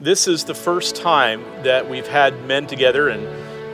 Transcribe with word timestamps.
this 0.00 0.28
is 0.28 0.44
the 0.44 0.54
first 0.54 0.94
time 0.94 1.42
that 1.64 1.90
we've 1.90 2.06
had 2.06 2.44
men 2.44 2.68
together, 2.68 3.08
and 3.08 3.26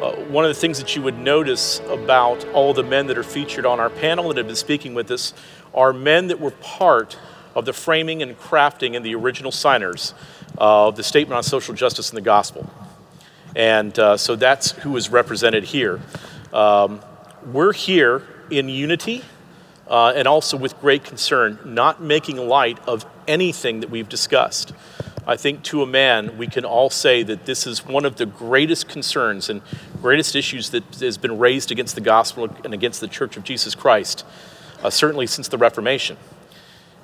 uh, 0.02 0.12
one 0.30 0.44
of 0.44 0.48
the 0.48 0.58
things 0.58 0.78
that 0.78 0.96
you 0.96 1.02
would 1.02 1.18
notice 1.18 1.80
about 1.88 2.46
all 2.48 2.72
the 2.72 2.82
men 2.82 3.06
that 3.08 3.18
are 3.18 3.22
featured 3.22 3.66
on 3.66 3.78
our 3.78 3.90
panel 3.90 4.28
that 4.28 4.38
have 4.38 4.46
been 4.46 4.56
speaking 4.56 4.94
with 4.94 5.10
us 5.10 5.34
are 5.74 5.92
men 5.92 6.28
that 6.28 6.40
were 6.40 6.52
part 6.52 7.18
of 7.54 7.66
the 7.66 7.74
framing 7.74 8.22
and 8.22 8.38
crafting 8.38 8.96
and 8.96 9.04
the 9.04 9.14
original 9.14 9.52
signers 9.52 10.14
of 10.56 10.96
the 10.96 11.02
Statement 11.02 11.36
on 11.36 11.42
Social 11.42 11.74
Justice 11.74 12.08
and 12.08 12.16
the 12.16 12.22
Gospel. 12.22 12.68
And 13.54 13.96
uh, 13.98 14.16
so 14.16 14.34
that's 14.34 14.72
who 14.72 14.96
is 14.96 15.10
represented 15.10 15.64
here. 15.64 16.00
Um, 16.52 17.00
we're 17.52 17.74
here 17.74 18.22
in 18.50 18.68
unity 18.68 19.24
uh, 19.88 20.14
and 20.16 20.26
also 20.26 20.56
with 20.56 20.80
great 20.80 21.04
concern, 21.04 21.58
not 21.64 22.02
making 22.02 22.36
light 22.38 22.78
of 22.88 23.04
anything 23.28 23.80
that 23.80 23.90
we've 23.90 24.08
discussed. 24.08 24.72
I 25.26 25.36
think 25.36 25.62
to 25.64 25.82
a 25.82 25.86
man, 25.86 26.36
we 26.36 26.46
can 26.46 26.66
all 26.66 26.90
say 26.90 27.22
that 27.22 27.46
this 27.46 27.66
is 27.66 27.86
one 27.86 28.04
of 28.04 28.16
the 28.16 28.26
greatest 28.26 28.88
concerns 28.88 29.48
and 29.48 29.62
greatest 30.02 30.36
issues 30.36 30.70
that 30.70 30.84
has 30.96 31.16
been 31.16 31.38
raised 31.38 31.72
against 31.72 31.94
the 31.94 32.02
gospel 32.02 32.54
and 32.62 32.74
against 32.74 33.00
the 33.00 33.08
Church 33.08 33.38
of 33.38 33.44
Jesus 33.44 33.74
Christ, 33.74 34.26
uh, 34.82 34.90
certainly 34.90 35.26
since 35.26 35.48
the 35.48 35.56
Reformation. 35.56 36.18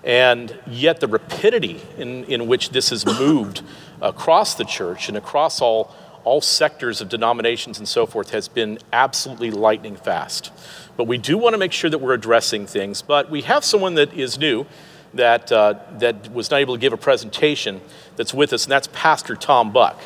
And 0.04 0.58
yet, 0.66 1.00
the 1.00 1.08
rapidity 1.08 1.80
in, 1.96 2.24
in 2.24 2.46
which 2.46 2.70
this 2.70 2.90
has 2.90 3.06
moved 3.06 3.62
across 4.02 4.54
the 4.54 4.64
church 4.64 5.08
and 5.08 5.16
across 5.16 5.60
all, 5.60 5.94
all 6.24 6.40
sectors 6.40 7.00
of 7.00 7.08
denominations 7.08 7.78
and 7.78 7.88
so 7.88 8.06
forth 8.06 8.30
has 8.30 8.48
been 8.48 8.78
absolutely 8.92 9.50
lightning 9.50 9.96
fast. 9.96 10.52
But 10.96 11.04
we 11.04 11.18
do 11.18 11.38
want 11.38 11.54
to 11.54 11.58
make 11.58 11.72
sure 11.72 11.88
that 11.88 11.98
we're 11.98 12.14
addressing 12.14 12.66
things. 12.66 13.02
But 13.02 13.30
we 13.30 13.42
have 13.42 13.64
someone 13.64 13.94
that 13.94 14.12
is 14.12 14.38
new 14.38 14.66
that, 15.14 15.50
uh, 15.50 15.74
that 15.98 16.32
was 16.32 16.50
not 16.50 16.60
able 16.60 16.74
to 16.74 16.80
give 16.80 16.92
a 16.92 16.96
presentation 16.96 17.80
that's 18.16 18.34
with 18.34 18.52
us, 18.52 18.64
and 18.64 18.72
that's 18.72 18.88
Pastor 18.92 19.36
Tom 19.36 19.72
Buck. 19.72 20.00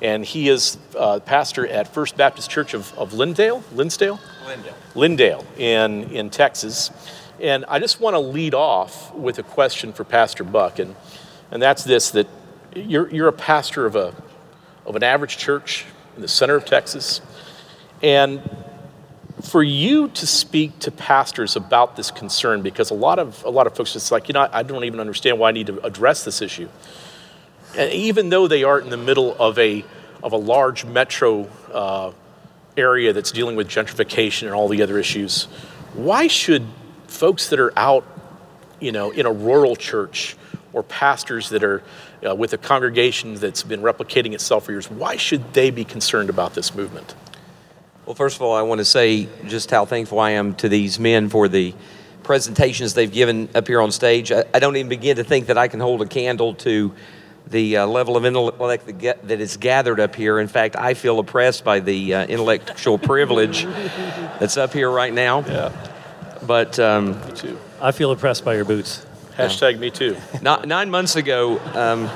And 0.00 0.24
he 0.24 0.48
is 0.48 0.78
uh, 0.98 1.20
pastor 1.20 1.66
at 1.66 1.86
First 1.86 2.16
Baptist 2.16 2.50
Church 2.50 2.74
of, 2.74 2.92
of 2.98 3.12
Lindale, 3.12 3.62
Linsdale? 3.72 4.18
Lindale. 4.44 4.74
Lindale 4.94 5.44
in, 5.58 6.10
in 6.10 6.28
Texas. 6.28 6.90
And 7.40 7.64
I 7.68 7.78
just 7.78 8.00
want 8.00 8.14
to 8.14 8.20
lead 8.20 8.54
off 8.54 9.14
with 9.14 9.38
a 9.38 9.42
question 9.42 9.92
for 9.92 10.04
Pastor 10.04 10.44
Buck, 10.44 10.78
and, 10.78 10.96
and 11.50 11.62
that's 11.62 11.84
this 11.84 12.10
that 12.10 12.26
you're, 12.74 13.08
you're 13.10 13.28
a 13.28 13.32
pastor 13.32 13.86
of, 13.86 13.96
a, 13.96 14.14
of 14.86 14.96
an 14.96 15.02
average 15.02 15.36
church 15.36 15.84
in 16.16 16.22
the 16.22 16.28
center 16.28 16.56
of 16.56 16.64
Texas. 16.64 17.20
And 18.02 18.42
for 19.42 19.62
you 19.62 20.08
to 20.08 20.26
speak 20.26 20.78
to 20.80 20.90
pastors 20.90 21.56
about 21.56 21.96
this 21.96 22.10
concern, 22.10 22.62
because 22.62 22.90
a 22.90 22.94
lot 22.94 23.18
of, 23.18 23.44
a 23.44 23.50
lot 23.50 23.66
of 23.66 23.74
folks 23.74 23.92
just 23.92 24.12
like, 24.12 24.28
you 24.28 24.34
know, 24.34 24.48
I 24.52 24.62
don't 24.62 24.84
even 24.84 25.00
understand 25.00 25.38
why 25.38 25.48
I 25.48 25.52
need 25.52 25.66
to 25.66 25.84
address 25.84 26.24
this 26.24 26.40
issue. 26.40 26.68
And 27.76 27.92
even 27.92 28.28
though 28.28 28.46
they 28.46 28.64
are 28.64 28.78
in 28.80 28.90
the 28.90 28.96
middle 28.96 29.34
of 29.38 29.58
a, 29.58 29.84
of 30.22 30.32
a 30.32 30.36
large 30.36 30.84
metro 30.84 31.48
uh, 31.72 32.12
area 32.76 33.12
that's 33.12 33.32
dealing 33.32 33.56
with 33.56 33.68
gentrification 33.68 34.44
and 34.44 34.52
all 34.52 34.68
the 34.68 34.82
other 34.82 34.98
issues, 34.98 35.44
why 35.94 36.28
should 36.28 36.64
folks 37.06 37.48
that 37.50 37.58
are 37.58 37.76
out, 37.78 38.06
you 38.80 38.92
know, 38.92 39.10
in 39.10 39.26
a 39.26 39.32
rural 39.32 39.76
church 39.76 40.36
or 40.72 40.82
pastors 40.82 41.50
that 41.50 41.64
are 41.64 41.82
uh, 42.26 42.34
with 42.34 42.52
a 42.52 42.58
congregation 42.58 43.34
that's 43.34 43.62
been 43.62 43.82
replicating 43.82 44.32
itself 44.32 44.66
for 44.66 44.72
years, 44.72 44.90
why 44.90 45.16
should 45.16 45.52
they 45.52 45.70
be 45.70 45.84
concerned 45.84 46.30
about 46.30 46.54
this 46.54 46.74
movement? 46.74 47.14
Well, 48.04 48.16
first 48.16 48.34
of 48.34 48.42
all, 48.42 48.52
I 48.52 48.62
want 48.62 48.80
to 48.80 48.84
say 48.84 49.28
just 49.46 49.70
how 49.70 49.84
thankful 49.84 50.18
I 50.18 50.32
am 50.32 50.54
to 50.56 50.68
these 50.68 50.98
men 50.98 51.28
for 51.28 51.46
the 51.46 51.72
presentations 52.24 52.94
they've 52.94 53.12
given 53.12 53.48
up 53.54 53.68
here 53.68 53.80
on 53.80 53.92
stage. 53.92 54.32
I, 54.32 54.44
I 54.52 54.58
don't 54.58 54.76
even 54.76 54.88
begin 54.88 55.16
to 55.16 55.24
think 55.24 55.46
that 55.46 55.56
I 55.56 55.68
can 55.68 55.78
hold 55.78 56.02
a 56.02 56.06
candle 56.06 56.54
to 56.54 56.92
the 57.46 57.76
uh, 57.76 57.86
level 57.86 58.16
of 58.16 58.24
intellect 58.24 58.86
that, 58.86 58.98
get, 58.98 59.28
that 59.28 59.40
is 59.40 59.56
gathered 59.56 60.00
up 60.00 60.16
here. 60.16 60.40
In 60.40 60.48
fact, 60.48 60.74
I 60.74 60.94
feel 60.94 61.20
oppressed 61.20 61.62
by 61.62 61.78
the 61.78 62.14
uh, 62.14 62.26
intellectual 62.26 62.98
privilege 62.98 63.64
that's 63.64 64.56
up 64.56 64.72
here 64.72 64.90
right 64.90 65.12
now. 65.12 65.42
Yeah. 65.42 65.72
But 66.44 66.80
um, 66.80 67.20
me 67.24 67.32
too. 67.34 67.58
I 67.80 67.92
feel 67.92 68.10
oppressed 68.10 68.44
by 68.44 68.56
your 68.56 68.64
boots. 68.64 69.06
Hashtag 69.36 69.78
me 69.78 69.90
too. 69.90 70.16
Not, 70.40 70.66
nine 70.66 70.90
months 70.90 71.14
ago, 71.14 71.60
um, 71.74 72.10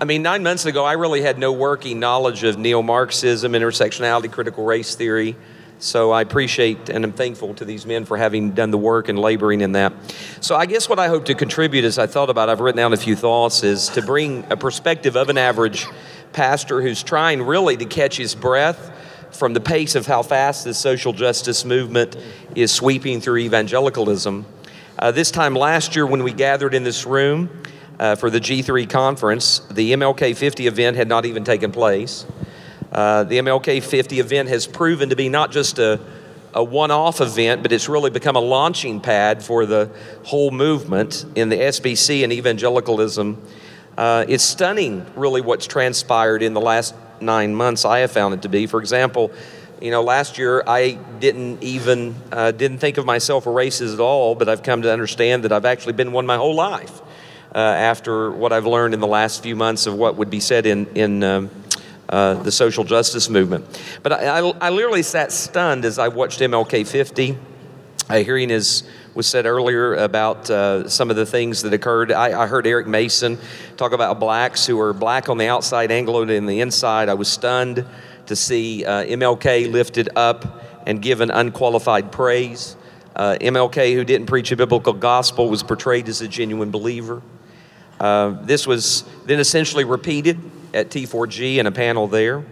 I 0.00 0.04
mean, 0.04 0.22
nine 0.22 0.44
months 0.44 0.64
ago, 0.64 0.84
I 0.84 0.92
really 0.92 1.22
had 1.22 1.40
no 1.40 1.50
working 1.50 1.98
knowledge 1.98 2.44
of 2.44 2.56
neo 2.56 2.82
Marxism, 2.82 3.50
intersectionality, 3.50 4.30
critical 4.30 4.64
race 4.64 4.94
theory. 4.94 5.34
So 5.80 6.12
I 6.12 6.22
appreciate 6.22 6.88
and 6.88 7.04
I'm 7.04 7.12
thankful 7.12 7.54
to 7.54 7.64
these 7.64 7.84
men 7.84 8.04
for 8.04 8.16
having 8.16 8.52
done 8.52 8.70
the 8.70 8.78
work 8.78 9.08
and 9.08 9.18
laboring 9.18 9.60
in 9.60 9.72
that. 9.72 9.92
So 10.40 10.54
I 10.54 10.66
guess 10.66 10.88
what 10.88 11.00
I 11.00 11.08
hope 11.08 11.24
to 11.24 11.34
contribute 11.34 11.84
as 11.84 11.98
I 11.98 12.06
thought 12.06 12.30
about, 12.30 12.48
I've 12.48 12.60
written 12.60 12.76
down 12.76 12.92
a 12.92 12.96
few 12.96 13.16
thoughts, 13.16 13.64
is 13.64 13.88
to 13.90 14.02
bring 14.02 14.44
a 14.50 14.56
perspective 14.56 15.16
of 15.16 15.30
an 15.30 15.38
average 15.38 15.86
pastor 16.32 16.80
who's 16.80 17.02
trying 17.02 17.42
really 17.42 17.76
to 17.76 17.84
catch 17.84 18.18
his 18.18 18.36
breath 18.36 18.92
from 19.32 19.52
the 19.52 19.60
pace 19.60 19.96
of 19.96 20.06
how 20.06 20.22
fast 20.22 20.64
this 20.64 20.78
social 20.78 21.12
justice 21.12 21.64
movement 21.64 22.16
is 22.54 22.70
sweeping 22.70 23.20
through 23.20 23.38
evangelicalism. 23.38 24.46
Uh, 24.96 25.10
this 25.10 25.32
time 25.32 25.54
last 25.54 25.96
year, 25.96 26.06
when 26.06 26.22
we 26.22 26.32
gathered 26.32 26.74
in 26.74 26.84
this 26.84 27.04
room 27.04 27.50
uh, 27.98 28.14
for 28.14 28.30
the 28.30 28.40
G3 28.40 28.88
conference, 28.88 29.60
the 29.70 29.92
MLK 29.92 30.36
50 30.36 30.66
event 30.66 30.96
had 30.96 31.08
not 31.08 31.26
even 31.26 31.44
taken 31.44 31.72
place. 31.72 32.24
Uh, 32.92 33.24
the 33.24 33.38
MLK 33.38 33.82
50 33.82 34.20
event 34.20 34.48
has 34.48 34.66
proven 34.66 35.10
to 35.10 35.16
be 35.16 35.28
not 35.28 35.50
just 35.50 35.78
a, 35.78 36.00
a 36.54 36.62
one 36.62 36.90
off 36.90 37.20
event, 37.20 37.62
but 37.62 37.72
it's 37.72 37.88
really 37.88 38.10
become 38.10 38.36
a 38.36 38.40
launching 38.40 39.00
pad 39.00 39.42
for 39.42 39.66
the 39.66 39.90
whole 40.24 40.50
movement 40.50 41.24
in 41.34 41.48
the 41.48 41.56
SBC 41.56 42.24
and 42.24 42.32
evangelicalism. 42.32 43.42
Uh, 43.96 44.24
it's 44.28 44.44
stunning, 44.44 45.04
really, 45.16 45.40
what's 45.40 45.66
transpired 45.66 46.42
in 46.42 46.54
the 46.54 46.60
last 46.60 46.94
nine 47.20 47.54
months. 47.54 47.84
I 47.84 47.98
have 47.98 48.12
found 48.12 48.32
it 48.32 48.42
to 48.42 48.48
be. 48.48 48.66
For 48.66 48.80
example, 48.80 49.32
you 49.80 49.90
know, 49.90 50.02
last 50.02 50.38
year 50.38 50.62
I 50.66 50.92
didn't 50.92 51.62
even 51.62 52.14
uh, 52.32 52.52
didn't 52.52 52.78
think 52.78 52.96
of 52.98 53.04
myself 53.04 53.46
a 53.46 53.50
racist 53.50 53.94
at 53.94 54.00
all, 54.00 54.34
but 54.34 54.48
I've 54.48 54.62
come 54.62 54.82
to 54.82 54.92
understand 54.92 55.44
that 55.44 55.52
I've 55.52 55.64
actually 55.64 55.92
been 55.94 56.12
one 56.12 56.26
my 56.26 56.36
whole 56.36 56.54
life. 56.54 57.02
Uh, 57.54 57.58
after 57.58 58.30
what 58.30 58.52
I've 58.52 58.66
learned 58.66 58.92
in 58.92 59.00
the 59.00 59.06
last 59.06 59.42
few 59.42 59.56
months 59.56 59.86
of 59.86 59.94
what 59.94 60.16
would 60.16 60.28
be 60.28 60.40
said 60.40 60.66
in 60.66 60.86
in 60.88 61.24
um, 61.24 61.50
uh, 62.08 62.34
the 62.34 62.52
social 62.52 62.84
justice 62.84 63.28
movement. 63.28 63.64
But 64.02 64.12
I, 64.12 64.40
I, 64.40 64.52
I, 64.60 64.70
literally 64.70 65.02
sat 65.02 65.30
stunned 65.30 65.84
as 65.84 65.98
I 65.98 66.08
watched 66.08 66.40
MLK 66.40 66.86
50. 66.86 67.36
A 68.10 68.22
hearing 68.22 68.50
is 68.50 68.84
was 69.14 69.26
said 69.26 69.46
earlier 69.46 69.94
about 69.94 70.48
uh, 70.48 70.88
some 70.88 71.10
of 71.10 71.16
the 71.16 71.26
things 71.26 71.62
that 71.62 71.74
occurred. 71.74 72.12
I, 72.12 72.42
I, 72.42 72.46
heard 72.46 72.66
Eric 72.66 72.86
Mason 72.86 73.36
talk 73.76 73.92
about 73.92 74.20
blacks 74.20 74.64
who 74.64 74.80
are 74.80 74.92
black 74.92 75.28
on 75.28 75.38
the 75.38 75.48
outside, 75.48 75.90
Anglo 75.90 76.22
on 76.22 76.46
the 76.46 76.60
inside. 76.60 77.08
I 77.08 77.14
was 77.14 77.28
stunned 77.28 77.84
to 78.26 78.36
see 78.36 78.84
uh, 78.84 79.04
MLK 79.04 79.70
lifted 79.70 80.08
up 80.16 80.62
and 80.86 81.02
given 81.02 81.30
unqualified 81.30 82.12
praise. 82.12 82.76
Uh, 83.16 83.36
MLK, 83.40 83.94
who 83.94 84.04
didn't 84.04 84.28
preach 84.28 84.52
a 84.52 84.56
biblical 84.56 84.92
gospel, 84.92 85.50
was 85.50 85.62
portrayed 85.62 86.08
as 86.08 86.20
a 86.20 86.28
genuine 86.28 86.70
believer. 86.70 87.20
Uh, 88.00 88.30
this 88.42 88.66
was 88.66 89.04
then 89.26 89.40
essentially 89.40 89.84
repeated 89.84 90.38
at 90.74 90.90
T4G 90.90 91.56
in 91.56 91.66
a 91.66 91.72
panel 91.72 92.06
there. 92.06 92.44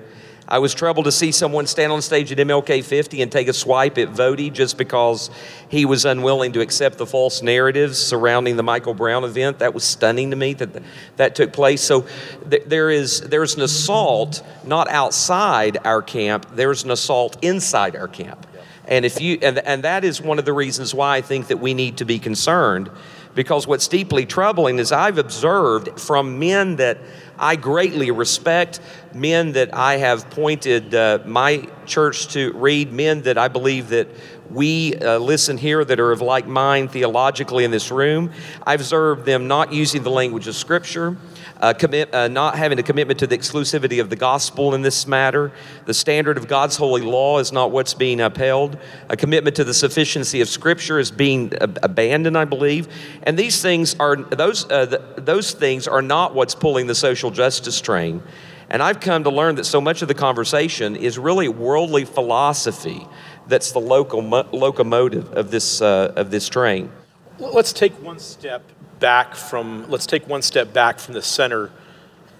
I 0.48 0.60
was 0.60 0.74
troubled 0.74 1.06
to 1.06 1.12
see 1.12 1.32
someone 1.32 1.66
stand 1.66 1.90
on 1.90 2.00
stage 2.02 2.30
at 2.30 2.38
MLK 2.38 2.84
50 2.84 3.20
and 3.20 3.32
take 3.32 3.48
a 3.48 3.52
swipe 3.52 3.98
at 3.98 4.10
Voddie 4.10 4.52
just 4.52 4.78
because 4.78 5.28
he 5.68 5.84
was 5.84 6.04
unwilling 6.04 6.52
to 6.52 6.60
accept 6.60 6.98
the 6.98 7.06
false 7.06 7.42
narratives 7.42 7.98
surrounding 7.98 8.56
the 8.56 8.62
Michael 8.62 8.94
Brown 8.94 9.24
event. 9.24 9.58
That 9.58 9.74
was 9.74 9.82
stunning 9.82 10.30
to 10.30 10.36
me 10.36 10.54
that 10.54 10.82
that 11.16 11.34
took 11.34 11.52
place. 11.52 11.82
So 11.82 12.06
th- 12.48 12.62
there 12.66 12.90
is 12.90 13.22
there's 13.22 13.56
an 13.56 13.62
assault 13.62 14.42
not 14.64 14.88
outside 14.88 15.78
our 15.84 16.00
camp. 16.00 16.46
There's 16.54 16.84
an 16.84 16.92
assault 16.92 17.42
inside 17.42 17.96
our 17.96 18.08
camp, 18.08 18.46
and 18.86 19.04
if 19.04 19.20
you 19.20 19.38
and, 19.42 19.58
and 19.58 19.82
that 19.82 20.04
is 20.04 20.22
one 20.22 20.38
of 20.38 20.44
the 20.44 20.52
reasons 20.52 20.94
why 20.94 21.16
I 21.16 21.22
think 21.22 21.48
that 21.48 21.58
we 21.58 21.74
need 21.74 21.96
to 21.96 22.04
be 22.04 22.20
concerned, 22.20 22.88
because 23.36 23.66
what's 23.66 23.86
deeply 23.86 24.26
troubling 24.26 24.80
is 24.80 24.90
I've 24.90 25.18
observed 25.18 26.00
from 26.00 26.40
men 26.40 26.76
that 26.76 26.98
I 27.38 27.54
greatly 27.54 28.10
respect 28.10 28.80
men 29.12 29.52
that 29.52 29.74
I 29.74 29.98
have 29.98 30.30
pointed 30.30 30.94
uh, 30.94 31.20
my 31.26 31.68
church 31.84 32.28
to 32.28 32.52
read, 32.54 32.92
men 32.92 33.22
that 33.22 33.36
I 33.36 33.48
believe 33.48 33.90
that 33.90 34.08
we 34.50 34.96
uh, 34.96 35.18
listen 35.18 35.58
here 35.58 35.84
that 35.84 36.00
are 36.00 36.12
of 36.12 36.22
like 36.22 36.46
mind 36.46 36.90
theologically 36.92 37.64
in 37.64 37.70
this 37.70 37.90
room. 37.90 38.32
I've 38.66 38.80
observed 38.80 39.26
them 39.26 39.48
not 39.48 39.72
using 39.72 40.02
the 40.02 40.10
language 40.10 40.48
of 40.48 40.56
Scripture 40.56 41.16
uh, 41.60 41.72
commit, 41.72 42.14
uh, 42.14 42.28
not 42.28 42.56
having 42.56 42.78
a 42.78 42.82
commitment 42.82 43.18
to 43.20 43.26
the 43.26 43.36
exclusivity 43.36 44.00
of 44.00 44.10
the 44.10 44.16
gospel 44.16 44.74
in 44.74 44.82
this 44.82 45.06
matter. 45.06 45.52
The 45.84 45.94
standard 45.94 46.36
of 46.36 46.48
God's 46.48 46.76
holy 46.76 47.02
law 47.02 47.38
is 47.38 47.52
not 47.52 47.70
what's 47.70 47.94
being 47.94 48.20
upheld. 48.20 48.78
A 49.08 49.16
commitment 49.16 49.56
to 49.56 49.64
the 49.64 49.74
sufficiency 49.74 50.40
of 50.40 50.48
Scripture 50.48 50.98
is 50.98 51.10
being 51.10 51.52
ab- 51.60 51.78
abandoned, 51.82 52.36
I 52.36 52.44
believe. 52.44 52.88
And 53.22 53.38
these 53.38 53.62
things 53.62 53.96
are 53.98 54.16
those 54.16 54.70
uh, 54.70 55.14
those 55.16 55.52
things 55.52 55.88
are 55.88 56.02
not 56.02 56.34
what's 56.34 56.54
pulling 56.54 56.86
the 56.86 56.94
social 56.94 57.30
justice 57.30 57.80
train. 57.80 58.22
And 58.68 58.82
I've 58.82 59.00
come 59.00 59.24
to 59.24 59.30
learn 59.30 59.54
that 59.56 59.64
so 59.64 59.80
much 59.80 60.02
of 60.02 60.08
the 60.08 60.14
conversation 60.14 60.96
is 60.96 61.18
really 61.18 61.48
worldly 61.48 62.04
philosophy 62.04 63.06
that's 63.46 63.72
the 63.72 63.80
local 63.80 64.22
locomotive 64.22 65.32
of 65.32 65.50
this 65.50 65.80
uh, 65.80 66.12
of 66.16 66.30
this 66.30 66.48
train. 66.48 66.90
Let's 67.38 67.72
take 67.72 67.92
one 68.02 68.18
step 68.18 68.62
back 68.98 69.34
from, 69.34 69.88
let's 69.90 70.06
take 70.06 70.28
one 70.28 70.42
step 70.42 70.72
back 70.72 70.98
from 70.98 71.14
the 71.14 71.22
center 71.22 71.70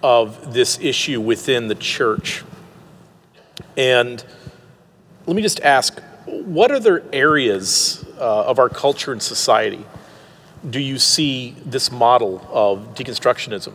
of 0.02 0.52
this 0.52 0.78
issue 0.80 1.20
within 1.20 1.68
the 1.68 1.74
church. 1.74 2.44
And 3.76 4.24
let 5.26 5.36
me 5.36 5.42
just 5.42 5.60
ask 5.60 6.00
what 6.26 6.70
other 6.70 7.04
areas 7.12 8.04
uh, 8.18 8.44
of 8.44 8.58
our 8.58 8.68
culture 8.68 9.12
and 9.12 9.22
society 9.22 9.84
do 10.68 10.80
you 10.80 10.98
see 10.98 11.54
this 11.64 11.92
model 11.92 12.46
of 12.50 12.94
deconstructionism 12.94 13.74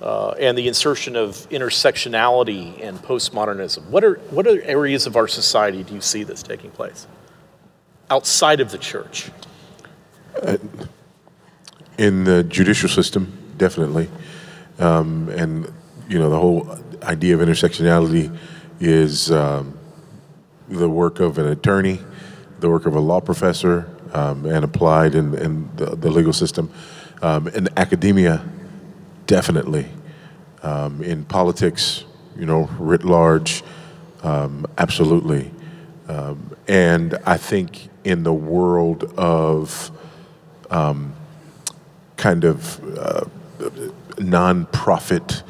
uh, 0.00 0.30
and 0.38 0.56
the 0.56 0.68
insertion 0.68 1.16
of 1.16 1.34
intersectionality 1.50 2.82
and 2.82 2.98
postmodernism? 2.98 3.84
What, 3.86 4.04
are, 4.04 4.14
what 4.30 4.46
other 4.46 4.62
areas 4.62 5.06
of 5.06 5.16
our 5.16 5.28
society 5.28 5.82
do 5.82 5.94
you 5.94 6.00
see 6.00 6.22
this 6.22 6.42
taking 6.42 6.70
place 6.70 7.06
outside 8.10 8.60
of 8.60 8.70
the 8.70 8.78
church? 8.78 9.30
Uh, 10.42 10.56
in 11.98 12.24
the 12.24 12.44
judicial 12.44 12.88
system, 12.88 13.32
definitely. 13.56 14.08
Um, 14.78 15.28
and, 15.30 15.72
you 16.08 16.18
know, 16.18 16.30
the 16.30 16.38
whole 16.38 16.78
idea 17.02 17.34
of 17.34 17.46
intersectionality 17.46 18.36
is 18.80 19.30
um, 19.30 19.78
the 20.68 20.88
work 20.88 21.20
of 21.20 21.38
an 21.38 21.46
attorney, 21.46 22.00
the 22.60 22.68
work 22.68 22.86
of 22.86 22.94
a 22.94 23.00
law 23.00 23.20
professor, 23.20 23.88
um, 24.12 24.44
and 24.46 24.64
applied 24.64 25.14
in, 25.14 25.34
in 25.34 25.68
the, 25.76 25.96
the, 25.96 26.10
legal 26.10 26.32
system. 26.32 26.70
Um, 27.22 27.48
in 27.48 27.68
academia, 27.76 28.46
definitely. 29.26 29.88
Um, 30.62 31.02
in 31.02 31.24
politics, 31.24 32.04
you 32.36 32.46
know, 32.46 32.68
writ 32.78 33.04
large, 33.04 33.62
um, 34.22 34.66
absolutely. 34.78 35.50
And 36.68 37.18
I 37.24 37.36
think 37.36 37.88
in 38.04 38.22
the 38.22 38.32
world 38.32 39.04
of 39.16 39.90
kind 42.16 42.44
of 42.44 42.80
uh, 42.98 43.24
nonprofit, 44.16 45.42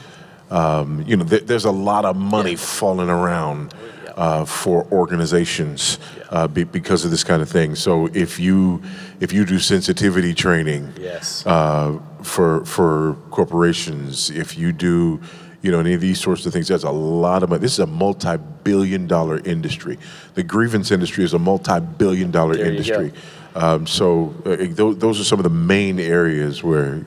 you 1.06 1.16
know, 1.16 1.24
th- 1.24 1.44
there's 1.44 1.64
a 1.64 1.70
lot 1.70 2.04
of 2.04 2.16
money 2.16 2.56
falling 2.56 3.08
around 3.08 3.74
uh, 4.16 4.44
for 4.44 4.86
organizations 4.90 5.98
uh, 6.30 6.48
be, 6.48 6.64
because 6.64 7.04
of 7.04 7.10
this 7.10 7.22
kind 7.22 7.42
of 7.42 7.48
thing. 7.48 7.74
So 7.74 8.06
if 8.14 8.38
you 8.38 8.82
if 9.20 9.32
you 9.32 9.44
do 9.44 9.58
sensitivity 9.58 10.34
training 10.34 10.92
yes. 10.98 11.46
uh, 11.46 11.98
for 12.22 12.64
for 12.64 13.16
corporations, 13.30 14.30
if 14.30 14.56
you 14.58 14.72
do 14.72 15.20
you 15.62 15.70
know 15.70 15.80
any 15.80 15.94
of 15.94 16.00
these 16.00 16.20
sorts 16.20 16.46
of 16.46 16.52
things, 16.52 16.68
there's 16.68 16.84
a 16.84 16.90
lot 16.90 17.42
of 17.42 17.50
money. 17.50 17.60
This 17.60 17.74
is 17.74 17.80
a 17.80 17.86
multi-billion-dollar 17.86 19.40
industry. 19.44 19.98
The 20.34 20.42
grievance 20.42 20.90
industry 20.90 21.24
is 21.24 21.34
a 21.34 21.38
multi-billion-dollar 21.38 22.56
there 22.56 22.66
industry. 22.66 23.12
Um, 23.56 23.86
so 23.86 24.34
uh, 24.44 24.56
th- 24.56 24.98
those 24.98 25.20
are 25.20 25.24
some 25.24 25.38
of 25.38 25.44
the 25.44 25.50
main 25.50 25.98
areas 25.98 26.62
where 26.62 26.98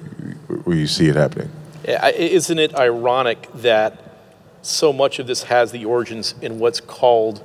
where 0.63 0.75
you 0.75 0.87
see 0.87 1.07
it 1.07 1.15
happening. 1.15 1.49
Isn't 1.85 2.59
it 2.59 2.75
ironic 2.75 3.47
that 3.55 4.09
so 4.61 4.91
much 4.91 5.19
of 5.19 5.27
this 5.27 5.43
has 5.43 5.71
the 5.71 5.85
origins 5.85 6.35
in 6.41 6.59
what's 6.59 6.81
called 6.81 7.43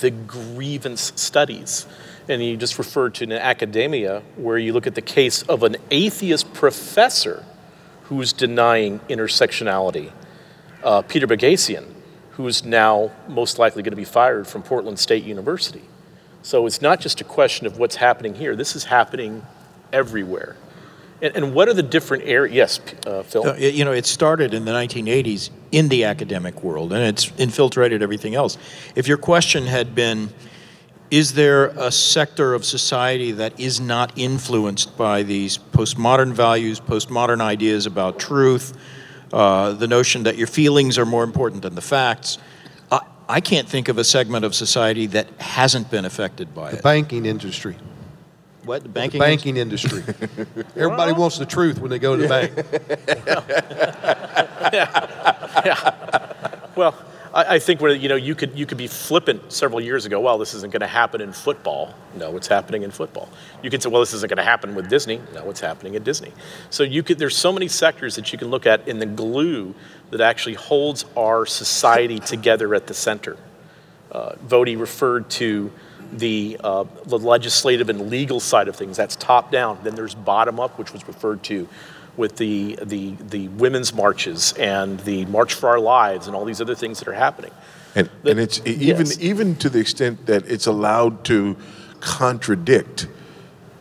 the 0.00 0.10
grievance 0.10 1.12
studies. 1.16 1.86
And 2.28 2.42
you 2.42 2.56
just 2.56 2.78
referred 2.78 3.14
to 3.16 3.24
an 3.24 3.32
academia 3.32 4.22
where 4.36 4.56
you 4.56 4.72
look 4.72 4.86
at 4.86 4.94
the 4.94 5.02
case 5.02 5.42
of 5.42 5.62
an 5.62 5.76
atheist 5.90 6.52
professor 6.54 7.44
who's 8.04 8.32
denying 8.32 9.00
intersectionality, 9.00 10.12
uh, 10.84 11.02
Peter 11.02 11.26
Boghossian, 11.26 11.92
who's 12.32 12.64
now 12.64 13.10
most 13.28 13.58
likely 13.58 13.82
going 13.82 13.92
to 13.92 13.96
be 13.96 14.04
fired 14.04 14.46
from 14.46 14.62
Portland 14.62 14.98
State 14.98 15.24
University. 15.24 15.82
So 16.42 16.66
it's 16.66 16.82
not 16.82 17.00
just 17.00 17.20
a 17.20 17.24
question 17.24 17.66
of 17.66 17.78
what's 17.78 17.96
happening 17.96 18.34
here, 18.34 18.56
this 18.56 18.76
is 18.76 18.84
happening 18.84 19.46
everywhere. 19.92 20.56
And, 21.22 21.36
and 21.36 21.54
what 21.54 21.68
are 21.68 21.74
the 21.74 21.84
different 21.84 22.24
areas? 22.24 22.54
Yes, 22.54 22.80
uh, 23.06 23.22
Phil. 23.22 23.46
Uh, 23.46 23.54
you 23.54 23.84
know, 23.84 23.92
it 23.92 24.06
started 24.06 24.54
in 24.54 24.64
the 24.64 24.72
1980s 24.72 25.50
in 25.70 25.88
the 25.88 26.04
academic 26.04 26.64
world, 26.64 26.92
and 26.92 27.02
it's 27.02 27.30
infiltrated 27.38 28.02
everything 28.02 28.34
else. 28.34 28.58
If 28.96 29.06
your 29.06 29.18
question 29.18 29.66
had 29.66 29.94
been, 29.94 30.30
is 31.12 31.34
there 31.34 31.66
a 31.66 31.92
sector 31.92 32.54
of 32.54 32.64
society 32.64 33.32
that 33.32 33.60
is 33.60 33.80
not 33.80 34.12
influenced 34.16 34.96
by 34.96 35.22
these 35.22 35.58
postmodern 35.58 36.32
values, 36.32 36.80
postmodern 36.80 37.40
ideas 37.40 37.86
about 37.86 38.18
truth, 38.18 38.76
uh, 39.32 39.72
the 39.72 39.86
notion 39.86 40.24
that 40.24 40.36
your 40.36 40.48
feelings 40.48 40.98
are 40.98 41.06
more 41.06 41.22
important 41.22 41.62
than 41.62 41.76
the 41.76 41.80
facts? 41.82 42.38
I, 43.28 43.40
can't 43.40 43.68
think 43.68 43.88
of 43.88 43.98
a 43.98 44.04
segment 44.04 44.44
of 44.44 44.54
society 44.54 45.06
that 45.06 45.28
hasn't 45.38 45.90
been 45.90 46.04
affected 46.04 46.54
by 46.54 46.72
the 46.72 46.78
it. 46.78 46.82
banking 46.82 47.26
industry. 47.26 47.76
What 48.64 48.84
the 48.84 48.88
banking? 48.88 49.18
The 49.18 49.26
banking 49.26 49.56
industry. 49.56 50.02
Everybody 50.76 51.12
wants 51.12 51.38
the 51.38 51.46
truth 51.46 51.80
when 51.80 51.90
they 51.90 51.98
go 51.98 52.16
to 52.16 52.22
the 52.22 52.28
bank. 52.28 52.52
yeah. 54.72 55.62
yeah. 55.66 55.94
Well, 56.76 56.94
I, 57.32 57.54
I, 57.54 57.58
think 57.58 57.80
where 57.80 57.94
you 57.94 58.08
know 58.08 58.16
you 58.16 58.34
could 58.34 58.58
you 58.58 58.66
could 58.66 58.78
be 58.78 58.86
flippant 58.86 59.52
several 59.52 59.80
years 59.80 60.06
ago. 60.06 60.20
Well, 60.20 60.38
this 60.38 60.54
isn't 60.54 60.72
going 60.72 60.80
to 60.80 60.86
happen 60.86 61.20
in 61.20 61.32
football. 61.32 61.94
No, 62.16 62.36
it's 62.36 62.48
happening 62.48 62.82
in 62.82 62.90
football. 62.90 63.28
You 63.62 63.70
could 63.70 63.82
say, 63.82 63.88
well, 63.88 64.00
this 64.00 64.12
isn't 64.14 64.28
going 64.28 64.36
to 64.38 64.44
happen 64.44 64.74
with 64.74 64.88
Disney. 64.88 65.20
No, 65.34 65.48
it's 65.50 65.60
happening 65.60 65.96
at 65.96 66.04
Disney. 66.04 66.32
So 66.70 66.82
you 66.82 67.02
could. 67.02 67.18
There's 67.18 67.36
so 67.36 67.52
many 67.52 67.68
sectors 67.68 68.16
that 68.16 68.32
you 68.32 68.38
can 68.38 68.48
look 68.48 68.66
at 68.66 68.86
in 68.86 68.98
the 68.98 69.06
glue 69.06 69.74
that 70.10 70.20
actually 70.20 70.54
holds 70.54 71.04
our 71.16 71.46
society 71.46 72.18
together 72.18 72.74
at 72.74 72.86
the 72.86 72.94
center. 72.94 73.36
Uh, 74.10 74.34
referred 74.50 75.30
to 75.30 75.72
the, 76.12 76.58
uh, 76.62 76.84
the 77.06 77.18
legislative 77.18 77.88
and 77.88 78.10
legal 78.10 78.38
side 78.38 78.68
of 78.68 78.76
things. 78.76 78.96
That's 78.96 79.16
top 79.16 79.50
down. 79.50 79.78
Then 79.82 79.94
there's 79.94 80.14
bottom 80.14 80.60
up, 80.60 80.78
which 80.78 80.92
was 80.92 81.08
referred 81.08 81.42
to 81.44 81.66
with 82.16 82.36
the, 82.36 82.78
the, 82.82 83.14
the 83.20 83.48
women's 83.48 83.94
marches 83.94 84.52
and 84.54 85.00
the 85.00 85.24
March 85.26 85.54
for 85.54 85.68
Our 85.68 85.80
Lives 85.80 86.26
and 86.26 86.36
all 86.36 86.44
these 86.44 86.60
other 86.60 86.74
things 86.74 86.98
that 86.98 87.08
are 87.08 87.14
happening. 87.14 87.52
And, 87.94 88.10
the, 88.22 88.30
and 88.30 88.40
it's 88.40 88.60
even, 88.64 89.06
yes. 89.06 89.20
even 89.20 89.56
to 89.56 89.68
the 89.68 89.78
extent 89.78 90.26
that 90.26 90.46
it's 90.50 90.66
allowed 90.66 91.24
to 91.26 91.56
contradict 92.00 93.06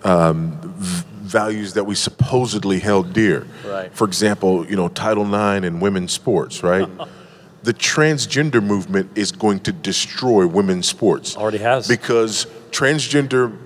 um, 0.04 0.60
v- 0.76 1.06
values 1.22 1.74
that 1.74 1.86
we 1.86 1.96
supposedly 1.96 2.80
held 2.80 3.14
dear. 3.14 3.48
Right. 3.66 3.94
For 3.94 4.06
example, 4.06 4.66
you 4.70 4.76
know, 4.76 4.90
Title 4.90 5.26
IX 5.26 5.66
and 5.66 5.82
women's 5.82 6.12
sports, 6.12 6.64
right? 6.64 6.90
the 7.64 7.74
transgender 7.74 8.64
movement 8.64 9.12
is 9.16 9.32
going 9.32 9.60
to 9.62 9.72
destroy 9.72 10.48
women's 10.48 10.88
sports. 10.88 11.38
Already 11.38 11.60
has. 11.60 11.88
Because 11.88 12.48
transgender 12.72 13.58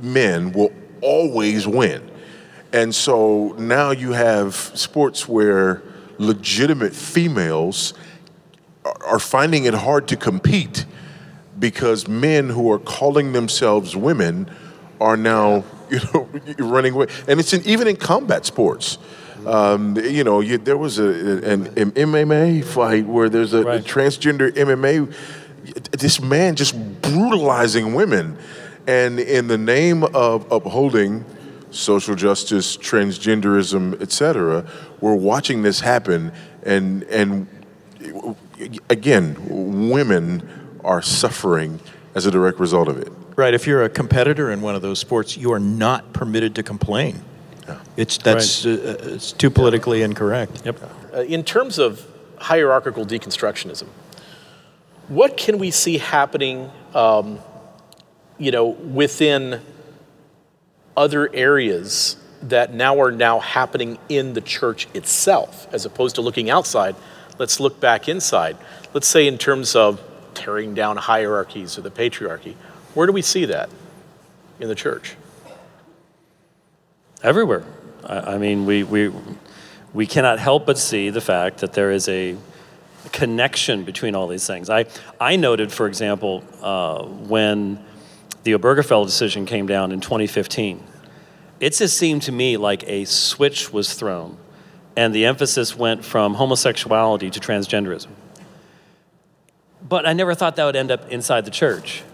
men 0.00 0.52
will 0.52 0.72
always 1.00 1.66
win. 1.66 2.10
And 2.76 2.94
so 2.94 3.54
now 3.58 3.90
you 3.90 4.12
have 4.12 4.54
sports 4.54 5.26
where 5.26 5.82
legitimate 6.18 6.94
females 6.94 7.94
are 8.84 9.18
finding 9.18 9.64
it 9.64 9.72
hard 9.72 10.06
to 10.08 10.16
compete 10.16 10.84
because 11.58 12.06
men 12.06 12.50
who 12.50 12.70
are 12.70 12.78
calling 12.78 13.32
themselves 13.32 13.96
women 13.96 14.50
are 15.00 15.16
now, 15.16 15.64
you 15.90 16.00
know, 16.12 16.28
running 16.58 16.92
away. 16.92 17.06
And 17.26 17.40
it's 17.40 17.54
in, 17.54 17.62
even 17.66 17.88
in 17.88 17.96
combat 17.96 18.44
sports. 18.44 18.98
Um, 19.46 19.96
you 19.96 20.22
know, 20.22 20.40
you, 20.40 20.58
there 20.58 20.76
was 20.76 20.98
a, 20.98 21.08
an, 21.08 21.66
an, 21.78 21.92
MMA 21.92 22.62
fight 22.62 23.06
where 23.06 23.30
there's 23.30 23.54
a, 23.54 23.64
right. 23.64 23.80
a 23.80 23.82
transgender 23.82 24.50
MMA. 24.50 25.14
This 25.92 26.20
man 26.20 26.56
just 26.56 26.74
brutalizing 27.00 27.94
women, 27.94 28.36
and 28.86 29.18
in 29.18 29.46
the 29.46 29.56
name 29.56 30.04
of 30.04 30.50
upholding 30.52 31.24
social 31.78 32.14
justice, 32.14 32.76
transgenderism, 32.76 34.00
etc., 34.00 34.64
we're 35.00 35.14
watching 35.14 35.62
this 35.62 35.80
happen, 35.80 36.32
and 36.62 37.02
and 37.04 37.46
again, 38.88 39.36
women 39.90 40.78
are 40.84 41.02
suffering 41.02 41.80
as 42.14 42.26
a 42.26 42.30
direct 42.30 42.58
result 42.58 42.88
of 42.88 42.98
it. 42.98 43.12
Right. 43.36 43.52
If 43.52 43.66
you're 43.66 43.84
a 43.84 43.90
competitor 43.90 44.50
in 44.50 44.62
one 44.62 44.74
of 44.74 44.82
those 44.82 44.98
sports, 44.98 45.36
you 45.36 45.52
are 45.52 45.60
not 45.60 46.12
permitted 46.12 46.54
to 46.54 46.62
complain. 46.62 47.20
Yeah. 47.66 47.80
It's 47.96 48.16
that's 48.18 48.64
right. 48.64 48.78
uh, 48.78 49.14
it's 49.14 49.32
too 49.32 49.50
politically 49.50 50.02
incorrect. 50.02 50.62
Yep. 50.64 50.80
Uh, 51.12 51.20
in 51.22 51.44
terms 51.44 51.78
of 51.78 52.06
hierarchical 52.38 53.04
deconstructionism, 53.04 53.88
what 55.08 55.36
can 55.36 55.58
we 55.58 55.70
see 55.70 55.98
happening? 55.98 56.70
Um, 56.94 57.40
you 58.38 58.50
know, 58.50 58.66
within 58.66 59.60
other 60.96 61.32
areas 61.34 62.16
that 62.42 62.72
now 62.72 63.00
are 63.00 63.10
now 63.10 63.40
happening 63.40 63.98
in 64.08 64.34
the 64.34 64.40
church 64.40 64.88
itself, 64.94 65.66
as 65.72 65.84
opposed 65.84 66.14
to 66.16 66.20
looking 66.20 66.50
outside. 66.50 66.94
Let's 67.38 67.60
look 67.60 67.80
back 67.80 68.08
inside. 68.08 68.56
Let's 68.94 69.06
say 69.06 69.26
in 69.26 69.38
terms 69.38 69.74
of 69.74 70.00
tearing 70.34 70.74
down 70.74 70.96
hierarchies 70.96 71.78
or 71.78 71.80
the 71.82 71.90
patriarchy. 71.90 72.54
Where 72.94 73.06
do 73.06 73.12
we 73.12 73.22
see 73.22 73.46
that 73.46 73.68
in 74.60 74.68
the 74.68 74.74
church? 74.74 75.16
everywhere. 77.26 77.64
I, 78.04 78.38
mean, 78.38 78.66
we, 78.66 78.84
we, 78.84 79.12
we 79.92 80.06
cannot 80.06 80.38
help 80.38 80.64
but 80.64 80.78
see 80.78 81.10
the 81.10 81.20
fact 81.20 81.58
that 81.58 81.72
there 81.72 81.90
is 81.90 82.08
a 82.08 82.36
connection 83.10 83.82
between 83.82 84.14
all 84.14 84.28
these 84.28 84.46
things. 84.46 84.70
I, 84.70 84.86
I 85.20 85.34
noted, 85.34 85.72
for 85.72 85.88
example, 85.88 86.44
uh, 86.62 87.02
when 87.02 87.84
the 88.46 88.52
Obergefell 88.52 89.04
decision 89.04 89.44
came 89.44 89.66
down 89.66 89.90
in 89.90 90.00
2015, 90.00 90.80
it 91.58 91.70
just 91.74 91.98
seemed 91.98 92.22
to 92.22 92.32
me 92.32 92.56
like 92.56 92.88
a 92.88 93.04
switch 93.04 93.72
was 93.72 93.92
thrown 93.92 94.38
and 94.96 95.12
the 95.12 95.26
emphasis 95.26 95.76
went 95.76 96.04
from 96.04 96.34
homosexuality 96.34 97.28
to 97.28 97.40
transgenderism. 97.40 98.06
But 99.86 100.06
I 100.06 100.12
never 100.12 100.32
thought 100.32 100.54
that 100.56 100.64
would 100.64 100.76
end 100.76 100.92
up 100.92 101.10
inside 101.10 101.44
the 101.44 101.50
church. 101.50 102.04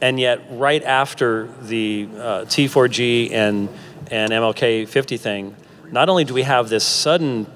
And 0.00 0.18
yet, 0.18 0.40
right 0.50 0.82
after 0.82 1.48
the 1.60 2.08
uh, 2.14 2.44
T4G 2.46 3.30
and, 3.32 3.68
and 4.10 4.32
MLK 4.32 4.88
50 4.88 5.16
thing, 5.18 5.54
not 5.90 6.08
only 6.08 6.24
do 6.24 6.32
we 6.32 6.42
have 6.42 6.70
this 6.70 6.84
sudden 6.84 7.46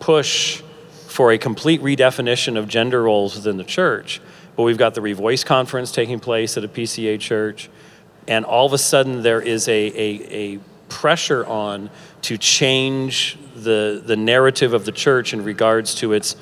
push 0.00 0.62
for 1.06 1.32
a 1.32 1.38
complete 1.38 1.82
redefinition 1.82 2.58
of 2.58 2.66
gender 2.66 3.02
roles 3.02 3.36
within 3.36 3.58
the 3.58 3.64
church, 3.64 4.22
but 4.58 4.64
we've 4.64 4.76
got 4.76 4.92
the 4.92 5.00
Revoice 5.00 5.46
conference 5.46 5.92
taking 5.92 6.18
place 6.18 6.56
at 6.56 6.64
a 6.64 6.68
PCA 6.68 7.20
church, 7.20 7.70
and 8.26 8.44
all 8.44 8.66
of 8.66 8.72
a 8.72 8.78
sudden 8.78 9.22
there 9.22 9.40
is 9.40 9.68
a, 9.68 9.72
a, 9.72 10.56
a 10.56 10.58
pressure 10.88 11.46
on 11.46 11.88
to 12.22 12.36
change 12.36 13.38
the, 13.54 14.02
the 14.04 14.16
narrative 14.16 14.74
of 14.74 14.84
the 14.84 14.90
church 14.90 15.32
in 15.32 15.44
regards 15.44 15.94
to 15.94 16.12
its 16.12 16.34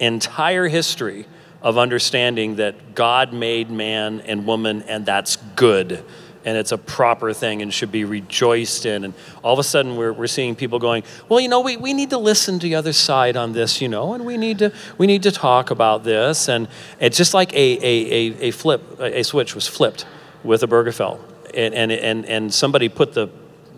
entire 0.00 0.66
history 0.66 1.24
of 1.62 1.78
understanding 1.78 2.56
that 2.56 2.96
God 2.96 3.32
made 3.32 3.70
man 3.70 4.20
and 4.22 4.44
woman 4.44 4.82
and 4.88 5.06
that's 5.06 5.36
good 5.54 6.04
and 6.44 6.56
it's 6.56 6.72
a 6.72 6.78
proper 6.78 7.32
thing 7.32 7.62
and 7.62 7.72
should 7.72 7.92
be 7.92 8.04
rejoiced 8.04 8.86
in. 8.86 9.04
And 9.04 9.14
all 9.42 9.52
of 9.52 9.58
a 9.58 9.62
sudden 9.64 9.96
we're, 9.96 10.12
we're 10.12 10.26
seeing 10.26 10.54
people 10.54 10.78
going, 10.78 11.04
well, 11.28 11.40
you 11.40 11.48
know, 11.48 11.60
we, 11.60 11.76
we 11.76 11.92
need 11.92 12.10
to 12.10 12.18
listen 12.18 12.58
to 12.58 12.66
the 12.66 12.74
other 12.74 12.92
side 12.92 13.36
on 13.36 13.52
this, 13.52 13.80
you 13.80 13.88
know, 13.88 14.14
and 14.14 14.24
we 14.24 14.36
need 14.36 14.58
to, 14.58 14.72
we 14.98 15.06
need 15.06 15.22
to 15.22 15.30
talk 15.30 15.70
about 15.70 16.04
this. 16.04 16.48
And 16.48 16.68
it's 17.00 17.16
just 17.16 17.34
like 17.34 17.52
a, 17.54 17.56
a, 17.56 18.12
a, 18.12 18.48
a 18.48 18.50
flip, 18.50 19.00
a 19.00 19.22
switch 19.22 19.54
was 19.54 19.66
flipped 19.66 20.06
with 20.42 20.62
Obergefell. 20.62 21.20
And, 21.54 21.74
and, 21.74 21.92
and, 21.92 22.24
and 22.26 22.52
somebody 22.52 22.88
put 22.88 23.12
the, 23.14 23.28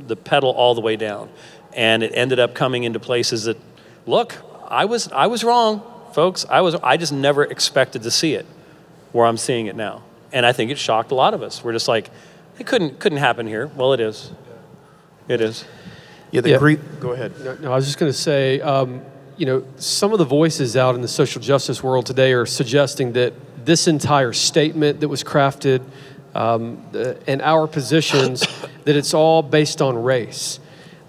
the 0.07 0.17
pedal 0.17 0.51
all 0.51 0.75
the 0.75 0.81
way 0.81 0.97
down. 0.97 1.29
And 1.73 2.03
it 2.03 2.13
ended 2.15 2.39
up 2.39 2.55
coming 2.55 2.85
into 2.85 3.01
places 3.01 3.45
that, 3.45 3.59
look, 4.07 4.37
I 4.69 4.85
was, 4.85 5.11
I 5.13 5.27
was 5.27 5.45
wrong, 5.45 5.83
folks. 6.13 6.47
I, 6.49 6.61
was, 6.61 6.77
I 6.77 6.97
just 6.97 7.13
never 7.13 7.43
expected 7.43 8.05
to 8.05 8.11
see 8.11 8.35
it 8.35 8.47
where 9.13 9.27
I'm 9.27 9.37
seeing 9.37 9.67
it 9.67 9.77
now. 9.77 10.03
And 10.33 10.45
I 10.47 10.53
think 10.53 10.71
it 10.71 10.79
shocked 10.79 11.11
a 11.13 11.15
lot 11.15 11.35
of 11.35 11.43
us. 11.43 11.63
We're 11.63 11.73
just 11.73 11.89
like, 11.89 12.11
it 12.59 12.67
couldn't, 12.67 12.99
couldn't 13.01 13.19
happen 13.19 13.47
here. 13.47 13.67
Well, 13.69 13.93
it 13.93 14.01
is. 14.01 14.33
It 15.29 15.41
is. 15.41 15.65
Yeah, 16.31 16.41
the 16.41 16.51
Yeah. 16.51 16.59
Greek. 16.59 16.81
Go 17.01 17.13
ahead. 17.13 17.33
No, 17.45 17.55
no, 17.61 17.73
I 17.73 17.77
was 17.77 17.87
just 17.87 17.99
going 17.99 18.11
to 18.11 18.19
say, 18.19 18.61
um, 18.61 19.03
you 19.37 19.47
know, 19.47 19.65
some 19.77 20.13
of 20.13 20.19
the 20.19 20.25
voices 20.25 20.77
out 20.77 20.95
in 20.95 21.01
the 21.01 21.09
social 21.09 21.41
justice 21.41 21.83
world 21.83 22.07
today 22.07 22.33
are 22.33 22.47
suggesting 22.47 23.13
that 23.13 23.33
this 23.65 23.87
entire 23.89 24.33
statement 24.33 25.01
that 25.01 25.09
was 25.09 25.25
crafted 25.25 25.83
um, 26.35 26.85
the- 26.93 27.17
and 27.27 27.41
our 27.43 27.67
positions, 27.67 28.47
that 28.85 28.97
it's 28.97 29.15
all 29.15 29.43
based 29.43 29.81
on 29.81 30.03
race. 30.03 30.61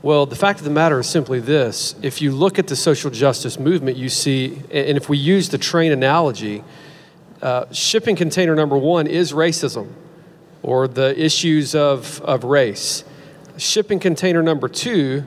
Well, 0.01 0.27
the 0.27 0.35
fact 0.35 0.59
of 0.59 0.65
the 0.65 0.71
matter 0.71 0.99
is 0.99 1.09
simply 1.09 1.39
this 1.39 1.95
if 2.03 2.21
you 2.21 2.31
look 2.31 2.59
at 2.59 2.67
the 2.67 2.75
social 2.75 3.09
justice 3.09 3.59
movement, 3.59 3.97
you 3.97 4.09
see, 4.09 4.61
and 4.71 4.97
if 4.97 5.09
we 5.09 5.17
use 5.17 5.49
the 5.49 5.57
train 5.57 5.91
analogy, 5.91 6.63
uh, 7.41 7.65
shipping 7.71 8.15
container 8.15 8.55
number 8.55 8.77
one 8.77 9.07
is 9.07 9.33
racism 9.33 9.91
or 10.65 10.87
the 10.87 11.17
issues 11.23 11.75
of, 11.75 12.19
of 12.21 12.43
race. 12.43 13.03
Shipping 13.55 13.99
container 13.99 14.41
number 14.41 14.67
two 14.67 15.23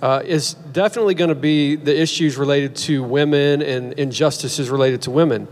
uh, 0.00 0.22
is 0.24 0.54
definitely 0.54 1.14
going 1.14 1.28
to 1.28 1.34
be 1.34 1.76
the 1.76 2.00
issues 2.00 2.38
related 2.38 2.74
to 2.74 3.02
women 3.02 3.60
and 3.60 3.92
injustices 3.92 4.70
related 4.70 5.02
to 5.02 5.10
women. 5.10 5.46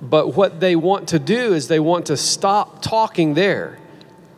But 0.00 0.36
what 0.36 0.60
they 0.60 0.76
want 0.76 1.08
to 1.08 1.18
do 1.18 1.54
is 1.54 1.66
they 1.66 1.80
want 1.80 2.06
to 2.06 2.16
stop 2.16 2.82
talking 2.82 3.34
there. 3.34 3.78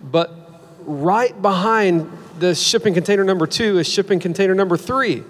But 0.02 0.32
right 0.80 1.40
behind 1.40 2.10
the 2.38 2.54
shipping 2.54 2.94
container 2.94 3.24
number 3.24 3.46
two 3.46 3.78
is 3.78 3.86
shipping 3.86 4.20
container 4.20 4.54
number 4.54 4.78
three, 4.78 5.22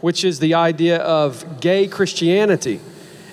which 0.00 0.24
is 0.24 0.40
the 0.40 0.54
idea 0.54 0.98
of 0.98 1.60
gay 1.60 1.86
Christianity. 1.86 2.80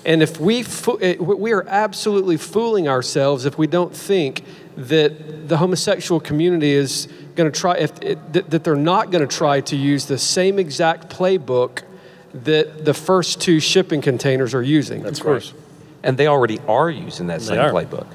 And 0.05 0.21
if 0.21 0.39
we, 0.39 0.61
fo- 0.63 0.97
we 1.17 1.51
are 1.51 1.67
absolutely 1.67 2.37
fooling 2.37 2.87
ourselves 2.87 3.45
if 3.45 3.57
we 3.57 3.65
don't 3.65 3.93
think 3.93 4.43
that 4.87 5.47
the 5.49 5.57
homosexual 5.57 6.19
community 6.19 6.71
is 6.71 7.07
going 7.35 7.51
to 7.51 7.59
try, 7.59 7.77
if, 7.77 7.91
it, 8.01 8.33
that 8.33 8.49
that 8.49 8.63
they're 8.63 8.75
not 8.75 9.11
going 9.11 9.27
to 9.27 9.35
try 9.35 9.61
to 9.61 9.75
use 9.75 10.05
the 10.05 10.17
same 10.17 10.57
exact 10.57 11.09
playbook 11.09 11.83
that 12.33 12.85
the 12.85 12.93
first 12.93 13.41
two 13.41 13.59
shipping 13.59 14.01
containers 14.01 14.53
are 14.53 14.63
using. 14.63 15.03
That's 15.03 15.19
of 15.19 15.25
course. 15.25 15.51
right. 15.51 15.61
And 16.01 16.17
they 16.17 16.27
already 16.27 16.59
are 16.67 16.89
using 16.89 17.27
that 17.27 17.41
same 17.41 17.59
are. 17.59 17.71
playbook. 17.71 18.07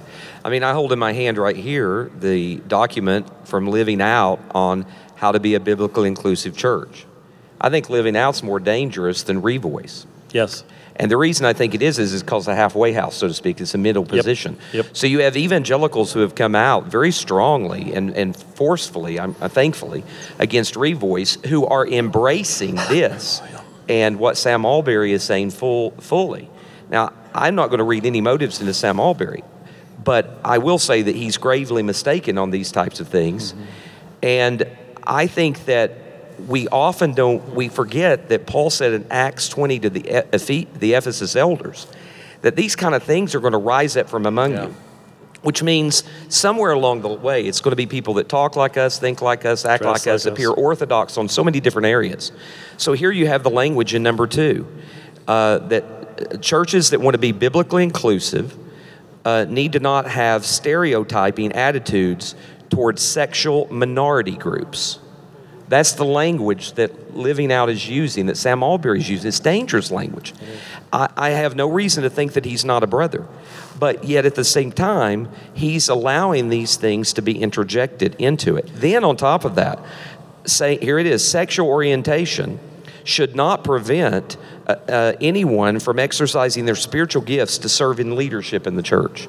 I 0.45 0.51
mean, 0.51 0.63
I 0.63 0.73
hold 0.73 0.93
in 0.93 0.99
my 0.99 1.13
hand 1.13 1.39
right 1.39 1.57
here 1.57 2.11
the 2.19 2.57
document 2.57 3.27
from 3.47 3.67
Living 3.67 4.01
Out 4.01 4.41
on 4.55 4.87
how 5.17 5.33
to 5.33 5.41
be 5.41 5.55
a 5.55 5.61
biblically 5.61 6.09
inclusive 6.09 6.57
church. 6.57 7.07
I 7.61 7.71
think 7.71 7.89
Living 7.89 8.17
Out's 8.17 8.43
more 8.43 8.61
dangerous 8.61 9.23
than 9.23 9.43
Revoice. 9.43 10.07
Yes. 10.33 10.65
And 10.97 11.11
the 11.11 11.17
reason 11.17 11.45
I 11.45 11.53
think 11.53 11.75
it 11.75 11.83
is 11.83 11.99
is 11.99 12.15
it's 12.15 12.23
called 12.23 12.47
a 12.47 12.55
halfway 12.55 12.93
house, 12.93 13.17
so 13.17 13.27
to 13.27 13.35
speak. 13.35 13.61
It's 13.61 13.75
a 13.75 13.79
middle 13.79 14.05
position. 14.05 14.57
Yep. 14.73 14.87
Yep. 14.87 14.97
So 14.97 15.07
you 15.07 15.21
have 15.21 15.37
evangelicals 15.37 16.13
who 16.13 16.21
have 16.21 16.35
come 16.35 16.55
out 16.55 16.87
very 16.87 17.11
strongly 17.11 17.93
and, 17.95 18.15
and 18.17 18.37
forcefully, 18.37 19.19
I'm, 19.19 19.35
uh, 19.41 19.49
thankfully, 19.49 20.05
against 20.39 20.75
Revoice, 20.75 21.45
who 21.47 21.67
are 21.67 21.87
embracing 21.87 22.75
this 22.89 23.43
and 23.89 24.19
what 24.19 24.37
Sam 24.37 24.65
Allberry 24.65 25.13
is 25.13 25.25
saying 25.25 25.51
full, 25.51 25.91
fully. 25.93 26.49
Now, 26.91 27.13
I'm 27.35 27.57
not 27.57 27.69
going 27.69 27.79
to 27.79 27.85
read 27.85 28.07
any 28.07 28.21
motives 28.21 28.61
into 28.61 28.73
Sam 28.73 29.01
Allberry, 29.01 29.43
but 30.03 30.39
I 30.45 30.59
will 30.59 30.79
say 30.79 31.03
that 31.03 31.17
he's 31.17 31.37
gravely 31.39 31.83
mistaken 31.83 32.39
on 32.39 32.51
these 32.51 32.71
types 32.71 33.01
of 33.01 33.09
things. 33.09 33.55
And 34.23 34.65
I 35.05 35.27
think 35.27 35.65
that 35.65 36.04
we 36.39 36.69
often 36.69 37.15
don't, 37.15 37.55
we 37.55 37.69
forget 37.69 38.29
that 38.29 38.47
Paul 38.47 38.71
said 38.71 38.93
in 38.93 39.07
Acts 39.11 39.49
20 39.49 39.81
to 39.81 39.91
the, 39.91 40.01
the 40.79 40.95
Ephesus 40.95 41.37
elders 41.37 41.87
that 42.43 42.57
these 42.57 42.77
kind 42.77 42.95
of 42.95 43.03
things 43.03 43.35
are 43.35 43.41
going 43.41 43.53
to 43.53 43.59
rise 43.59 43.97
up 43.97 44.09
from 44.09 44.27
among 44.27 44.53
you. 44.53 44.75
Which 45.43 45.63
means 45.63 46.05
somewhere 46.31 46.73
along 46.73 47.03
the 47.03 47.09
way, 47.09 47.45
it's 47.45 47.61
going 47.61 47.73
to 47.73 47.77
be 47.77 47.85
people 47.85 48.15
that 48.15 48.31
talk 48.31 48.57
like 48.57 48.79
us, 48.79 48.99
think 48.99 49.21
like 49.21 49.45
us, 49.45 49.67
act 49.67 49.83
Dress 49.83 50.07
like 50.07 50.15
us, 50.15 50.25
like 50.25 50.33
us. 50.33 50.39
appear 50.39 50.51
orthodox 50.51 51.19
on 51.19 51.29
so 51.29 51.45
many 51.45 51.61
different 51.61 51.85
areas. 51.85 52.33
So 52.79 52.95
here 52.95 53.11
you 53.11 53.27
have 53.27 53.43
the 53.43 53.51
language 53.51 53.95
in 53.95 54.03
number 54.03 54.27
two 54.27 54.67
uh, 55.29 55.59
that 55.59 55.85
uh, 55.85 56.39
churches 56.39 56.91
that 56.91 57.01
want 57.03 57.13
to 57.13 57.19
be 57.19 57.33
biblically 57.33 57.83
inclusive 57.83 58.57
uh, 59.27 59.45
need 59.47 59.73
to 59.73 59.81
not 59.81 60.07
have 60.09 60.47
stereotyping 60.47 61.53
attitudes 61.53 62.35
towards 62.71 63.03
sexual 63.03 63.67
minority 63.71 64.37
groups. 64.37 64.99
That's 65.69 65.93
the 65.93 66.05
language 66.05 66.73
that 66.73 67.17
Living 67.17 67.51
Out 67.51 67.71
is 67.71 67.89
using, 67.89 68.27
that 68.27 68.37
Sam 68.37 68.63
Allberry 68.63 68.99
is 68.99 69.09
using. 69.09 69.29
It's 69.29 69.41
dangerous 69.41 69.91
language. 69.91 70.35
I, 70.93 71.09
I 71.17 71.31
have 71.31 71.57
no 71.57 71.69
reason 71.69 72.03
to 72.03 72.11
think 72.11 72.35
that 72.35 72.45
he's 72.45 72.65
not 72.65 72.83
a 72.83 72.87
brother. 72.87 73.27
But 73.79 74.05
yet 74.05 74.27
at 74.27 74.35
the 74.35 74.45
same 74.45 74.73
time, 74.73 75.29
he's 75.53 75.89
allowing 75.89 76.49
these 76.49 76.77
things 76.77 77.13
to 77.15 77.23
be 77.23 77.41
interjected 77.41 78.15
into 78.19 78.57
it. 78.57 78.69
Then 78.75 79.05
on 79.05 79.17
top 79.17 79.45
of 79.45 79.55
that, 79.55 79.81
say 80.45 80.77
here 80.77 80.99
it 80.99 81.07
is 81.07 81.27
sexual 81.27 81.69
orientation 81.69 82.59
should 83.05 83.35
not 83.35 83.65
prevent 83.65 84.37
uh, 84.67 84.77
uh, 84.89 85.13
anyone 85.21 85.79
from 85.79 85.99
exercising 85.99 86.65
their 86.65 86.75
spiritual 86.75 87.23
gifts 87.23 87.59
to 87.59 87.69
serve 87.69 88.01
in 88.01 88.17
leadership 88.17 88.67
in 88.67 88.77
the 88.77 88.83
church. 88.83 89.29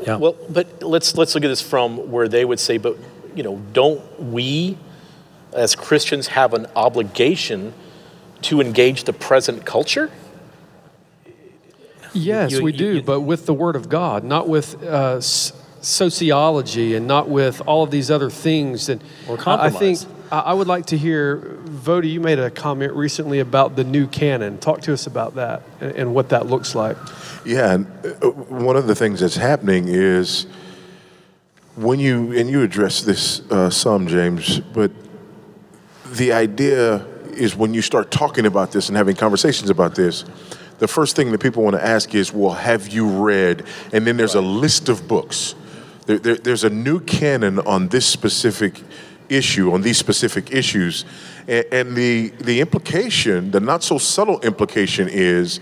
Yeah. 0.00 0.16
Well, 0.16 0.36
but 0.48 0.82
let's 0.82 1.16
let's 1.16 1.34
look 1.34 1.44
at 1.44 1.48
this 1.48 1.60
from 1.60 2.10
where 2.10 2.28
they 2.28 2.44
would 2.44 2.60
say, 2.60 2.78
but 2.78 2.96
you 3.34 3.42
know, 3.42 3.60
don't 3.72 4.20
we 4.32 4.78
as 5.52 5.74
Christians 5.74 6.28
have 6.28 6.54
an 6.54 6.66
obligation 6.76 7.72
to 8.42 8.60
engage 8.60 9.04
the 9.04 9.12
present 9.12 9.64
culture? 9.64 10.10
Yes, 12.14 12.52
You- 12.52 12.62
we 12.62 12.72
do, 12.72 12.96
you- 12.96 13.02
but 13.02 13.20
with 13.20 13.46
the 13.46 13.54
Word 13.54 13.76
of 13.76 13.88
God, 13.88 14.24
not 14.24 14.48
with 14.48 14.82
uh, 14.82 15.20
sociology 15.20 16.94
and 16.94 17.06
not 17.06 17.28
with 17.28 17.60
all 17.66 17.82
of 17.84 17.90
these 17.90 18.10
other 18.10 18.30
things. 18.30 18.88
And 18.88 19.00
Or 19.28 19.38
I- 19.46 19.66
I 19.66 19.70
think. 19.70 19.98
I 20.00 20.40
I 20.40 20.52
would 20.52 20.66
like 20.66 20.84
to 20.86 20.98
hear, 20.98 21.56
Voddie, 21.64 22.10
you 22.12 22.20
made 22.20 22.38
a 22.38 22.50
comment 22.50 22.92
recently 22.92 23.38
about 23.40 23.76
the 23.76 23.84
new 23.84 24.06
canon. 24.06 24.58
Talk 24.58 24.82
to 24.82 24.92
us 24.92 25.06
about 25.06 25.36
that 25.36 25.62
and, 25.80 25.92
and 25.92 26.14
what 26.14 26.28
that 26.28 26.46
looks 26.46 26.74
like. 26.74 26.98
Yeah, 27.46 27.78
uh, 28.04 28.26
one 28.28 28.76
of 28.76 28.86
the 28.86 28.94
things 28.94 29.20
that's 29.20 29.36
happening 29.36 29.84
is 29.88 30.46
when 31.78 32.00
you 32.00 32.32
and 32.36 32.50
you 32.50 32.62
address 32.62 33.02
this 33.02 33.40
uh, 33.50 33.70
some, 33.70 34.08
James, 34.08 34.58
but 34.58 34.90
the 36.06 36.32
idea 36.32 37.06
is 37.32 37.54
when 37.54 37.72
you 37.72 37.82
start 37.82 38.10
talking 38.10 38.46
about 38.46 38.72
this 38.72 38.88
and 38.88 38.96
having 38.96 39.14
conversations 39.14 39.70
about 39.70 39.94
this, 39.94 40.24
the 40.80 40.88
first 40.88 41.14
thing 41.14 41.30
that 41.30 41.38
people 41.38 41.62
want 41.62 41.76
to 41.76 41.84
ask 41.84 42.14
is, 42.14 42.32
"Well, 42.32 42.54
have 42.54 42.88
you 42.88 43.06
read?" 43.06 43.64
And 43.92 44.04
then 44.06 44.16
there's 44.16 44.34
a 44.34 44.40
list 44.40 44.88
of 44.88 45.06
books. 45.06 45.54
There, 46.06 46.18
there, 46.18 46.36
there's 46.36 46.64
a 46.64 46.70
new 46.70 46.98
canon 47.00 47.60
on 47.60 47.88
this 47.88 48.06
specific 48.06 48.82
issue, 49.28 49.72
on 49.72 49.82
these 49.82 49.98
specific 49.98 50.50
issues, 50.50 51.04
and, 51.46 51.64
and 51.70 51.96
the 51.96 52.30
the 52.40 52.60
implication, 52.60 53.52
the 53.52 53.60
not 53.60 53.84
so 53.84 53.98
subtle 53.98 54.40
implication, 54.40 55.08
is 55.08 55.60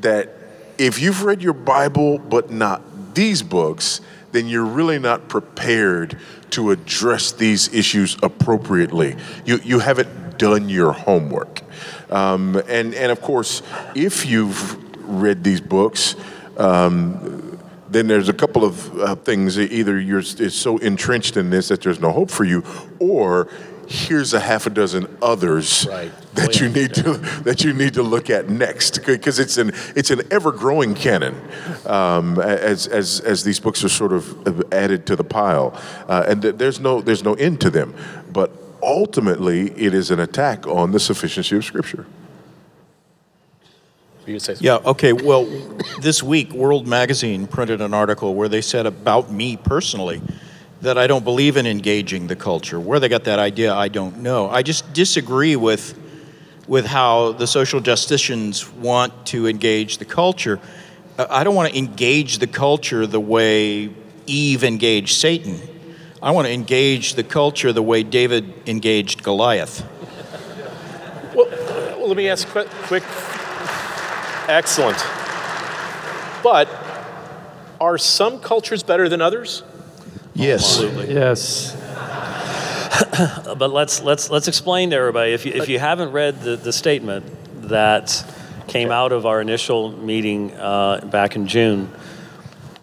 that 0.00 0.34
if 0.78 1.00
you've 1.00 1.22
read 1.22 1.42
your 1.42 1.52
Bible 1.52 2.18
but 2.18 2.50
not 2.50 3.14
these 3.14 3.42
books, 3.42 4.00
then 4.38 4.46
you're 4.46 4.64
really 4.64 5.00
not 5.00 5.28
prepared 5.28 6.16
to 6.50 6.70
address 6.70 7.32
these 7.32 7.74
issues 7.74 8.16
appropriately. 8.22 9.16
You, 9.44 9.58
you 9.64 9.80
haven't 9.80 10.38
done 10.38 10.68
your 10.68 10.92
homework. 10.92 11.62
Um, 12.08 12.54
and, 12.68 12.94
and 12.94 13.10
of 13.10 13.20
course, 13.20 13.62
if 13.96 14.24
you've 14.24 14.76
read 15.02 15.42
these 15.42 15.60
books, 15.60 16.14
um, 16.56 17.58
then 17.90 18.06
there's 18.06 18.28
a 18.28 18.32
couple 18.32 18.64
of 18.64 19.00
uh, 19.00 19.16
things. 19.16 19.58
Either 19.58 19.98
you're 19.98 20.22
so 20.22 20.78
entrenched 20.78 21.36
in 21.36 21.50
this 21.50 21.66
that 21.68 21.82
there's 21.82 21.98
no 21.98 22.12
hope 22.12 22.30
for 22.30 22.44
you, 22.44 22.62
or 23.00 23.48
here's 23.88 24.34
a 24.34 24.40
half 24.40 24.66
a 24.66 24.70
dozen 24.70 25.06
others 25.22 25.86
Right. 25.88 26.12
that 26.34 26.48
Oh, 26.50 26.60
you 26.64 26.66
yeah. 26.68 26.82
need 26.82 26.94
to 26.94 27.12
that 27.44 27.64
you 27.64 27.72
need 27.72 27.94
to 27.94 28.02
look 28.02 28.28
at 28.30 28.48
next 28.50 29.04
because 29.06 29.38
it's 29.38 29.56
an 29.56 29.72
it's 29.96 30.10
an 30.10 30.20
ever 30.30 30.52
growing 30.52 30.94
canon 30.94 31.34
um, 31.86 32.38
as 32.38 32.86
as 32.86 33.20
as 33.20 33.44
these 33.44 33.58
books 33.58 33.82
are 33.84 33.88
sort 33.88 34.12
of 34.12 34.62
added 34.72 35.06
to 35.06 35.16
the 35.16 35.24
pile, 35.24 35.72
uh, 36.08 36.24
and 36.28 36.42
th- 36.42 36.56
there's 36.56 36.78
no 36.80 37.00
there's 37.00 37.24
no 37.24 37.32
end 37.34 37.60
to 37.62 37.70
them, 37.70 37.94
but 38.32 38.50
ultimately 38.82 39.70
it 39.70 39.94
is 39.94 40.10
an 40.10 40.20
attack 40.20 40.66
on 40.66 40.92
the 40.92 41.00
sufficiency 41.00 41.56
of 41.56 41.64
Scripture. 41.64 42.04
You 44.26 44.34
can 44.34 44.40
say 44.40 44.54
something. 44.54 44.66
Yeah, 44.66 44.90
okay. 44.90 45.14
Well, 45.14 45.46
this 46.02 46.22
week, 46.22 46.52
World 46.52 46.86
Magazine 46.86 47.46
printed 47.46 47.80
an 47.80 47.94
article 47.94 48.34
where 48.34 48.48
they 48.48 48.60
said 48.60 48.84
about 48.84 49.32
me 49.32 49.56
personally 49.56 50.20
that 50.80 50.96
I 50.96 51.06
don't 51.06 51.24
believe 51.24 51.56
in 51.56 51.66
engaging 51.66 52.28
the 52.28 52.36
culture. 52.36 52.78
Where 52.78 53.00
they 53.00 53.08
got 53.08 53.24
that 53.24 53.38
idea, 53.38 53.74
I 53.74 53.88
don't 53.88 54.18
know. 54.18 54.48
I 54.48 54.62
just 54.62 54.92
disagree 54.92 55.56
with, 55.56 55.98
with 56.68 56.86
how 56.86 57.32
the 57.32 57.46
social 57.46 57.80
justicians 57.80 58.72
want 58.74 59.26
to 59.26 59.48
engage 59.48 59.98
the 59.98 60.04
culture. 60.04 60.60
Uh, 61.18 61.26
I 61.28 61.42
don't 61.42 61.54
want 61.54 61.72
to 61.72 61.78
engage 61.78 62.38
the 62.38 62.46
culture 62.46 63.06
the 63.06 63.20
way 63.20 63.90
Eve 64.26 64.62
engaged 64.62 65.16
Satan. 65.16 65.60
I 66.22 66.30
want 66.30 66.46
to 66.46 66.52
engage 66.52 67.14
the 67.14 67.24
culture 67.24 67.72
the 67.72 67.82
way 67.82 68.02
David 68.02 68.52
engaged 68.68 69.22
Goliath. 69.22 69.86
Well, 71.34 71.48
well, 71.48 72.08
let 72.08 72.16
me 72.16 72.28
ask 72.28 72.48
quick, 72.48 72.68
quick. 72.68 73.04
Excellent. 74.48 74.98
But 76.42 76.68
are 77.80 77.98
some 77.98 78.40
cultures 78.40 78.82
better 78.82 79.08
than 79.08 79.20
others? 79.20 79.62
Yes. 80.38 80.80
Yes. 81.08 81.74
But 83.58 83.72
let's 83.72 84.02
let's 84.02 84.30
let's 84.30 84.46
explain 84.46 84.90
to 84.90 84.96
everybody 84.96 85.32
if 85.32 85.44
you, 85.44 85.52
if 85.52 85.68
you 85.68 85.78
haven't 85.80 86.12
read 86.12 86.40
the, 86.40 86.56
the 86.56 86.72
statement 86.72 87.24
that 87.68 88.24
came 88.68 88.92
out 88.92 89.10
of 89.10 89.26
our 89.26 89.40
initial 89.40 89.90
meeting 89.90 90.52
uh, 90.52 91.00
back 91.10 91.34
in 91.34 91.48
June. 91.48 91.90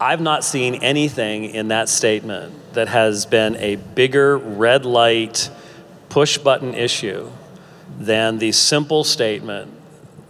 I've 0.01 0.19
not 0.19 0.43
seen 0.43 0.75
anything 0.75 1.45
in 1.45 1.69
that 1.69 1.87
statement 1.87 2.73
that 2.73 2.89
has 2.89 3.25
been 3.25 3.55
a 3.57 3.77
bigger 3.77 4.37
red 4.37 4.85
light 4.85 5.49
push 6.09 6.37
button 6.37 6.73
issue 6.73 7.29
than 7.97 8.39
the 8.39 8.51
simple 8.51 9.05
statement 9.05 9.71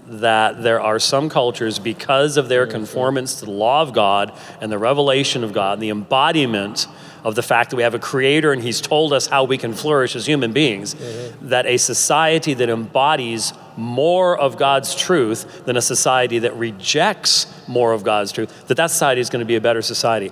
that 0.08 0.62
there 0.62 0.80
are 0.80 1.00
some 1.00 1.30
cultures, 1.30 1.80
because 1.80 2.38
of 2.38 2.50
their 2.50 2.68
conformance 2.68 3.40
to 3.40 3.46
the 3.46 3.52
law 3.52 3.82
of 3.82 3.94
God 3.94 4.32
and 4.62 4.72
the 4.72 4.78
revelation 4.78 5.44
of 5.44 5.52
God, 5.54 5.74
and 5.74 5.82
the 5.82 5.90
embodiment 5.90 6.88
of 7.26 7.34
the 7.34 7.42
fact 7.42 7.72
that 7.72 7.76
we 7.76 7.82
have 7.82 7.96
a 7.96 8.00
creator 8.00 8.54
and 8.54 8.62
he's 8.62 8.80
told 8.80 9.12
us 9.12 9.26
how 9.26 9.44
we 9.44 9.58
can 9.58 9.74
flourish 9.74 10.16
as 10.16 10.28
human 10.28 10.54
beings, 10.54 10.94
mm-hmm. 10.94 11.50
that 11.50 11.66
a 11.66 11.76
society 11.76 12.54
that 12.54 12.70
embodies 12.70 13.52
more 13.76 14.38
of 14.38 14.58
God's 14.58 14.94
truth 14.94 15.66
than 15.66 15.76
a 15.76 15.82
society 15.82 16.38
that 16.40 16.56
rejects 16.56 17.52
more 17.68 17.94
of 17.94 18.04
God's 18.04 18.32
truth, 18.32 18.68
that 18.68 18.76
that 18.76 18.92
society 18.92 19.22
is 19.22 19.32
going 19.32 19.40
to 19.40 19.46
be 19.46 19.56
a 19.56 19.62
better 19.62 19.82
society. 19.82 20.32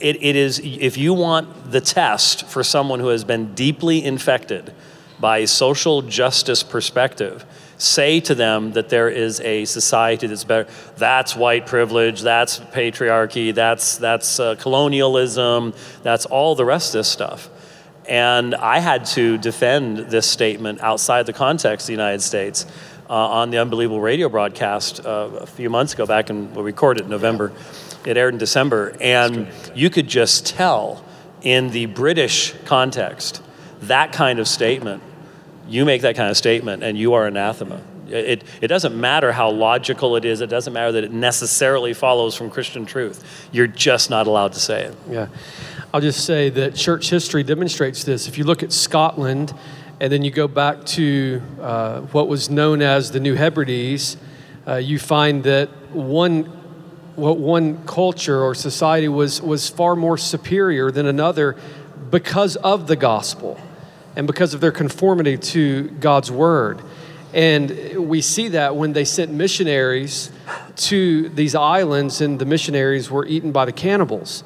It, 0.00 0.22
it 0.22 0.34
is, 0.34 0.58
if 0.58 0.96
you 0.96 1.12
want 1.12 1.70
the 1.70 1.82
test 1.82 2.46
for 2.46 2.64
someone 2.64 2.98
who 2.98 3.08
has 3.08 3.24
been 3.24 3.54
deeply 3.54 4.02
infected 4.02 4.72
by 5.20 5.38
a 5.38 5.46
social 5.46 6.00
justice 6.00 6.62
perspective, 6.62 7.44
say 7.82 8.20
to 8.20 8.34
them 8.34 8.72
that 8.72 8.88
there 8.88 9.08
is 9.08 9.40
a 9.40 9.64
society 9.64 10.26
that's 10.26 10.44
better. 10.44 10.70
That's 10.96 11.34
white 11.34 11.66
privilege, 11.66 12.22
that's 12.22 12.60
patriarchy, 12.60 13.54
that's, 13.54 13.96
that's 13.96 14.38
uh, 14.38 14.54
colonialism, 14.56 15.74
that's 16.02 16.26
all 16.26 16.54
the 16.54 16.64
rest 16.64 16.94
of 16.94 17.00
this 17.00 17.08
stuff. 17.08 17.50
And 18.08 18.54
I 18.54 18.78
had 18.78 19.06
to 19.06 19.38
defend 19.38 19.98
this 19.98 20.28
statement 20.28 20.80
outside 20.80 21.26
the 21.26 21.32
context 21.32 21.84
of 21.84 21.86
the 21.88 21.92
United 21.92 22.20
States 22.22 22.66
uh, 23.08 23.14
on 23.14 23.50
the 23.50 23.58
Unbelievable 23.58 24.00
radio 24.00 24.28
broadcast 24.28 25.04
uh, 25.04 25.28
a 25.40 25.46
few 25.46 25.70
months 25.70 25.92
ago, 25.92 26.06
back 26.06 26.30
in, 26.30 26.54
we 26.54 26.62
recorded 26.62 27.04
in 27.04 27.10
November. 27.10 27.52
It 28.04 28.16
aired 28.16 28.34
in 28.34 28.38
December. 28.38 28.96
And 29.00 29.48
you 29.74 29.90
could 29.90 30.08
just 30.08 30.46
tell 30.46 31.04
in 31.42 31.70
the 31.70 31.86
British 31.86 32.54
context 32.64 33.42
that 33.82 34.12
kind 34.12 34.38
of 34.38 34.46
statement 34.46 35.02
you 35.68 35.84
make 35.84 36.02
that 36.02 36.16
kind 36.16 36.30
of 36.30 36.36
statement 36.36 36.82
and 36.82 36.98
you 36.98 37.14
are 37.14 37.26
anathema. 37.26 37.80
It, 38.08 38.44
it 38.60 38.68
doesn't 38.68 38.98
matter 38.98 39.32
how 39.32 39.50
logical 39.50 40.16
it 40.16 40.24
is, 40.24 40.42
it 40.42 40.48
doesn't 40.48 40.72
matter 40.72 40.92
that 40.92 41.04
it 41.04 41.12
necessarily 41.12 41.94
follows 41.94 42.36
from 42.36 42.50
Christian 42.50 42.84
truth. 42.84 43.48
You're 43.52 43.66
just 43.66 44.10
not 44.10 44.26
allowed 44.26 44.52
to 44.52 44.60
say 44.60 44.84
it. 44.84 44.96
Yeah. 45.08 45.28
I'll 45.94 46.00
just 46.00 46.24
say 46.24 46.50
that 46.50 46.74
church 46.74 47.08
history 47.08 47.42
demonstrates 47.42 48.04
this. 48.04 48.28
If 48.28 48.36
you 48.36 48.44
look 48.44 48.62
at 48.62 48.72
Scotland 48.72 49.54
and 50.00 50.12
then 50.12 50.22
you 50.22 50.30
go 50.30 50.46
back 50.46 50.84
to 50.84 51.40
uh, 51.60 52.00
what 52.00 52.28
was 52.28 52.50
known 52.50 52.82
as 52.82 53.12
the 53.12 53.20
New 53.20 53.34
Hebrides, 53.34 54.16
uh, 54.66 54.76
you 54.76 54.98
find 54.98 55.42
that 55.44 55.68
one, 55.92 56.44
what 57.16 57.38
one 57.38 57.84
culture 57.86 58.42
or 58.42 58.54
society 58.54 59.08
was, 59.08 59.40
was 59.40 59.68
far 59.68 59.96
more 59.96 60.18
superior 60.18 60.90
than 60.90 61.06
another 61.06 61.56
because 62.10 62.56
of 62.56 62.88
the 62.88 62.96
gospel 62.96 63.58
and 64.16 64.26
because 64.26 64.54
of 64.54 64.60
their 64.60 64.72
conformity 64.72 65.38
to 65.38 65.88
God's 66.00 66.30
word. 66.30 66.80
And 67.34 68.08
we 68.08 68.20
see 68.20 68.48
that 68.48 68.76
when 68.76 68.92
they 68.92 69.04
sent 69.04 69.32
missionaries 69.32 70.30
to 70.76 71.30
these 71.30 71.54
islands, 71.54 72.20
and 72.20 72.38
the 72.38 72.44
missionaries 72.44 73.10
were 73.10 73.24
eaten 73.26 73.52
by 73.52 73.64
the 73.64 73.72
cannibals. 73.72 74.44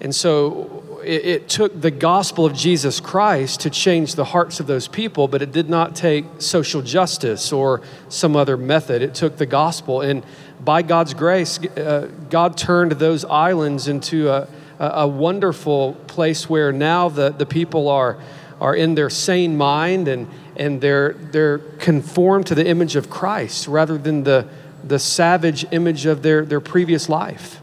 And 0.00 0.14
so 0.14 1.00
it, 1.02 1.24
it 1.24 1.48
took 1.48 1.80
the 1.80 1.90
gospel 1.90 2.44
of 2.44 2.52
Jesus 2.52 3.00
Christ 3.00 3.60
to 3.60 3.70
change 3.70 4.14
the 4.14 4.24
hearts 4.24 4.60
of 4.60 4.66
those 4.66 4.88
people, 4.88 5.28
but 5.28 5.40
it 5.40 5.52
did 5.52 5.70
not 5.70 5.96
take 5.96 6.24
social 6.38 6.82
justice 6.82 7.52
or 7.52 7.80
some 8.08 8.36
other 8.36 8.56
method. 8.56 9.00
It 9.00 9.14
took 9.14 9.36
the 9.36 9.46
gospel. 9.46 10.02
And 10.02 10.24
by 10.62 10.82
God's 10.82 11.14
grace, 11.14 11.58
uh, 11.58 12.10
God 12.28 12.56
turned 12.56 12.92
those 12.92 13.24
islands 13.24 13.88
into 13.88 14.28
a, 14.30 14.48
a, 14.78 15.08
wonderful 15.08 15.94
place 16.06 16.48
where 16.50 16.72
now 16.72 17.08
the, 17.08 17.30
the 17.30 17.46
people 17.46 17.88
are, 17.88 18.18
are 18.60 18.74
in 18.74 18.94
their 18.94 19.10
sane 19.10 19.56
mind 19.56 20.08
and, 20.08 20.28
and 20.56 20.80
they're, 20.80 21.12
they're 21.12 21.58
conformed 21.58 22.46
to 22.46 22.54
the 22.54 22.66
image 22.66 22.96
of 22.96 23.10
Christ 23.10 23.68
rather 23.68 23.98
than 23.98 24.24
the, 24.24 24.48
the 24.84 24.98
savage 24.98 25.66
image 25.72 26.06
of 26.06 26.22
their, 26.22 26.44
their 26.44 26.60
previous 26.60 27.08
life. 27.08 27.60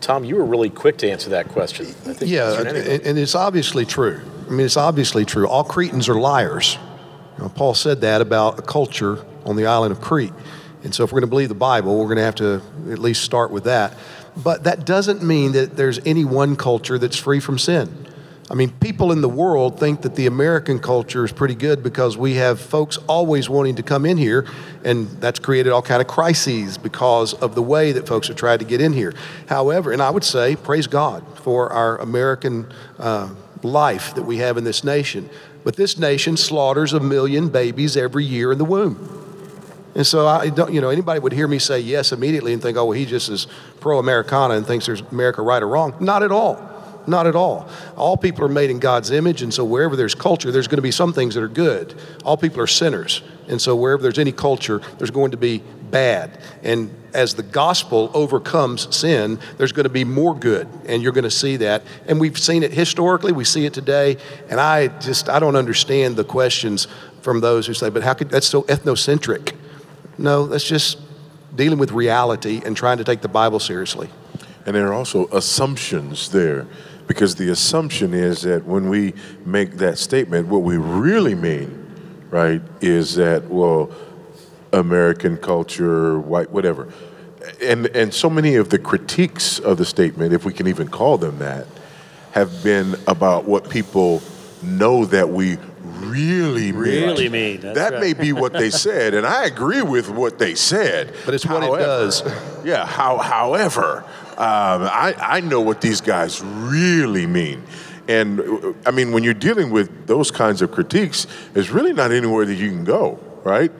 Tom, 0.00 0.24
you 0.24 0.36
were 0.36 0.44
really 0.44 0.68
quick 0.68 0.98
to 0.98 1.10
answer 1.10 1.30
that 1.30 1.48
question. 1.48 1.86
I 1.86 2.12
think 2.12 2.30
Yeah, 2.30 2.60
and, 2.60 2.76
and 2.76 3.18
it's 3.18 3.34
obviously 3.34 3.86
true. 3.86 4.20
I 4.46 4.50
mean, 4.50 4.66
it's 4.66 4.76
obviously 4.76 5.24
true. 5.24 5.48
All 5.48 5.64
Cretans 5.64 6.08
are 6.10 6.14
liars. 6.14 6.76
You 7.38 7.44
know, 7.44 7.48
Paul 7.48 7.74
said 7.74 8.02
that 8.02 8.20
about 8.20 8.58
a 8.58 8.62
culture 8.62 9.24
on 9.46 9.56
the 9.56 9.66
island 9.66 9.92
of 9.92 10.02
Crete. 10.02 10.32
And 10.82 10.94
so, 10.94 11.04
if 11.04 11.10
we're 11.10 11.20
going 11.20 11.28
to 11.28 11.30
believe 11.30 11.48
the 11.48 11.54
Bible, 11.54 11.98
we're 11.98 12.04
going 12.04 12.18
to 12.18 12.24
have 12.24 12.34
to 12.36 12.60
at 12.90 12.98
least 12.98 13.22
start 13.22 13.50
with 13.50 13.64
that. 13.64 13.96
But 14.36 14.64
that 14.64 14.84
doesn't 14.84 15.22
mean 15.22 15.52
that 15.52 15.76
there's 15.76 15.98
any 16.04 16.24
one 16.24 16.56
culture 16.56 16.98
that's 16.98 17.16
free 17.16 17.40
from 17.40 17.58
sin. 17.58 18.06
I 18.50 18.54
mean, 18.54 18.70
people 18.72 19.10
in 19.10 19.22
the 19.22 19.28
world 19.28 19.80
think 19.80 20.02
that 20.02 20.16
the 20.16 20.26
American 20.26 20.78
culture 20.78 21.24
is 21.24 21.32
pretty 21.32 21.54
good 21.54 21.82
because 21.82 22.18
we 22.18 22.34
have 22.34 22.60
folks 22.60 22.98
always 23.08 23.48
wanting 23.48 23.76
to 23.76 23.82
come 23.82 24.04
in 24.04 24.18
here, 24.18 24.46
and 24.84 25.08
that's 25.08 25.38
created 25.38 25.72
all 25.72 25.80
kind 25.80 26.02
of 26.02 26.08
crises 26.08 26.76
because 26.76 27.32
of 27.32 27.54
the 27.54 27.62
way 27.62 27.92
that 27.92 28.06
folks 28.06 28.28
have 28.28 28.36
tried 28.36 28.60
to 28.60 28.66
get 28.66 28.82
in 28.82 28.92
here. 28.92 29.14
However, 29.48 29.92
and 29.92 30.02
I 30.02 30.10
would 30.10 30.24
say, 30.24 30.56
praise 30.56 30.86
God 30.86 31.24
for 31.38 31.72
our 31.72 31.96
American 31.98 32.70
uh, 32.98 33.30
life 33.62 34.14
that 34.14 34.24
we 34.24 34.38
have 34.38 34.58
in 34.58 34.64
this 34.64 34.84
nation. 34.84 35.30
But 35.64 35.76
this 35.76 35.96
nation 35.96 36.36
slaughters 36.36 36.92
a 36.92 37.00
million 37.00 37.48
babies 37.48 37.96
every 37.96 38.26
year 38.26 38.52
in 38.52 38.58
the 38.58 38.66
womb. 38.66 39.22
And 39.94 40.06
so 40.06 40.26
I 40.26 40.50
don't, 40.50 40.72
you 40.72 40.82
know, 40.82 40.90
anybody 40.90 41.20
would 41.20 41.32
hear 41.32 41.48
me 41.48 41.58
say 41.58 41.80
yes 41.80 42.12
immediately 42.12 42.52
and 42.52 42.60
think, 42.60 42.76
oh, 42.76 42.86
well, 42.86 42.98
he 42.98 43.06
just 43.06 43.30
is 43.30 43.46
pro-Americana 43.80 44.54
and 44.54 44.66
thinks 44.66 44.84
there's 44.84 45.00
America 45.00 45.40
right 45.40 45.62
or 45.62 45.68
wrong. 45.68 45.94
Not 46.00 46.22
at 46.22 46.32
all. 46.32 46.73
Not 47.06 47.26
at 47.26 47.36
all. 47.36 47.68
All 47.96 48.16
people 48.16 48.44
are 48.44 48.48
made 48.48 48.70
in 48.70 48.78
God's 48.78 49.10
image, 49.10 49.42
and 49.42 49.52
so 49.52 49.64
wherever 49.64 49.96
there's 49.96 50.14
culture, 50.14 50.50
there's 50.50 50.68
going 50.68 50.78
to 50.78 50.82
be 50.82 50.90
some 50.90 51.12
things 51.12 51.34
that 51.34 51.42
are 51.42 51.48
good. 51.48 51.94
All 52.24 52.36
people 52.36 52.60
are 52.60 52.66
sinners, 52.66 53.22
and 53.48 53.60
so 53.60 53.76
wherever 53.76 54.02
there's 54.02 54.18
any 54.18 54.32
culture, 54.32 54.80
there's 54.98 55.10
going 55.10 55.32
to 55.32 55.36
be 55.36 55.62
bad. 55.90 56.38
And 56.62 56.94
as 57.12 57.34
the 57.34 57.42
gospel 57.42 58.10
overcomes 58.14 58.94
sin, 58.94 59.38
there's 59.58 59.72
going 59.72 59.84
to 59.84 59.90
be 59.90 60.04
more 60.04 60.34
good, 60.34 60.66
and 60.86 61.02
you're 61.02 61.12
going 61.12 61.24
to 61.24 61.30
see 61.30 61.56
that. 61.58 61.82
And 62.06 62.18
we've 62.20 62.38
seen 62.38 62.62
it 62.62 62.72
historically, 62.72 63.32
we 63.32 63.44
see 63.44 63.66
it 63.66 63.74
today, 63.74 64.16
and 64.48 64.58
I 64.58 64.88
just 64.88 65.28
I 65.28 65.38
don't 65.38 65.56
understand 65.56 66.16
the 66.16 66.24
questions 66.24 66.88
from 67.20 67.40
those 67.40 67.66
who 67.66 67.74
say, 67.74 67.90
"But 67.90 68.02
how 68.02 68.14
could 68.14 68.30
that's 68.30 68.46
so 68.46 68.62
ethnocentric?" 68.62 69.52
No, 70.18 70.46
that's 70.46 70.64
just 70.64 70.98
dealing 71.54 71.78
with 71.78 71.92
reality 71.92 72.60
and 72.64 72.76
trying 72.76 72.98
to 72.98 73.04
take 73.04 73.20
the 73.20 73.28
Bible 73.28 73.60
seriously. 73.60 74.08
And 74.66 74.74
there 74.74 74.88
are 74.88 74.94
also 74.94 75.26
assumptions 75.28 76.30
there 76.30 76.66
because 77.06 77.34
the 77.34 77.50
assumption 77.50 78.14
is 78.14 78.42
that 78.42 78.64
when 78.64 78.88
we 78.88 79.14
make 79.44 79.72
that 79.72 79.98
statement, 79.98 80.48
what 80.48 80.62
we 80.62 80.76
really 80.76 81.34
mean, 81.34 81.86
right, 82.30 82.62
is 82.80 83.14
that, 83.16 83.48
well, 83.48 83.90
American 84.72 85.36
culture, 85.36 86.18
white, 86.18 86.50
whatever. 86.50 86.92
And, 87.62 87.86
and 87.88 88.12
so 88.12 88.30
many 88.30 88.56
of 88.56 88.70
the 88.70 88.78
critiques 88.78 89.58
of 89.58 89.76
the 89.76 89.84
statement, 89.84 90.32
if 90.32 90.44
we 90.44 90.52
can 90.52 90.66
even 90.66 90.88
call 90.88 91.18
them 91.18 91.38
that, 91.38 91.66
have 92.32 92.64
been 92.64 92.96
about 93.06 93.44
what 93.44 93.70
people 93.70 94.22
know 94.62 95.04
that 95.04 95.28
we 95.28 95.56
really 95.84 96.72
mean. 96.72 96.74
Really 96.74 97.28
mean, 97.28 97.60
that's 97.60 97.78
that 97.78 97.92
right. 97.92 98.00
may 98.00 98.12
be 98.14 98.32
what 98.32 98.52
they 98.52 98.70
said, 98.86 99.14
and 99.14 99.26
I 99.26 99.44
agree 99.44 99.82
with 99.82 100.08
what 100.10 100.38
they 100.38 100.54
said. 100.54 101.14
But 101.24 101.34
it's 101.34 101.46
what 101.46 101.62
it 101.62 101.78
does. 101.78 102.22
Yeah. 102.64 102.86
How, 102.86 103.18
however, 103.18 104.04
um, 104.38 104.82
I, 104.82 105.14
I 105.18 105.40
know 105.40 105.60
what 105.60 105.80
these 105.80 106.00
guys 106.00 106.42
really 106.42 107.26
mean. 107.26 107.62
And 108.08 108.74
I 108.84 108.90
mean, 108.90 109.12
when 109.12 109.22
you're 109.22 109.34
dealing 109.34 109.70
with 109.70 110.06
those 110.06 110.30
kinds 110.30 110.60
of 110.62 110.70
critiques, 110.70 111.26
there's 111.52 111.70
really 111.70 111.92
not 111.92 112.12
anywhere 112.12 112.44
that 112.44 112.54
you 112.54 112.70
can 112.70 112.84
go, 112.84 113.18
right? 113.44 113.72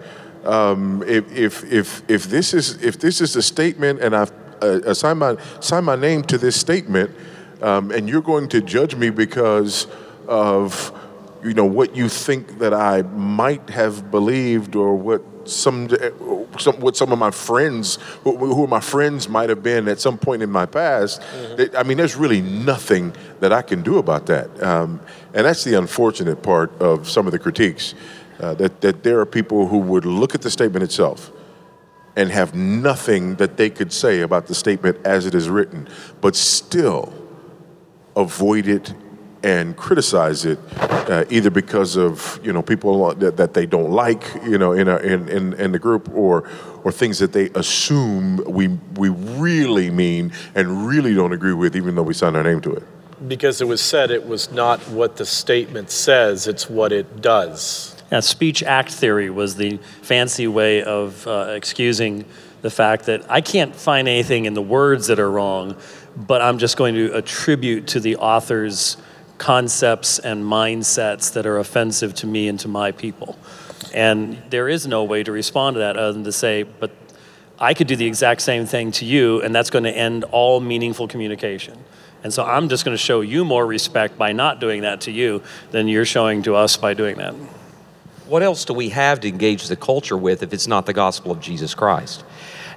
Um, 0.45 1.03
if, 1.07 1.31
if, 1.33 1.65
if, 1.65 2.03
if, 2.09 2.25
this 2.25 2.55
is, 2.55 2.83
if 2.83 2.99
this 2.99 3.21
is 3.21 3.37
a 3.37 3.43
statement 3.43 4.01
and 4.01 4.15
I've 4.15 4.33
uh, 4.63 4.81
assigned 4.85 5.19
my, 5.19 5.37
signed 5.61 5.87
my 5.87 5.97
name 5.97 6.23
to 6.25 6.39
this 6.39 6.59
statement, 6.59 7.11
um, 7.63 7.91
and 7.91 8.09
you're 8.09 8.23
going 8.23 8.49
to 8.51 8.61
judge 8.61 8.95
me 8.95 9.11
because 9.11 9.87
of 10.27 10.93
you 11.45 11.53
know 11.53 11.65
what 11.65 11.95
you 11.95 12.09
think 12.09 12.59
that 12.59 12.73
I 12.73 13.03
might 13.03 13.69
have 13.69 14.11
believed 14.11 14.75
or 14.77 14.97
what 14.97 15.23
some, 15.49 15.89
some 16.59 16.81
what 16.81 16.97
some 16.97 17.13
of 17.13 17.19
my 17.19 17.31
friends 17.31 17.99
who, 18.23 18.37
who 18.37 18.67
my 18.67 18.81
friends 18.81 19.29
might 19.29 19.49
have 19.49 19.63
been 19.63 19.89
at 19.89 20.01
some 20.01 20.19
point 20.19 20.43
in 20.43 20.51
my 20.51 20.67
past. 20.67 21.23
It- 21.59 21.75
I 21.77 21.83
mean, 21.83 21.97
there's 21.97 22.17
really 22.17 22.41
nothing 22.43 23.13
that 23.41 23.53
I 23.53 23.63
can 23.63 23.83
do 23.83 23.99
about 23.99 24.27
that, 24.27 24.63
um, 24.63 25.01
and 25.33 25.47
that's 25.47 25.65
the 25.65 25.79
unfortunate 25.79 26.43
part 26.43 26.71
of 26.81 27.09
some 27.09 27.27
of 27.27 27.33
the 27.33 27.39
critiques. 27.39 27.95
Uh, 28.41 28.53
that 28.55 28.81
that 28.81 29.03
there 29.05 29.21
are 29.21 29.27
people 29.27 29.69
who 29.69 29.79
would 29.79 30.05
look 30.05 30.35
at 30.35 30.43
the 30.43 30.51
statement 30.51 30.83
itself 30.83 31.31
and 32.17 32.31
have 32.31 32.55
nothing 32.55 33.37
that 33.37 33.57
they 33.57 33.71
could 33.71 33.93
say 33.93 34.21
about 34.23 34.47
the 34.47 34.55
statement 34.55 34.97
as 35.05 35.25
it 35.27 35.35
is 35.35 35.49
written, 35.49 35.89
but 36.21 36.35
still 36.37 37.13
avoid 38.17 38.67
it 38.69 38.93
and 39.45 39.77
criticize 39.77 40.47
it, 40.47 40.59
uh, 40.79 41.25
either 41.29 41.51
because 41.51 41.97
of 41.97 42.41
you 42.43 42.53
know 42.53 42.63
people 42.63 43.15
that, 43.15 43.37
that 43.37 43.53
they 43.53 43.67
don't 43.67 43.91
like, 43.91 44.25
you 44.43 44.57
know, 44.59 44.73
in, 44.73 44.89
a, 44.89 44.97
in 44.97 45.29
in 45.29 45.53
in 45.53 45.73
the 45.73 45.79
group, 45.79 46.09
or 46.15 46.49
or 46.83 46.91
things 46.91 47.19
that 47.19 47.33
they 47.33 47.51
assume 47.51 48.39
we 48.47 48.69
we 48.97 49.11
really 49.11 49.91
mean 49.91 50.33
and 50.55 50.87
really 50.89 51.15
don't 51.15 51.33
agree 51.33 51.53
with, 51.53 51.77
even 51.77 51.95
though 51.95 52.03
we 52.03 52.15
signed 52.15 52.37
our 52.37 52.43
name 52.43 52.61
to 52.63 52.73
it. 52.73 52.83
Because 53.29 53.61
it 53.61 53.69
was 53.69 53.81
said 53.81 54.11
it 54.11 54.27
was 54.27 54.51
not 54.51 54.81
what 54.89 55.17
the 55.17 55.27
statement 55.27 55.91
says, 55.91 56.49
it's 56.49 56.69
what 56.69 56.91
it 56.91 57.21
does. 57.21 58.03
Yeah, 58.11 58.21
speech 58.21 58.63
act 58.63 58.93
theory 58.93 59.31
was 59.31 59.57
the 59.57 59.79
fancy 60.03 60.47
way 60.47 60.83
of 60.83 61.27
uh, 61.27 61.53
excusing 61.55 62.25
the 62.63 62.71
fact 62.71 63.07
that 63.07 63.31
I 63.31 63.43
can't 63.43 63.77
find 63.77 64.09
anything 64.09 64.47
in 64.47 64.55
the 64.55 64.63
words 64.63 65.09
that 65.09 65.19
are 65.19 65.31
wrong, 65.31 65.77
but 66.17 66.41
I'm 66.41 66.59
just 66.59 66.77
going 66.77 66.95
to 66.95 67.13
attribute 67.15 67.87
to 67.89 68.01
the 68.01 68.17
author's 68.17 68.97
concepts 69.39 70.19
and 70.19 70.45
mindsets 70.45 71.33
that 71.33 71.47
are 71.47 71.59
offensive 71.59 72.15
to 72.15 72.27
me 72.27 72.49
and 72.49 72.59
to 72.61 72.69
my 72.69 72.93
people. 72.93 73.37
And 73.93 74.43
there 74.51 74.69
is 74.69 74.87
no 74.87 75.05
way 75.05 75.23
to 75.23 75.33
respond 75.33 75.75
to 75.75 75.81
that 75.81 75.97
other 75.97 76.13
than 76.13 76.25
to 76.25 76.33
say, 76.33 76.63
but 76.65 76.91
I 77.59 77.75
could 77.75 77.87
do 77.87 77.97
the 77.97 78.07
exact 78.07 78.43
same 78.43 78.67
thing 78.67 78.91
to 78.93 79.05
you, 79.05 79.41
and 79.43 79.55
that's 79.55 79.71
going 79.71 79.85
to 79.85 79.97
end 79.97 80.25
all 80.25 80.61
meaningful 80.61 81.07
communication. 81.07 81.79
And 82.25 82.33
so 82.33 82.43
I'm 82.43 82.69
just 82.69 82.85
going 82.85 82.97
to 82.97 83.03
show 83.03 83.21
you 83.21 83.45
more 83.45 83.67
respect 83.67 84.17
by 84.19 84.33
not 84.33 84.59
doing 84.59 84.83
that 84.83 85.03
to 85.03 85.13
you 85.13 85.43
than 85.71 85.89
you're 85.89 86.07
showing 86.07 86.43
to 86.45 86.57
us 86.57 86.77
by 86.77 86.95
doing 86.95 87.17
that. 87.19 87.35
What 88.27 88.43
else 88.43 88.65
do 88.65 88.73
we 88.73 88.89
have 88.89 89.21
to 89.21 89.29
engage 89.29 89.69
the 89.69 89.77
culture 89.77 90.17
with 90.17 90.43
if 90.43 90.53
it's 90.55 90.67
not 90.67 90.87
the 90.87 90.95
gospel 90.95 91.31
of 91.31 91.41
Jesus 91.41 91.75
Christ? 91.75 92.25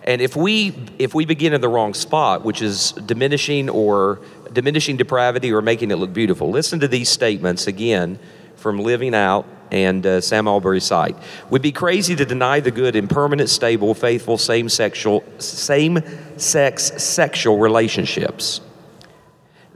And 0.04 0.22
if 0.22 0.36
we 0.36 0.74
if 1.00 1.14
we 1.14 1.26
begin 1.26 1.54
in 1.54 1.62
the 1.62 1.70
wrong 1.70 1.94
spot, 1.94 2.44
which 2.44 2.62
is 2.62 2.92
diminishing 2.92 3.70
or 3.70 4.20
diminishing 4.58 4.98
depravity 4.98 5.54
or 5.54 5.62
making 5.62 5.92
it 5.92 5.98
look 5.98 6.12
beautiful, 6.12 6.50
listen 6.50 6.80
to 6.80 6.88
these 6.88 7.10
statements 7.10 7.68
again 7.68 8.18
from 8.56 8.80
Living 8.80 9.14
Out 9.14 9.46
and 9.70 10.04
uh, 10.04 10.20
Sam 10.20 10.46
Allberry's 10.46 10.84
site. 10.84 11.16
Would 11.52 11.62
be 11.62 11.72
crazy 11.72 12.16
to 12.16 12.26
deny 12.26 12.60
the 12.60 12.72
good 12.72 12.96
in 12.96 13.08
permanent, 13.08 13.50
stable, 13.50 13.94
faithful, 13.94 14.36
same 14.40 14.68
sexual, 14.68 15.24
same 15.38 16.00
sex 16.38 16.92
sexual 17.04 17.60
relationships 17.60 18.62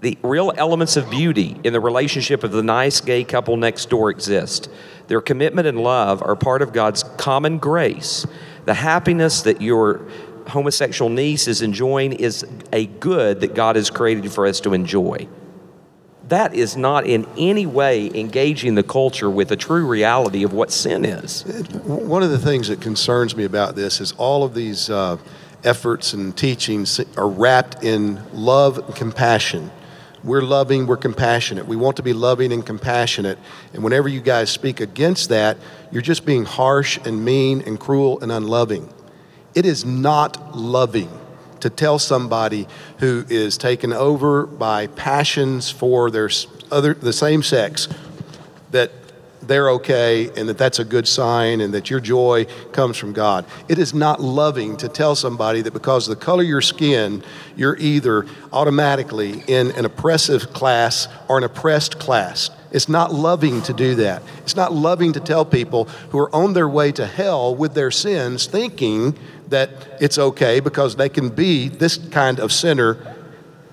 the 0.02 0.18
real 0.24 0.52
elements 0.58 0.98
of 0.98 1.10
beauty 1.12 1.56
in 1.64 1.74
the 1.74 1.80
relationship 1.80 2.44
of 2.44 2.52
the 2.52 2.64
nice 2.64 3.00
gay 3.02 3.24
couple 3.24 3.56
next 3.56 3.88
door 3.88 4.10
exist. 4.10 4.68
Their 5.08 5.22
commitment 5.22 5.68
and 5.68 5.80
love 5.80 6.24
are 6.24 6.36
part 6.36 6.64
of 6.64 6.74
God's 6.74 7.04
common 7.04 7.60
grace. 7.60 8.26
The 8.66 8.74
happiness 8.74 9.44
that 9.44 9.62
your 9.62 10.08
homosexual 10.52 11.10
niece 11.10 11.48
is 11.48 11.62
enjoying 11.62 12.14
is 12.14 12.46
a 12.72 12.86
good 12.86 13.42
that 13.42 13.56
God 13.56 13.76
has 13.76 13.90
created 13.90 14.32
for 14.32 14.46
us 14.46 14.60
to 14.62 14.74
enjoy. 14.74 15.28
That 16.28 16.54
is 16.54 16.78
not 16.78 17.06
in 17.06 17.28
any 17.38 17.66
way 17.66 18.10
engaging 18.14 18.76
the 18.76 18.84
culture 18.84 19.30
with 19.30 19.50
the 19.50 19.58
true 19.58 19.86
reality 19.86 20.44
of 20.44 20.54
what 20.54 20.72
sin 20.72 21.04
is. 21.04 21.44
One 21.84 22.24
of 22.24 22.30
the 22.30 22.40
things 22.40 22.70
that 22.70 22.80
concerns 22.80 23.36
me 23.36 23.44
about 23.44 23.76
this 23.76 24.00
is 24.00 24.14
all 24.14 24.44
of 24.44 24.54
these 24.54 24.90
uh, 24.90 25.18
efforts 25.64 26.14
and 26.14 26.36
teachings 26.38 27.02
are 27.18 27.28
wrapped 27.28 27.84
in 27.84 28.22
love 28.34 28.78
and 28.78 28.96
compassion. 28.96 29.72
We're 30.24 30.42
loving, 30.42 30.86
we're 30.86 30.98
compassionate. 30.98 31.66
We 31.66 31.76
want 31.76 31.98
to 31.98 32.04
be 32.04 32.14
loving 32.14 32.54
and 32.54 32.66
compassionate. 32.66 33.40
And 33.74 33.84
whenever 33.84 34.08
you 34.08 34.22
guys 34.22 34.52
speak 34.52 34.80
against 34.80 35.30
that, 35.30 35.58
you're 35.92 36.04
just 36.04 36.26
being 36.26 36.46
harsh 36.46 37.00
and 37.06 37.26
mean 37.26 37.62
and 37.66 37.80
cruel 37.80 38.20
and 38.22 38.32
unloving. 38.32 38.94
It 39.54 39.66
is 39.66 39.86
not 39.86 40.56
loving 40.56 41.10
to 41.60 41.70
tell 41.70 42.00
somebody 42.00 42.68
who 43.00 43.26
is 43.30 43.58
taken 43.58 43.94
over 43.94 44.46
by 44.46 44.88
passions 44.88 45.70
for 45.70 46.10
their 46.10 46.30
other 46.72 46.94
the 46.94 47.14
same 47.14 47.44
sex 47.44 47.88
that 48.72 48.92
they're 49.42 49.70
okay 49.72 50.30
and 50.38 50.48
that 50.48 50.58
that's 50.58 50.80
a 50.80 50.86
good 50.86 51.08
sign 51.08 51.62
and 51.62 51.74
that 51.74 51.90
your 51.90 52.00
joy 52.00 52.46
comes 52.72 52.98
from 52.98 53.12
God. 53.12 53.46
It 53.68 53.80
is 53.80 53.94
not 53.94 54.22
loving 54.22 54.78
to 54.78 54.88
tell 54.88 55.16
somebody 55.16 55.62
that 55.62 55.74
because 55.74 56.08
of 56.08 56.18
the 56.18 56.24
color 56.24 56.44
of 56.44 56.50
your 56.50 56.62
skin, 56.62 57.24
you're 57.56 57.78
either 57.78 58.26
automatically 58.54 59.44
in 59.48 59.72
an 59.72 59.86
oppressive 59.86 60.54
class 60.54 61.08
or 61.28 61.38
an 61.38 61.44
oppressed 61.44 62.00
class. 62.00 62.50
It's 62.72 62.88
not 62.88 63.14
loving 63.14 63.62
to 63.64 63.74
do 63.74 63.96
that. 63.96 64.24
It's 64.40 64.56
not 64.56 64.74
loving 64.74 65.14
to 65.14 65.20
tell 65.20 65.46
people 65.46 65.86
who 66.10 66.20
are 66.20 66.34
on 66.34 66.54
their 66.54 66.70
way 66.70 66.92
to 66.94 67.06
hell 67.06 67.56
with 67.56 67.74
their 67.74 67.92
sins 67.92 68.46
thinking 68.46 69.18
that 69.50 69.70
it's 70.00 70.18
okay 70.18 70.60
because 70.60 70.96
they 70.96 71.10
can 71.10 71.30
be 71.30 71.68
this 71.68 71.98
kind 71.98 72.40
of 72.40 72.52
sinner 72.52 73.16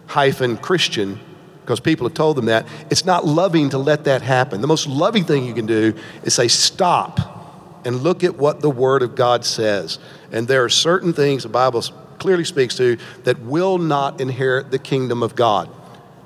hyphen 0.06 0.56
Christian 0.56 1.20
because 1.60 1.80
people 1.80 2.06
have 2.08 2.14
told 2.14 2.36
them 2.36 2.46
that. 2.46 2.66
It's 2.90 3.04
not 3.04 3.26
loving 3.26 3.68
to 3.70 3.78
let 3.78 4.04
that 4.04 4.22
happen. 4.22 4.62
The 4.62 4.66
most 4.66 4.86
loving 4.86 5.24
thing 5.24 5.44
you 5.44 5.52
can 5.52 5.66
do 5.66 5.94
is 6.22 6.34
say, 6.34 6.48
stop 6.48 7.38
and 7.84 8.02
look 8.02 8.24
at 8.24 8.36
what 8.36 8.60
the 8.60 8.70
Word 8.70 9.02
of 9.02 9.14
God 9.14 9.44
says. 9.44 9.98
And 10.32 10.48
there 10.48 10.64
are 10.64 10.70
certain 10.70 11.12
things 11.12 11.42
the 11.42 11.50
Bible 11.50 11.82
clearly 12.18 12.44
speaks 12.44 12.74
to 12.76 12.96
that 13.24 13.38
will 13.40 13.78
not 13.78 14.20
inherit 14.20 14.70
the 14.70 14.78
kingdom 14.78 15.22
of 15.22 15.36
God. 15.36 15.68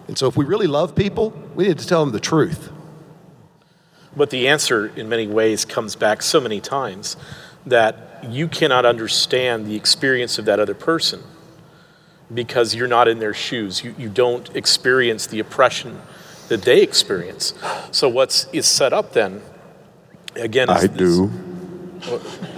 And 0.08 0.18
so 0.18 0.26
if 0.26 0.36
we 0.36 0.44
really 0.44 0.66
love 0.66 0.94
people, 0.94 1.30
we 1.54 1.68
need 1.68 1.78
to 1.78 1.86
tell 1.86 2.04
them 2.04 2.12
the 2.12 2.20
truth. 2.20 2.70
But 4.16 4.30
the 4.30 4.48
answer, 4.48 4.88
in 4.96 5.08
many 5.08 5.26
ways, 5.26 5.64
comes 5.64 5.96
back 5.96 6.22
so 6.22 6.40
many 6.40 6.60
times 6.60 7.16
that 7.64 8.24
you 8.28 8.46
cannot 8.48 8.84
understand 8.84 9.66
the 9.66 9.74
experience 9.76 10.38
of 10.38 10.44
that 10.44 10.60
other 10.60 10.74
person 10.74 11.22
because 12.32 12.74
you're 12.74 12.88
not 12.88 13.08
in 13.08 13.18
their 13.20 13.34
shoes. 13.34 13.82
You, 13.82 13.94
you 13.98 14.08
don't 14.08 14.54
experience 14.54 15.26
the 15.26 15.38
oppression 15.38 16.00
that 16.48 16.62
they 16.62 16.82
experience. 16.82 17.54
So, 17.90 18.08
what's 18.08 18.46
is 18.52 18.66
set 18.66 18.92
up 18.92 19.12
then, 19.12 19.40
again, 20.36 20.68
is 20.70 20.84
I 20.84 20.86
this- 20.88 21.16
do. 21.16 21.30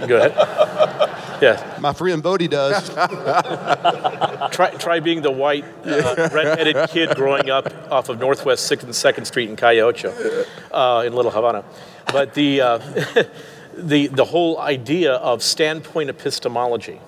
Go 0.07 0.17
ahead. 0.17 1.21
Yeah, 1.41 1.77
My 1.79 1.93
friend 1.93 2.23
Voddie 2.23 2.49
does. 2.49 2.89
try, 4.55 4.69
try 4.71 4.99
being 4.99 5.21
the 5.21 5.31
white, 5.31 5.65
uh, 5.85 6.29
redheaded 6.31 6.89
kid 6.89 7.15
growing 7.15 7.49
up 7.49 7.71
off 7.91 8.09
of 8.09 8.19
Northwest 8.19 8.71
6th 8.71 8.83
and 8.83 8.91
2nd 8.93 9.25
Street 9.25 9.49
in 9.49 9.55
Calle 9.55 9.81
Ocho 9.81 10.11
uh, 10.71 11.03
in 11.05 11.13
Little 11.13 11.31
Havana. 11.31 11.63
But 12.11 12.33
the, 12.33 12.61
uh, 12.61 12.77
the, 13.77 14.07
the 14.07 14.25
whole 14.25 14.59
idea 14.59 15.13
of 15.13 15.43
standpoint 15.43 16.09
epistemology, 16.09 16.99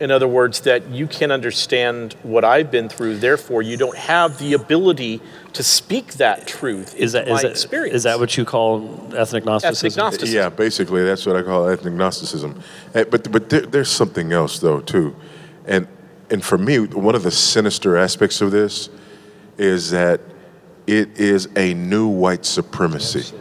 in 0.00 0.10
other 0.10 0.26
words, 0.26 0.60
that 0.60 0.88
you 0.88 1.06
can't 1.06 1.30
understand 1.30 2.14
what 2.22 2.42
I've 2.42 2.70
been 2.70 2.88
through, 2.88 3.18
therefore, 3.18 3.60
you 3.60 3.76
don't 3.76 3.96
have 3.98 4.38
the 4.38 4.54
ability 4.54 5.20
to 5.52 5.62
speak 5.62 6.14
that 6.14 6.46
truth 6.46 6.94
Is 6.96 7.12
that, 7.12 7.28
into 7.28 7.32
is, 7.32 7.36
my 7.36 7.42
that, 7.42 7.50
experience. 7.50 7.96
is 7.96 8.02
that 8.04 8.18
what 8.18 8.34
you 8.38 8.46
call 8.46 8.80
ethnic 9.14 9.44
Gnosticism? 9.44 9.86
Ethnic 9.86 9.96
Gnosticism. 9.98 10.34
Yeah, 10.36 10.48
basically, 10.48 11.04
that's 11.04 11.26
what 11.26 11.36
I 11.36 11.42
call 11.42 11.68
ethnic 11.68 11.92
Gnosticism. 11.92 12.62
Eh, 12.94 13.04
But 13.04 13.30
but 13.30 13.50
there, 13.50 13.60
there's 13.60 13.90
something 13.90 14.32
else 14.32 14.58
though 14.58 14.80
too, 14.80 15.14
and 15.66 15.86
and 16.30 16.42
for 16.42 16.56
me, 16.56 16.78
one 16.78 17.14
of 17.14 17.22
the 17.22 17.30
sinister 17.30 17.96
aspects 17.98 18.40
of 18.40 18.52
this 18.52 18.88
is 19.58 19.90
that 19.90 20.20
it 20.86 21.18
is 21.20 21.48
a 21.56 21.74
new 21.74 22.08
white 22.08 22.46
supremacy. 22.46 23.36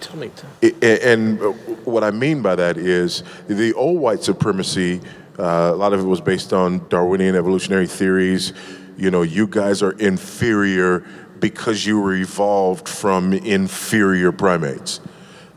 Tell 0.00 0.16
me. 0.16 0.30
It- 0.60 1.02
and 1.04 1.38
what 1.86 2.04
I 2.04 2.10
mean 2.10 2.42
by 2.42 2.56
that 2.56 2.76
is 2.76 3.22
the 3.46 3.72
old 3.72 4.00
white 4.00 4.22
supremacy. 4.22 5.00
Uh, 5.38 5.70
a 5.72 5.76
lot 5.76 5.92
of 5.92 6.00
it 6.00 6.04
was 6.04 6.20
based 6.20 6.52
on 6.52 6.86
Darwinian 6.88 7.36
evolutionary 7.36 7.86
theories. 7.86 8.52
You 8.96 9.10
know, 9.10 9.22
you 9.22 9.46
guys 9.46 9.82
are 9.82 9.92
inferior 9.92 11.06
because 11.38 11.86
you 11.86 12.00
were 12.00 12.14
evolved 12.14 12.88
from 12.88 13.32
inferior 13.32 14.32
primates. 14.32 15.00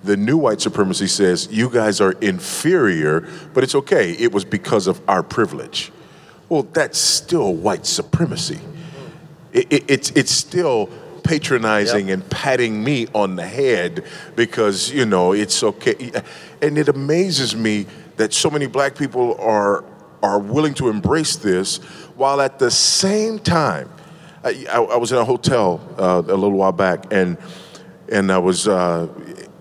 The 0.03 0.17
new 0.17 0.37
white 0.37 0.61
supremacy 0.61 1.07
says 1.07 1.47
you 1.51 1.69
guys 1.69 2.01
are 2.01 2.11
inferior, 2.13 3.27
but 3.53 3.63
it's 3.63 3.75
okay. 3.75 4.11
It 4.13 4.31
was 4.31 4.45
because 4.45 4.87
of 4.87 5.01
our 5.07 5.23
privilege. 5.23 5.91
Well, 6.49 6.63
that's 6.63 6.97
still 6.97 7.53
white 7.53 7.85
supremacy. 7.85 8.59
It, 9.53 9.71
it, 9.71 9.83
it's 9.87 10.09
it's 10.11 10.31
still 10.31 10.89
patronizing 11.23 12.09
and 12.09 12.27
patting 12.29 12.83
me 12.83 13.07
on 13.13 13.35
the 13.35 13.45
head 13.45 14.03
because 14.35 14.91
you 14.91 15.05
know 15.05 15.33
it's 15.33 15.63
okay. 15.63 16.11
And 16.61 16.77
it 16.77 16.89
amazes 16.89 17.55
me 17.55 17.85
that 18.21 18.33
so 18.33 18.51
many 18.51 18.67
black 18.67 18.95
people 18.95 19.35
are 19.39 19.83
are 20.21 20.37
willing 20.37 20.75
to 20.75 20.87
embrace 20.87 21.35
this, 21.37 21.77
while 22.15 22.39
at 22.41 22.59
the 22.59 22.69
same 22.69 23.39
time, 23.39 23.89
I, 24.43 24.67
I, 24.71 24.77
I 24.77 24.97
was 24.97 25.11
in 25.11 25.17
a 25.17 25.25
hotel 25.25 25.81
uh, 25.97 26.21
a 26.27 26.37
little 26.37 26.51
while 26.51 26.71
back, 26.71 27.11
and 27.11 27.35
and 28.11 28.31
I 28.31 28.37
was 28.37 28.67
uh, 28.67 29.07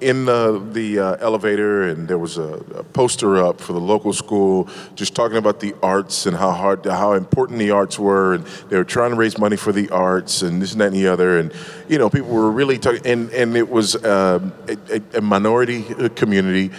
in 0.02 0.26
the, 0.26 0.62
the 0.72 0.98
uh, 0.98 1.16
elevator, 1.20 1.84
and 1.84 2.06
there 2.06 2.18
was 2.18 2.36
a, 2.36 2.62
a 2.74 2.82
poster 2.82 3.42
up 3.42 3.60
for 3.60 3.72
the 3.72 3.80
local 3.80 4.12
school, 4.12 4.68
just 4.94 5.14
talking 5.14 5.38
about 5.38 5.60
the 5.60 5.74
arts 5.82 6.26
and 6.26 6.36
how 6.36 6.50
hard, 6.50 6.84
how 6.84 7.12
important 7.14 7.58
the 7.58 7.70
arts 7.70 7.98
were, 7.98 8.34
and 8.34 8.44
they 8.68 8.76
were 8.76 8.84
trying 8.84 9.10
to 9.10 9.16
raise 9.16 9.38
money 9.38 9.56
for 9.56 9.72
the 9.72 9.88
arts, 9.88 10.42
and 10.42 10.60
this 10.60 10.72
and 10.72 10.82
that 10.82 10.88
and 10.88 10.96
the 10.96 11.06
other, 11.06 11.38
and 11.38 11.52
you 11.88 11.96
know, 11.96 12.10
people 12.10 12.28
were 12.28 12.50
really 12.50 12.78
talking, 12.78 13.06
and 13.06 13.30
and 13.30 13.56
it 13.56 13.70
was 13.70 13.94
um, 14.04 14.52
a, 14.68 15.00
a 15.14 15.20
minority 15.22 15.86
uh, 15.98 16.10
community, 16.10 16.70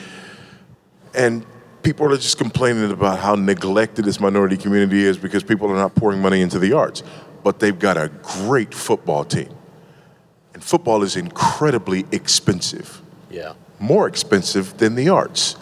and 1.16 1.44
people 1.84 2.12
are 2.12 2.16
just 2.18 2.38
complaining 2.38 2.92
about 2.92 3.20
how 3.20 3.36
neglected 3.36 4.06
this 4.06 4.20
minority 4.20 4.58
community 4.58 5.04
is 5.04 5.18
because 5.18 5.44
people 5.44 5.70
are 5.72 5.76
not 5.76 5.96
pouring 5.96 6.22
money 6.22 6.42
into 6.42 6.60
the 6.60 6.74
arts, 6.74 7.04
but 7.44 7.60
they've 7.60 7.78
got 7.80 7.98
a 7.98 8.10
great 8.22 8.74
football 8.74 9.24
team. 9.24 9.50
And 10.54 10.64
football 10.64 11.04
is 11.04 11.16
incredibly 11.16 12.06
expensive 12.12 13.02
Yeah. 13.30 13.54
more 13.80 14.08
expensive 14.08 14.78
than 14.78 14.96
the 14.96 15.10
arts. 15.10 15.56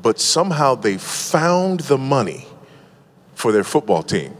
But 0.00 0.20
somehow 0.20 0.74
they 0.74 0.98
found 0.98 1.80
the 1.80 1.96
money 1.98 2.46
for 3.34 3.50
their 3.52 3.64
football 3.64 4.02
team. 4.02 4.34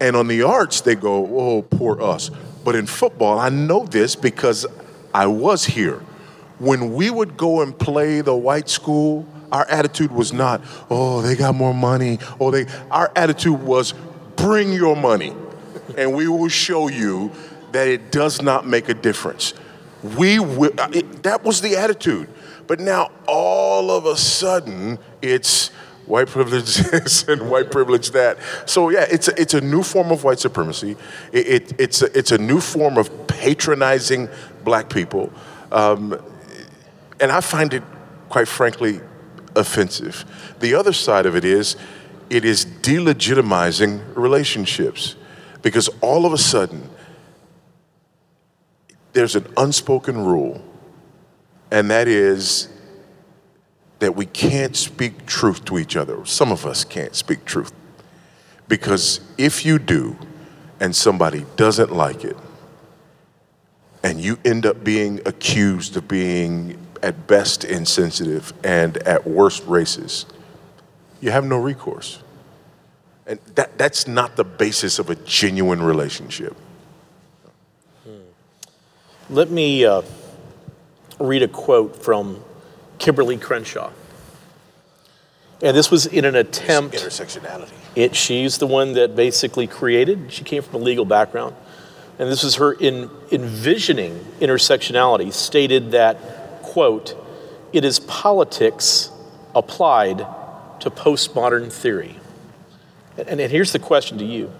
And 0.00 0.14
on 0.14 0.28
the 0.28 0.42
arts, 0.42 0.80
they 0.80 0.94
go, 0.94 1.26
oh, 1.36 1.62
poor 1.62 2.00
us. 2.00 2.30
But 2.64 2.74
in 2.76 2.86
football, 2.86 3.38
I 3.38 3.48
know 3.48 3.84
this 3.84 4.14
because 4.14 4.66
I 5.12 5.26
was 5.26 5.64
here. 5.64 6.00
When 6.58 6.94
we 6.94 7.10
would 7.10 7.36
go 7.36 7.60
and 7.62 7.76
play 7.76 8.20
the 8.20 8.34
white 8.34 8.68
school, 8.68 9.26
our 9.52 9.66
attitude 9.68 10.10
was 10.10 10.32
not, 10.32 10.62
oh, 10.90 11.22
they 11.22 11.36
got 11.36 11.54
more 11.54 11.74
money. 11.74 12.18
Oh, 12.40 12.50
they, 12.50 12.66
our 12.90 13.10
attitude 13.16 13.60
was, 13.62 13.94
bring 14.36 14.72
your 14.72 14.96
money, 14.96 15.34
and 15.96 16.14
we 16.14 16.28
will 16.28 16.48
show 16.48 16.88
you 16.88 17.30
that 17.72 17.88
it 17.88 18.12
does 18.12 18.42
not 18.42 18.66
make 18.66 18.88
a 18.88 18.94
difference. 18.94 19.54
We 20.16 20.38
will, 20.38 20.72
it, 20.94 21.22
that 21.22 21.42
was 21.42 21.60
the 21.60 21.76
attitude. 21.76 22.28
But 22.66 22.80
now 22.80 23.10
all 23.26 23.90
of 23.90 24.06
a 24.06 24.16
sudden 24.16 24.98
it's 25.22 25.68
white 26.06 26.28
privilege 26.28 26.76
this 26.76 27.26
and 27.28 27.50
white 27.50 27.70
privilege 27.70 28.10
that. 28.10 28.38
So 28.66 28.90
yeah, 28.90 29.06
it's 29.10 29.28
a, 29.28 29.40
it's 29.40 29.54
a 29.54 29.60
new 29.60 29.82
form 29.82 30.10
of 30.10 30.24
white 30.24 30.38
supremacy. 30.38 30.96
It, 31.32 31.46
it, 31.46 31.80
it's, 31.80 32.02
a, 32.02 32.18
it's 32.18 32.32
a 32.32 32.38
new 32.38 32.60
form 32.60 32.98
of 32.98 33.26
patronizing 33.26 34.28
black 34.64 34.88
people. 34.90 35.32
Um, 35.72 36.20
and 37.20 37.32
I 37.32 37.40
find 37.40 37.72
it, 37.74 37.82
quite 38.28 38.48
frankly, 38.48 39.00
offensive. 39.56 40.24
The 40.60 40.74
other 40.74 40.92
side 40.92 41.26
of 41.26 41.34
it 41.34 41.44
is, 41.44 41.76
it 42.30 42.44
is 42.44 42.64
delegitimizing 42.64 44.16
relationships 44.16 45.16
because 45.62 45.88
all 46.00 46.26
of 46.26 46.32
a 46.32 46.38
sudden, 46.38 46.88
there's 49.12 49.34
an 49.34 49.46
unspoken 49.56 50.24
rule, 50.24 50.62
and 51.70 51.90
that 51.90 52.06
is 52.06 52.68
that 53.98 54.14
we 54.14 54.26
can't 54.26 54.76
speak 54.76 55.26
truth 55.26 55.64
to 55.64 55.78
each 55.78 55.96
other. 55.96 56.24
Some 56.26 56.52
of 56.52 56.66
us 56.66 56.84
can't 56.84 57.14
speak 57.14 57.44
truth. 57.44 57.72
Because 58.68 59.20
if 59.38 59.64
you 59.64 59.78
do, 59.78 60.18
and 60.80 60.94
somebody 60.94 61.46
doesn't 61.56 61.92
like 61.92 62.24
it, 62.24 62.36
and 64.02 64.20
you 64.20 64.38
end 64.44 64.66
up 64.66 64.84
being 64.84 65.20
accused 65.26 65.96
of 65.96 66.06
being 66.06 66.78
at 67.06 67.28
best 67.28 67.62
insensitive 67.62 68.52
and 68.64 68.96
at 68.98 69.24
worst 69.24 69.64
racist, 69.66 70.26
you 71.20 71.30
have 71.30 71.44
no 71.44 71.56
recourse. 71.56 72.20
And 73.28 73.38
that, 73.54 73.78
that's 73.78 74.08
not 74.08 74.34
the 74.34 74.42
basis 74.42 74.98
of 74.98 75.08
a 75.08 75.14
genuine 75.14 75.80
relationship. 75.80 76.56
Let 79.30 79.50
me 79.50 79.84
uh, 79.84 80.02
read 81.20 81.44
a 81.44 81.48
quote 81.48 82.02
from 82.02 82.42
Kimberlé 82.98 83.40
Crenshaw. 83.40 83.90
And 85.62 85.76
this 85.76 85.90
was 85.90 86.06
in 86.06 86.24
an 86.24 86.34
attempt. 86.34 86.96
Intersectionality. 86.96 87.70
It, 87.94 88.16
she's 88.16 88.58
the 88.58 88.66
one 88.66 88.94
that 88.94 89.14
basically 89.14 89.68
created, 89.68 90.32
she 90.32 90.42
came 90.42 90.62
from 90.62 90.82
a 90.82 90.84
legal 90.84 91.04
background. 91.04 91.54
And 92.18 92.28
this 92.30 92.42
was 92.42 92.56
her 92.56 92.72
in 92.72 93.10
envisioning 93.30 94.18
intersectionality, 94.40 95.32
stated 95.32 95.92
that, 95.92 96.18
quote, 96.76 97.16
it 97.72 97.86
is 97.86 98.00
politics 98.00 99.10
applied 99.54 100.18
to 100.78 100.90
postmodern 100.90 101.72
theory. 101.72 102.16
And, 103.16 103.40
and 103.40 103.50
here's 103.50 103.72
the 103.72 103.78
question 103.78 104.18
to 104.18 104.26
you 104.26 104.52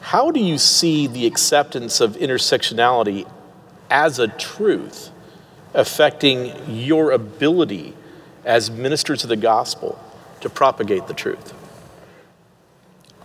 How 0.00 0.30
do 0.30 0.38
you 0.38 0.56
see 0.56 1.08
the 1.08 1.26
acceptance 1.26 2.00
of 2.00 2.12
intersectionality 2.12 3.28
as 3.90 4.20
a 4.20 4.28
truth 4.28 5.10
affecting 5.74 6.52
your 6.68 7.10
ability 7.10 7.92
as 8.44 8.70
ministers 8.70 9.24
of 9.24 9.28
the 9.28 9.36
gospel 9.36 9.98
to 10.42 10.48
propagate 10.48 11.08
the 11.08 11.14
truth? 11.14 11.54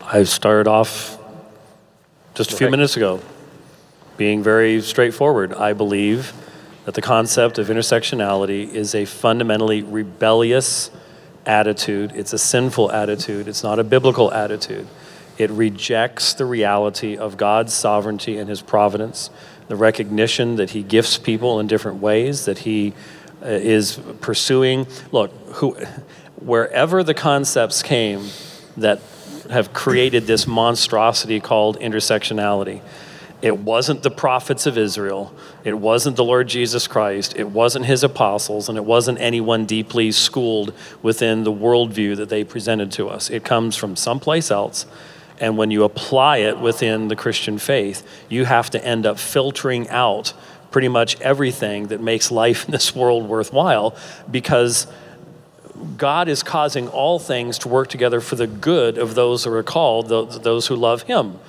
I 0.02 0.24
started 0.24 0.68
off 0.68 1.20
just 2.34 2.52
a 2.52 2.56
few 2.56 2.66
Okay. 2.66 2.72
minutes 2.72 2.98
ago 2.98 3.22
being 4.18 4.42
very 4.42 4.82
straightforward. 4.82 5.54
I 5.54 5.74
believe 5.74 6.34
that 6.86 6.94
the 6.94 7.02
concept 7.02 7.58
of 7.58 7.68
intersectionality 7.68 8.70
is 8.74 8.94
a 8.94 9.06
fundamentally 9.06 9.82
rebellious 9.82 10.92
attitude. 11.46 12.12
It's 12.16 12.34
a 12.34 12.38
sinful 12.38 12.92
attitude. 12.92 13.48
It's 13.48 13.64
not 13.64 13.80
a 13.80 13.84
biblical 13.84 14.32
attitude. 14.34 14.88
It 15.38 15.50
rejects 15.50 16.34
the 16.34 16.46
reality 16.46 17.18
of 17.18 17.38
God's 17.38 17.74
sovereignty 17.74 18.38
and 18.38 18.50
his 18.50 18.62
providence, 18.62 19.30
the 19.68 19.76
recognition 19.76 20.58
that 20.58 20.72
he 20.72 20.84
gifts 20.84 21.18
people 21.18 21.60
in 21.60 21.68
different 21.68 22.02
ways, 22.02 22.46
that 22.46 22.60
he 22.60 22.94
uh, 23.42 23.48
is 23.48 24.00
pursuing. 24.22 24.88
Look, 25.12 25.32
who, 25.56 25.72
wherever 26.36 27.04
the 27.04 27.14
concepts 27.14 27.82
came 27.82 28.28
that 28.78 29.00
have 29.50 29.74
created 29.74 30.26
this 30.26 30.48
monstrosity 30.48 31.40
called 31.40 31.80
intersectionality. 31.80 32.82
It 33.44 33.60
wasn't 33.60 34.04
the 34.04 34.10
prophets 34.10 34.66
of 34.66 34.78
Israel. 34.78 35.36
It 35.66 35.74
wasn't 35.74 36.16
the 36.16 36.24
Lord 36.24 36.48
Jesus 36.48 36.88
Christ. 36.88 37.36
It 37.36 37.50
wasn't 37.50 37.86
his 37.86 38.02
apostles. 38.02 38.70
And 38.70 38.78
it 38.78 38.86
wasn't 38.86 39.20
anyone 39.20 39.66
deeply 39.66 40.14
schooled 40.14 40.74
within 41.02 41.44
the 41.44 41.52
worldview 41.52 42.16
that 42.16 42.30
they 42.30 42.46
presented 42.46 42.90
to 42.94 43.10
us. 43.10 43.30
It 43.30 43.44
comes 43.44 43.76
from 43.76 43.98
someplace 43.98 44.50
else. 44.50 44.86
And 45.42 45.58
when 45.58 45.72
you 45.72 45.84
apply 45.84 46.38
it 46.38 46.58
within 46.58 47.10
the 47.10 47.18
Christian 47.18 47.58
faith, 47.58 48.08
you 48.30 48.46
have 48.46 48.70
to 48.70 48.86
end 48.86 49.06
up 49.06 49.20
filtering 49.20 49.90
out 49.90 50.32
pretty 50.72 50.88
much 50.88 51.20
everything 51.20 51.88
that 51.88 52.00
makes 52.00 52.32
life 52.32 52.64
in 52.66 52.72
this 52.72 52.96
world 52.96 53.28
worthwhile 53.28 53.94
because 54.32 54.88
God 55.98 56.30
is 56.30 56.44
causing 56.44 56.88
all 56.88 57.20
things 57.20 57.60
to 57.60 57.68
work 57.68 57.90
together 57.90 58.22
for 58.22 58.38
the 58.38 58.48
good 58.48 58.98
of 58.98 59.16
those 59.16 59.44
who 59.44 59.52
are 59.52 59.64
called, 59.64 60.08
those, 60.08 60.68
who 60.68 60.78
love 60.78 61.02
Him. 61.04 61.40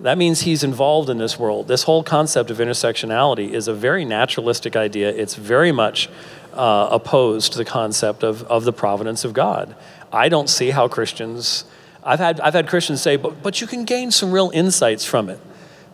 That 0.00 0.18
means 0.18 0.42
He's 0.42 0.64
involved 0.64 1.08
in 1.08 1.18
this 1.18 1.38
world. 1.38 1.68
This 1.68 1.84
whole 1.84 2.02
concept 2.02 2.50
of 2.50 2.58
intersectionality 2.58 3.50
is 3.52 3.68
a 3.68 3.74
very 3.74 4.04
naturalistic 4.04 4.76
idea. 4.76 5.08
It's 5.08 5.34
very 5.34 5.72
much 5.72 6.08
uh, 6.52 6.88
opposed 6.90 7.52
to 7.52 7.58
the 7.58 7.64
concept 7.64 8.22
of, 8.22 8.42
of 8.44 8.64
the 8.64 8.72
providence 8.72 9.24
of 9.24 9.32
God. 9.32 9.74
I 10.12 10.28
don't 10.28 10.48
see 10.48 10.70
how 10.70 10.88
Christians, 10.88 11.64
I've 12.02 12.18
had, 12.18 12.40
I've 12.40 12.54
had 12.54 12.68
Christians 12.68 13.02
say, 13.02 13.16
but, 13.16 13.42
but 13.42 13.60
you 13.60 13.66
can 13.66 13.84
gain 13.84 14.10
some 14.10 14.32
real 14.32 14.50
insights 14.52 15.04
from 15.04 15.28
it. 15.28 15.40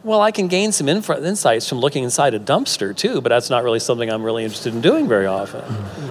Well, 0.02 0.22
I 0.22 0.30
can 0.30 0.48
gain 0.48 0.72
some 0.72 0.88
inf- 0.88 1.10
insights 1.10 1.68
from 1.68 1.78
looking 1.78 2.04
inside 2.04 2.32
a 2.32 2.40
dumpster 2.40 2.96
too, 2.96 3.20
but 3.20 3.28
that's 3.28 3.50
not 3.50 3.64
really 3.64 3.80
something 3.80 4.10
I'm 4.10 4.22
really 4.22 4.44
interested 4.44 4.74
in 4.74 4.80
doing 4.80 5.08
very 5.08 5.26
often. 5.26 5.62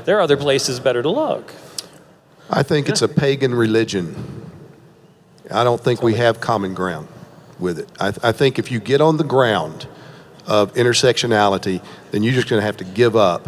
There 0.05 0.17
are 0.17 0.21
other 0.21 0.37
places 0.37 0.79
better 0.79 1.01
to 1.01 1.09
look. 1.09 1.53
I 2.51 2.61
think 2.63 2.87
it's 2.87 3.01
a 3.01 3.07
pagan 3.07 3.53
religion. 3.53 4.15
I 5.51 5.63
don't 5.63 5.81
think 5.81 6.03
we 6.03 6.15
have 6.15 6.39
common 6.39 6.75
ground. 6.75 7.07
With 7.59 7.79
it. 7.79 7.89
I, 7.99 8.13
I 8.23 8.31
think 8.31 8.57
if 8.59 8.71
you 8.71 8.79
get 8.79 9.01
on 9.01 9.17
the 9.17 9.23
ground 9.23 9.87
of 10.47 10.73
intersectionality, 10.73 11.83
then 12.11 12.23
you're 12.23 12.33
just 12.33 12.49
going 12.49 12.59
to 12.59 12.65
have 12.65 12.77
to 12.77 12.83
give 12.83 13.15
up 13.15 13.47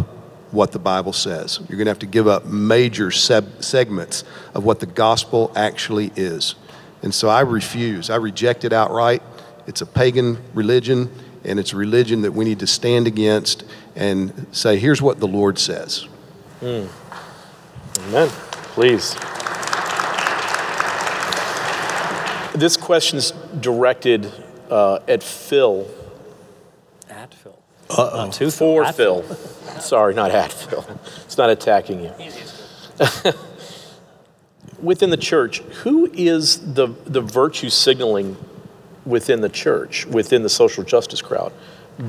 what 0.51 0.71
the 0.71 0.79
Bible 0.79 1.13
says. 1.13 1.59
You're 1.69 1.77
going 1.77 1.85
to 1.85 1.91
have 1.91 1.99
to 1.99 2.05
give 2.05 2.27
up 2.27 2.45
major 2.45 3.09
seb- 3.09 3.63
segments 3.63 4.23
of 4.53 4.63
what 4.63 4.79
the 4.79 4.85
gospel 4.85 5.51
actually 5.55 6.11
is. 6.15 6.55
And 7.01 7.13
so 7.13 7.29
I 7.29 7.41
refuse. 7.41 8.09
I 8.09 8.17
reject 8.17 8.63
it 8.65 8.73
outright. 8.73 9.23
It's 9.65 9.81
a 9.81 9.85
pagan 9.85 10.37
religion, 10.53 11.09
and 11.43 11.59
it's 11.59 11.73
a 11.73 11.77
religion 11.77 12.21
that 12.21 12.33
we 12.33 12.45
need 12.45 12.59
to 12.59 12.67
stand 12.67 13.07
against 13.07 13.63
and 13.95 14.45
say, 14.51 14.77
here's 14.77 15.01
what 15.01 15.19
the 15.19 15.27
Lord 15.27 15.57
says. 15.57 16.07
Hmm. 16.59 16.85
Amen. 18.07 18.27
Please. 18.73 19.15
This 22.53 22.75
question 22.77 23.17
is 23.17 23.31
directed 23.59 24.31
uh, 24.69 24.99
at 25.07 25.23
Phil. 25.23 25.87
At 27.09 27.33
Phil. 27.33 27.57
Not 27.89 28.33
to 28.33 28.51
For 28.51 28.83
At 28.83 28.95
Phil. 28.95 29.23
Sorry, 29.79 30.13
not 30.13 30.31
at 30.31 30.51
Phil. 30.51 30.85
It's 31.25 31.37
not 31.37 31.49
attacking 31.49 32.03
you. 32.03 32.11
within 34.81 35.09
the 35.09 35.17
church, 35.17 35.59
who 35.59 36.11
is 36.13 36.73
the, 36.73 36.87
the 37.05 37.21
virtue 37.21 37.69
signaling 37.69 38.37
within 39.05 39.41
the 39.41 39.49
church, 39.49 40.05
within 40.05 40.43
the 40.43 40.49
social 40.49 40.83
justice 40.83 41.21
crowd, 41.21 41.53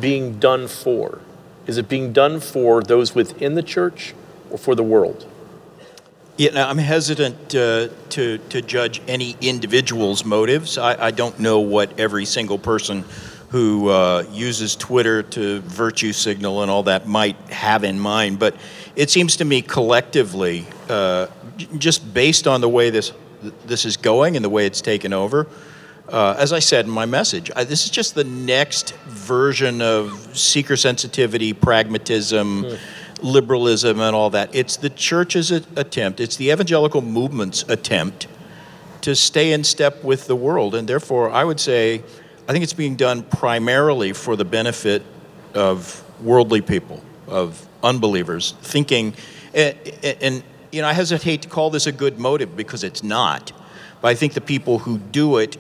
being 0.00 0.38
done 0.38 0.68
for? 0.68 1.20
Is 1.66 1.78
it 1.78 1.88
being 1.88 2.12
done 2.12 2.40
for 2.40 2.82
those 2.82 3.14
within 3.14 3.54
the 3.54 3.62
church 3.62 4.14
or 4.50 4.58
for 4.58 4.74
the 4.74 4.82
world? 4.82 5.26
Yeah, 6.42 6.68
I'm 6.68 6.78
hesitant 6.78 7.54
uh, 7.54 7.86
to, 8.08 8.38
to 8.38 8.62
judge 8.62 9.00
any 9.06 9.36
individual's 9.40 10.24
motives. 10.24 10.76
I, 10.76 11.00
I 11.00 11.10
don't 11.12 11.38
know 11.38 11.60
what 11.60 12.00
every 12.00 12.24
single 12.24 12.58
person 12.58 13.04
who 13.50 13.90
uh, 13.90 14.24
uses 14.32 14.74
Twitter 14.74 15.22
to 15.22 15.60
virtue 15.60 16.12
signal 16.12 16.62
and 16.62 16.68
all 16.68 16.82
that 16.82 17.06
might 17.06 17.36
have 17.52 17.84
in 17.84 17.96
mind, 17.96 18.40
but 18.40 18.56
it 18.96 19.08
seems 19.08 19.36
to 19.36 19.44
me 19.44 19.62
collectively, 19.62 20.66
uh, 20.88 21.28
just 21.78 22.12
based 22.12 22.48
on 22.48 22.60
the 22.60 22.68
way 22.68 22.90
this 22.90 23.12
this 23.64 23.84
is 23.84 23.96
going 23.96 24.34
and 24.34 24.44
the 24.44 24.50
way 24.50 24.66
it's 24.66 24.80
taken 24.80 25.12
over, 25.12 25.46
uh, 26.08 26.34
as 26.38 26.52
I 26.52 26.58
said 26.58 26.86
in 26.86 26.90
my 26.90 27.06
message, 27.06 27.50
I, 27.54 27.62
this 27.64 27.84
is 27.84 27.90
just 27.90 28.14
the 28.16 28.24
next 28.24 28.94
version 29.06 29.80
of 29.80 30.36
seeker 30.36 30.76
sensitivity, 30.76 31.52
pragmatism, 31.52 32.64
liberalism, 33.22 34.00
and 34.00 34.14
all 34.14 34.30
that. 34.30 34.54
It's 34.54 34.76
the 34.76 34.90
church's 34.90 35.50
attempt, 35.50 36.20
it's 36.20 36.36
the 36.36 36.50
evangelical 36.50 37.02
movement's 37.02 37.64
attempt 37.68 38.26
to 39.02 39.16
stay 39.16 39.52
in 39.52 39.64
step 39.64 40.04
with 40.04 40.26
the 40.26 40.36
world. 40.36 40.74
And 40.74 40.88
therefore, 40.88 41.30
I 41.30 41.44
would 41.44 41.58
say, 41.58 42.02
I 42.48 42.52
think 42.52 42.62
it's 42.62 42.72
being 42.72 42.96
done 42.96 43.22
primarily 43.22 44.12
for 44.12 44.36
the 44.36 44.44
benefit 44.44 45.02
of 45.54 46.04
worldly 46.22 46.60
people, 46.60 47.02
of 47.26 47.66
unbelievers, 47.82 48.54
thinking, 48.62 49.14
and, 49.54 49.76
and 50.02 50.42
you 50.70 50.82
know, 50.82 50.88
I 50.88 50.92
hesitate 50.92 51.42
to 51.42 51.48
call 51.48 51.70
this 51.70 51.86
a 51.86 51.92
good 51.92 52.18
motive 52.18 52.56
because 52.56 52.84
it's 52.84 53.02
not. 53.02 53.52
But 54.00 54.08
I 54.08 54.14
think 54.14 54.34
the 54.34 54.40
people 54.40 54.78
who 54.78 54.98
do 54.98 55.36
it 55.36 55.56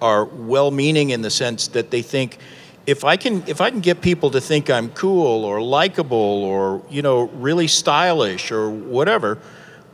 are 0.00 0.24
well-meaning 0.24 1.10
in 1.10 1.22
the 1.22 1.30
sense 1.30 1.68
that 1.68 1.90
they 1.90 2.02
think, 2.02 2.38
if 2.86 3.04
I 3.04 3.16
can, 3.16 3.44
if 3.46 3.60
I 3.60 3.70
can 3.70 3.80
get 3.80 4.00
people 4.00 4.30
to 4.30 4.40
think 4.40 4.68
I'm 4.70 4.90
cool 4.90 5.44
or 5.44 5.60
likable 5.60 6.16
or 6.16 6.82
you 6.90 7.02
know 7.02 7.24
really 7.28 7.68
stylish 7.68 8.50
or 8.50 8.70
whatever, 8.70 9.38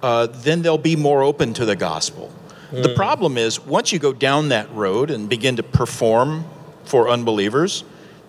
uh, 0.03 0.27
then 0.27 0.63
they'll 0.63 0.79
be 0.79 0.97
more 0.97 1.23
open 1.23 1.55
to 1.55 1.65
the 1.65 1.77
gospel. 1.77 2.33
The 2.71 2.95
problem 2.95 3.39
is, 3.39 3.59
once 3.59 3.93
you 3.93 3.99
go 3.99 4.13
down 4.13 4.51
that 4.51 4.71
road 4.75 5.11
and 5.11 5.27
begin 5.27 5.57
to 5.57 5.63
perform 5.63 6.45
for 6.85 7.09
unbelievers, 7.09 7.83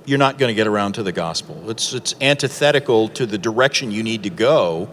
you're 0.05 0.17
not 0.17 0.37
going 0.37 0.49
to 0.49 0.53
get 0.55 0.65
around 0.65 0.93
to 0.93 1.03
the 1.03 1.11
gospel. 1.11 1.69
It's, 1.69 1.93
it's 1.93 2.15
antithetical 2.21 3.09
to 3.09 3.25
the 3.25 3.37
direction 3.37 3.91
you 3.91 4.01
need 4.01 4.23
to 4.23 4.29
go 4.29 4.89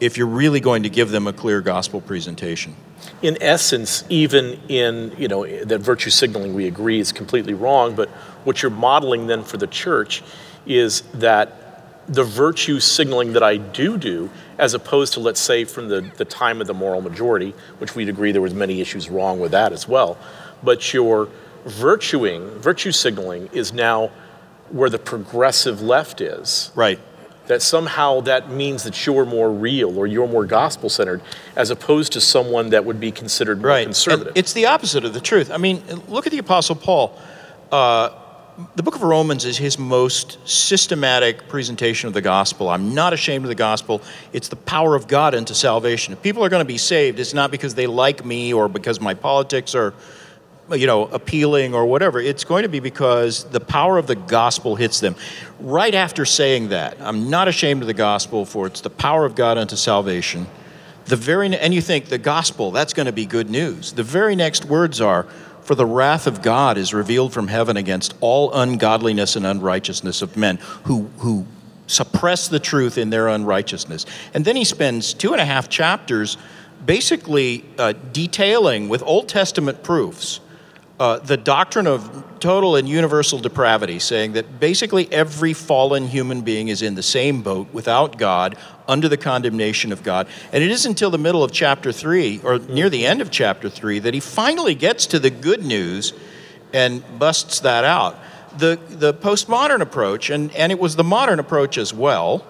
if 0.00 0.16
you're 0.16 0.26
really 0.26 0.60
going 0.60 0.82
to 0.82 0.88
give 0.88 1.10
them 1.10 1.26
a 1.26 1.32
clear 1.32 1.60
gospel 1.60 2.00
presentation. 2.00 2.74
in 3.22 3.36
essence, 3.40 4.04
even 4.08 4.60
in, 4.68 5.12
you 5.18 5.28
know, 5.28 5.46
that 5.64 5.80
virtue 5.80 6.10
signaling 6.10 6.54
we 6.54 6.66
agree 6.66 7.00
is 7.00 7.12
completely 7.12 7.54
wrong, 7.54 7.94
but 7.94 8.08
what 8.44 8.62
you're 8.62 8.70
modeling 8.70 9.26
then 9.26 9.42
for 9.42 9.56
the 9.56 9.66
church 9.66 10.22
is 10.66 11.02
that 11.14 12.06
the 12.06 12.24
virtue 12.24 12.80
signaling 12.80 13.32
that 13.34 13.42
I 13.42 13.56
do 13.56 13.98
do, 13.98 14.30
as 14.56 14.74
opposed 14.74 15.12
to, 15.14 15.20
let's 15.20 15.40
say, 15.40 15.64
from 15.64 15.88
the, 15.88 16.00
the 16.16 16.24
time 16.24 16.60
of 16.60 16.66
the 16.66 16.74
moral 16.74 17.00
majority, 17.02 17.54
which 17.78 17.94
we'd 17.94 18.08
agree 18.08 18.32
there 18.32 18.42
was 18.42 18.54
many 18.54 18.80
issues 18.80 19.10
wrong 19.10 19.40
with 19.40 19.52
that 19.52 19.72
as 19.72 19.86
well, 19.86 20.16
but 20.62 20.92
your 20.94 21.28
virtuing, 21.64 22.48
virtue 22.60 22.92
signaling 22.92 23.48
is 23.52 23.72
now 23.72 24.10
where 24.70 24.90
the 24.90 24.98
progressive 24.98 25.82
left 25.82 26.20
is 26.20 26.70
Right. 26.74 26.98
That 27.48 27.62
somehow 27.62 28.20
that 28.20 28.50
means 28.50 28.84
that 28.84 29.06
you're 29.06 29.26
more 29.26 29.50
real 29.50 29.98
or 29.98 30.06
you're 30.06 30.28
more 30.28 30.46
gospel 30.46 30.88
centered 30.88 31.20
as 31.56 31.70
opposed 31.70 32.12
to 32.12 32.20
someone 32.20 32.70
that 32.70 32.84
would 32.84 33.00
be 33.00 33.10
considered 33.10 33.58
more 33.60 33.68
right. 33.68 33.84
conservative. 33.84 34.28
And 34.28 34.36
it's 34.36 34.52
the 34.52 34.66
opposite 34.66 35.04
of 35.04 35.14
the 35.14 35.20
truth. 35.20 35.50
I 35.50 35.56
mean, 35.56 35.82
look 36.08 36.26
at 36.26 36.32
the 36.32 36.38
Apostle 36.38 36.76
Paul. 36.76 37.18
Uh, 37.72 38.10
the 38.74 38.82
book 38.82 38.96
of 38.96 39.02
Romans 39.02 39.44
is 39.44 39.56
his 39.56 39.78
most 39.78 40.38
systematic 40.48 41.48
presentation 41.48 42.08
of 42.08 42.12
the 42.12 42.20
gospel. 42.20 42.68
I'm 42.68 42.92
not 42.92 43.12
ashamed 43.12 43.44
of 43.44 43.48
the 43.48 43.54
gospel. 43.54 44.02
It's 44.32 44.48
the 44.48 44.56
power 44.56 44.96
of 44.96 45.06
God 45.06 45.34
unto 45.34 45.54
salvation. 45.54 46.12
If 46.12 46.22
people 46.22 46.44
are 46.44 46.48
going 46.48 46.62
to 46.62 46.66
be 46.66 46.78
saved, 46.78 47.20
it's 47.20 47.34
not 47.34 47.52
because 47.52 47.76
they 47.76 47.86
like 47.86 48.24
me 48.24 48.52
or 48.52 48.68
because 48.68 49.00
my 49.00 49.14
politics 49.14 49.76
are, 49.76 49.94
you 50.70 50.86
know, 50.86 51.04
appealing 51.06 51.74
or 51.74 51.86
whatever. 51.86 52.20
It's 52.20 52.44
going 52.44 52.62
to 52.62 52.68
be 52.68 52.80
because 52.80 53.44
the 53.44 53.60
power 53.60 53.98
of 53.98 54.06
the 54.06 54.16
gospel 54.16 54.76
hits 54.76 55.00
them. 55.00 55.16
Right 55.60 55.94
after 55.94 56.24
saying 56.24 56.68
that, 56.68 56.96
I'm 57.00 57.30
not 57.30 57.48
ashamed 57.48 57.82
of 57.82 57.86
the 57.86 57.94
gospel, 57.94 58.44
for 58.44 58.66
it's 58.66 58.80
the 58.80 58.90
power 58.90 59.24
of 59.24 59.34
God 59.34 59.58
unto 59.58 59.76
salvation. 59.76 60.46
The 61.06 61.16
very 61.16 61.56
and 61.56 61.72
you 61.72 61.80
think 61.80 62.06
the 62.06 62.18
gospel 62.18 62.70
that's 62.70 62.92
going 62.92 63.06
to 63.06 63.12
be 63.12 63.24
good 63.24 63.48
news. 63.48 63.92
The 63.92 64.02
very 64.02 64.36
next 64.36 64.66
words 64.66 65.00
are 65.00 65.24
for 65.62 65.74
the 65.74 65.86
wrath 65.86 66.26
of 66.26 66.42
God 66.42 66.76
is 66.76 66.92
revealed 66.92 67.32
from 67.32 67.48
heaven 67.48 67.76
against 67.76 68.14
all 68.20 68.52
ungodliness 68.52 69.34
and 69.36 69.46
unrighteousness 69.46 70.20
of 70.20 70.36
men 70.36 70.58
who 70.84 71.08
who 71.18 71.46
suppress 71.86 72.48
the 72.48 72.60
truth 72.60 72.98
in 72.98 73.08
their 73.08 73.28
unrighteousness. 73.28 74.04
And 74.34 74.44
then 74.44 74.56
he 74.56 74.64
spends 74.64 75.14
two 75.14 75.32
and 75.32 75.40
a 75.40 75.46
half 75.46 75.70
chapters 75.70 76.36
basically 76.84 77.64
uh, 77.78 77.94
detailing 78.12 78.90
with 78.90 79.02
Old 79.02 79.28
Testament 79.28 79.82
proofs 79.82 80.40
uh, 81.00 81.18
the 81.18 81.36
doctrine 81.36 81.86
of 81.86 82.24
total 82.40 82.76
and 82.76 82.88
universal 82.88 83.38
depravity, 83.38 83.98
saying 83.98 84.32
that 84.32 84.58
basically 84.58 85.10
every 85.12 85.52
fallen 85.52 86.06
human 86.06 86.42
being 86.42 86.68
is 86.68 86.82
in 86.82 86.94
the 86.94 87.02
same 87.02 87.42
boat 87.42 87.68
without 87.72 88.18
God, 88.18 88.56
under 88.88 89.08
the 89.08 89.16
condemnation 89.16 89.92
of 89.92 90.02
God. 90.02 90.26
And 90.52 90.64
it 90.64 90.70
isn't 90.70 90.92
until 90.92 91.10
the 91.10 91.18
middle 91.18 91.44
of 91.44 91.52
chapter 91.52 91.92
3, 91.92 92.40
or 92.42 92.58
near 92.58 92.88
the 92.88 93.06
end 93.06 93.20
of 93.20 93.30
chapter 93.30 93.68
3, 93.68 94.00
that 94.00 94.14
he 94.14 94.20
finally 94.20 94.74
gets 94.74 95.06
to 95.08 95.18
the 95.18 95.30
good 95.30 95.64
news 95.64 96.14
and 96.72 97.02
busts 97.18 97.60
that 97.60 97.84
out. 97.84 98.18
The, 98.56 98.78
the 98.88 99.14
postmodern 99.14 99.80
approach, 99.80 100.30
and, 100.30 100.52
and 100.54 100.72
it 100.72 100.78
was 100.78 100.96
the 100.96 101.04
modern 101.04 101.38
approach 101.38 101.78
as 101.78 101.94
well, 101.94 102.44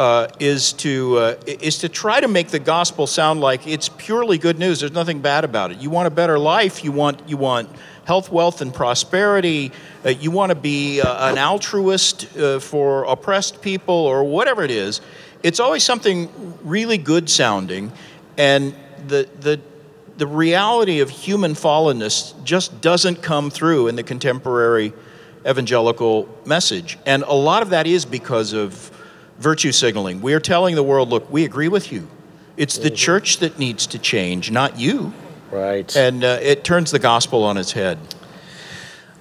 uh, 0.00 0.28
is 0.40 0.72
to 0.72 1.18
uh, 1.18 1.34
is 1.46 1.76
to 1.76 1.88
try 1.88 2.20
to 2.20 2.26
make 2.26 2.48
the 2.48 2.58
gospel 2.58 3.06
sound 3.06 3.42
like 3.42 3.66
it's 3.66 3.90
purely 3.90 4.38
good 4.38 4.58
news. 4.58 4.80
There's 4.80 4.94
nothing 4.94 5.20
bad 5.20 5.44
about 5.44 5.72
it. 5.72 5.78
You 5.78 5.90
want 5.90 6.06
a 6.06 6.10
better 6.10 6.38
life. 6.38 6.82
You 6.82 6.90
want 6.90 7.28
you 7.28 7.36
want 7.36 7.68
health, 8.06 8.32
wealth, 8.32 8.62
and 8.62 8.72
prosperity. 8.72 9.72
Uh, 10.02 10.08
you 10.08 10.30
want 10.30 10.48
to 10.48 10.54
be 10.54 11.02
uh, 11.02 11.30
an 11.30 11.36
altruist 11.36 12.34
uh, 12.38 12.60
for 12.60 13.04
oppressed 13.04 13.60
people 13.60 13.94
or 13.94 14.24
whatever 14.24 14.62
it 14.62 14.70
is. 14.70 15.02
It's 15.42 15.60
always 15.60 15.84
something 15.84 16.30
really 16.64 16.96
good 16.96 17.28
sounding, 17.28 17.92
and 18.38 18.74
the 19.06 19.28
the 19.40 19.60
the 20.16 20.26
reality 20.26 21.00
of 21.00 21.10
human 21.10 21.52
fallenness 21.52 22.32
just 22.42 22.80
doesn't 22.80 23.20
come 23.20 23.50
through 23.50 23.88
in 23.88 23.96
the 23.96 24.02
contemporary 24.02 24.94
evangelical 25.46 26.26
message. 26.46 26.96
And 27.04 27.22
a 27.24 27.34
lot 27.34 27.60
of 27.60 27.68
that 27.70 27.86
is 27.86 28.06
because 28.06 28.54
of 28.54 28.90
virtue 29.40 29.72
signaling. 29.72 30.20
We 30.20 30.34
are 30.34 30.40
telling 30.40 30.74
the 30.76 30.82
world, 30.82 31.08
look, 31.08 31.30
we 31.30 31.44
agree 31.44 31.68
with 31.68 31.90
you. 31.90 32.08
It's 32.56 32.76
the 32.76 32.90
church 32.90 33.38
that 33.38 33.58
needs 33.58 33.86
to 33.88 33.98
change, 33.98 34.50
not 34.50 34.78
you. 34.78 35.12
right. 35.50 35.94
And 35.96 36.22
uh, 36.22 36.38
it 36.42 36.62
turns 36.62 36.90
the 36.90 36.98
gospel 36.98 37.42
on 37.42 37.56
its 37.56 37.72
head. 37.72 37.98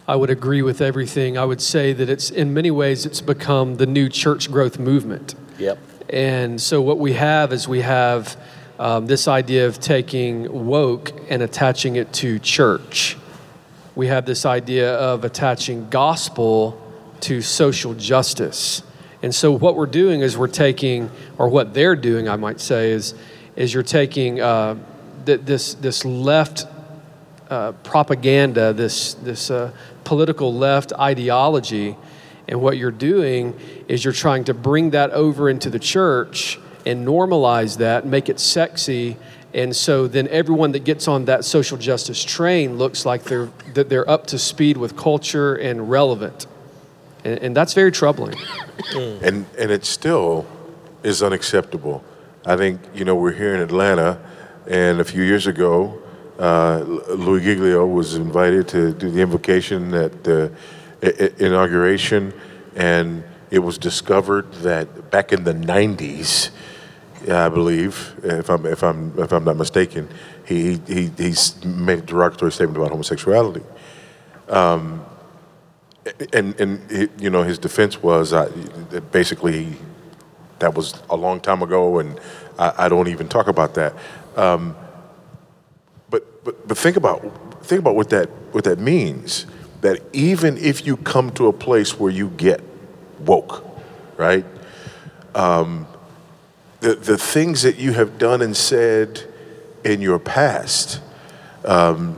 I 0.07 0.15
would 0.15 0.30
agree 0.30 0.61
with 0.61 0.82
everything. 0.82 1.38
I 1.38 1.45
would 1.45 1.61
say 1.61 1.93
that 1.93 2.09
it's 2.09 2.32
in 2.32 2.53
many 2.53 2.70
ways 2.72 3.05
it's 3.05 3.22
become 3.22 3.76
the 3.76 3.86
new 3.86 4.09
church 4.09 4.51
growth 4.51 4.78
movement. 4.78 5.36
yep. 5.57 5.78
And 6.09 6.59
so 6.59 6.82
what 6.82 6.97
we 6.97 7.13
have 7.13 7.53
is 7.53 7.67
we 7.67 7.82
have 7.82 8.36
um, 8.80 9.05
this 9.05 9.28
idea 9.28 9.67
of 9.67 9.80
taking 9.80 10.65
woke 10.65 11.13
and 11.30 11.43
attaching 11.43 11.95
it 11.95 12.11
to 12.13 12.39
church. 12.39 13.15
We 13.95 14.07
have 14.07 14.26
this 14.26 14.45
idea 14.45 14.95
of 14.95 15.24
attaching 15.24 15.89
gospel 15.89 16.82
to 17.22 17.41
social 17.41 17.93
justice. 17.93 18.82
And 19.22 19.36
so 19.36 19.51
what 19.51 19.76
we're 19.76 19.86
doing 19.86 20.22
is 20.22 20.38
we're 20.38 20.47
taking, 20.47 21.11
or 21.38 21.49
what 21.49 21.74
they're 21.74 21.95
doing, 21.95 22.30
I 22.30 22.38
might 22.38 22.59
say, 22.59 22.91
is 22.91 23.15
is 23.55 23.74
you're 23.74 23.84
taking 23.84 24.39
uh, 24.39 24.78
th- 25.26 25.41
this 25.43 25.74
this 25.74 26.05
left 26.05 26.65
uh, 27.49 27.74
propaganda, 27.84 28.72
this 28.72 29.15
this 29.15 29.51
uh, 29.51 29.72
political 30.05 30.53
left 30.53 30.93
ideology, 30.93 31.97
and 32.47 32.61
what 32.61 32.78
you're 32.78 32.91
doing 32.91 33.59
is 33.88 34.03
you're 34.03 34.13
trying 34.13 34.45
to 34.45 34.53
bring 34.53 34.91
that 34.91 35.11
over 35.11 35.49
into 35.49 35.70
the 35.70 35.80
church 35.80 36.59
and 36.86 37.05
normalize 37.05 37.78
that, 37.80 38.05
make 38.05 38.30
it 38.30 38.39
sexy, 38.39 39.17
and 39.53 39.76
so 39.76 40.07
then 40.07 40.28
everyone 40.30 40.72
that 40.72 40.86
gets 40.86 41.07
on 41.07 41.26
that 41.26 41.43
social 41.43 41.78
justice 41.78 42.24
train 42.24 42.78
looks 42.78 43.05
like 43.05 43.24
they're 43.24 43.49
that 43.74 43.89
they're 43.89 44.09
up 44.09 44.28
to 44.28 44.39
speed 44.39 44.78
with 44.78 44.95
culture 44.95 45.55
and 45.55 45.89
relevant, 45.89 46.47
and, 47.24 47.39
and 47.39 47.55
that's 47.55 47.74
very 47.74 47.91
troubling. 47.91 48.36
and 48.95 49.45
and 49.57 49.72
it 49.72 49.86
still 49.86 50.45
is 51.03 51.24
unacceptable. 51.24 52.03
I 52.45 52.55
think 52.57 52.80
you 52.93 53.05
know 53.05 53.15
we're 53.15 53.34
here 53.34 53.55
in 53.55 53.61
Atlanta, 53.61 54.20
and 54.67 54.99
a 54.99 55.03
few 55.03 55.24
years 55.24 55.47
ago, 55.47 56.01
uh, 56.39 56.84
Louis 57.09 57.41
Giglio 57.41 57.86
was 57.86 58.15
invited 58.15 58.67
to 58.70 58.93
do 58.93 59.11
the 59.11 59.22
invocation 59.22 59.93
at 59.93 60.24
the 60.24 60.51
inauguration, 61.38 62.34
and 62.76 63.24
it 63.51 63.59
was 63.59 63.78
discovered 63.78 64.51
that 64.63 65.11
back 65.11 65.34
in 65.34 65.43
the 65.43 65.53
'90s, 65.53 66.51
I 67.30 67.49
believe, 67.49 68.15
if 68.24 68.49
I'm 68.49 68.65
if 68.65 68.84
I'm 68.84 69.13
if 69.20 69.32
I'm 69.32 69.43
not 69.43 69.57
mistaken, 69.57 70.07
he 70.45 70.80
he 70.88 71.11
he's 71.17 71.63
made 71.65 71.99
a 71.99 72.01
derogatory 72.01 72.51
statement 72.51 72.78
about 72.78 72.91
homosexuality. 72.91 73.63
Um, 74.47 75.05
and 76.34 76.60
and 76.60 77.10
you 77.20 77.30
know 77.30 77.43
his 77.43 77.57
defense 77.57 78.01
was 78.01 78.34
uh, 78.34 78.49
basically 79.12 79.76
that 80.60 80.74
was 80.76 80.93
a 81.10 81.16
long 81.16 81.39
time 81.39 81.62
ago, 81.62 81.99
and 81.99 82.20
I, 82.57 82.86
I 82.86 82.89
don't 82.89 83.07
even 83.07 83.28
talk 83.28 83.47
about 83.47 83.74
that. 83.76 83.93
Um, 84.36 84.76
but 86.10 86.43
but 86.43 86.68
but 86.68 86.78
think 86.78 86.97
about 86.97 87.22
think 87.66 87.80
about 87.80 87.95
what 87.95 88.10
that 88.10 88.30
what 88.51 88.64
that 88.66 88.80
means. 88.80 89.45
That 89.82 90.01
even 90.12 90.57
if 90.57 90.86
you 90.86 90.97
come 90.97 91.32
to 91.32 91.47
a 91.47 91.53
place 91.53 91.97
where 91.97 92.12
you 92.12 92.30
get 92.32 92.62
woke, 93.20 93.66
right? 94.18 94.45
Um, 95.34 95.88
the 96.82 96.95
the 96.95 97.18
things 97.18 97.62
that 97.62 97.78
you 97.78 97.93
have 97.93 98.18
done 98.18 98.41
and 98.41 98.55
said 98.55 99.24
in 99.86 100.01
your 100.01 100.20
past 100.20 101.01
um, 101.64 102.18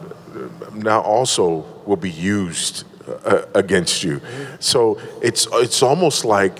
now 0.73 1.01
also 1.01 1.65
will 1.85 1.97
be 1.97 2.09
used 2.09 2.85
uh, 3.23 3.45
against 3.55 4.03
you. 4.03 4.21
So 4.59 4.99
it's 5.21 5.47
it's 5.51 5.83
almost 5.83 6.25
like 6.25 6.59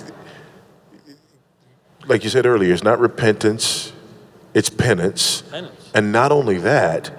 like 2.07 2.23
you 2.23 2.29
said 2.29 2.45
earlier, 2.45 2.73
it's 2.73 2.83
not 2.83 2.99
repentance, 2.99 3.93
it's 4.53 4.69
penance. 4.69 5.41
Penance. 5.43 5.91
And 5.93 6.11
not 6.11 6.31
only 6.31 6.57
that, 6.59 7.11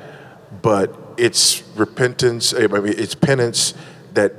but 0.62 1.14
it's 1.16 1.62
repentance, 1.76 2.55
I 2.55 2.66
mean 2.66 2.87
it's 2.87 3.14
penance 3.14 3.74
that 4.14 4.35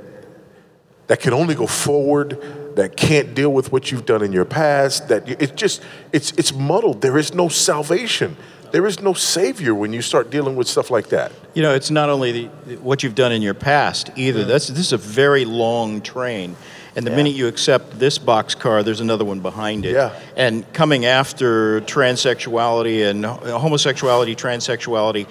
that 1.06 1.20
can 1.20 1.32
only 1.32 1.54
go 1.54 1.66
forward, 1.66 2.42
that 2.76 2.96
can't 2.96 3.34
deal 3.34 3.52
with 3.52 3.72
what 3.72 3.92
you've 3.92 4.06
done 4.06 4.22
in 4.22 4.32
your 4.32 4.44
past, 4.44 5.08
that 5.08 5.28
it's 5.28 5.52
just 5.52 5.82
it's 6.12 6.32
it's 6.32 6.52
muddled. 6.52 7.00
There 7.02 7.18
is 7.18 7.34
no 7.34 7.48
salvation. 7.48 8.36
There 8.74 8.88
is 8.88 9.00
no 9.00 9.12
savior 9.12 9.72
when 9.72 9.92
you 9.92 10.02
start 10.02 10.30
dealing 10.30 10.56
with 10.56 10.66
stuff 10.66 10.90
like 10.90 11.10
that. 11.10 11.30
You 11.54 11.62
know, 11.62 11.72
it's 11.74 11.92
not 11.92 12.08
only 12.08 12.50
the, 12.66 12.74
what 12.78 13.04
you've 13.04 13.14
done 13.14 13.30
in 13.30 13.40
your 13.40 13.54
past 13.54 14.10
either. 14.16 14.44
That's 14.44 14.66
this 14.66 14.80
is 14.80 14.92
a 14.92 14.96
very 14.96 15.44
long 15.44 16.00
train, 16.00 16.56
and 16.96 17.06
the 17.06 17.12
minute 17.12 17.36
you 17.36 17.46
accept 17.46 18.00
this 18.00 18.18
boxcar, 18.18 18.84
there's 18.84 18.98
another 18.98 19.24
one 19.24 19.38
behind 19.38 19.86
it. 19.86 19.92
Yeah. 19.92 20.18
And 20.36 20.72
coming 20.72 21.04
after 21.04 21.82
transsexuality 21.82 23.08
and 23.08 23.24
homosexuality, 23.24 24.34
transsexuality, 24.34 25.28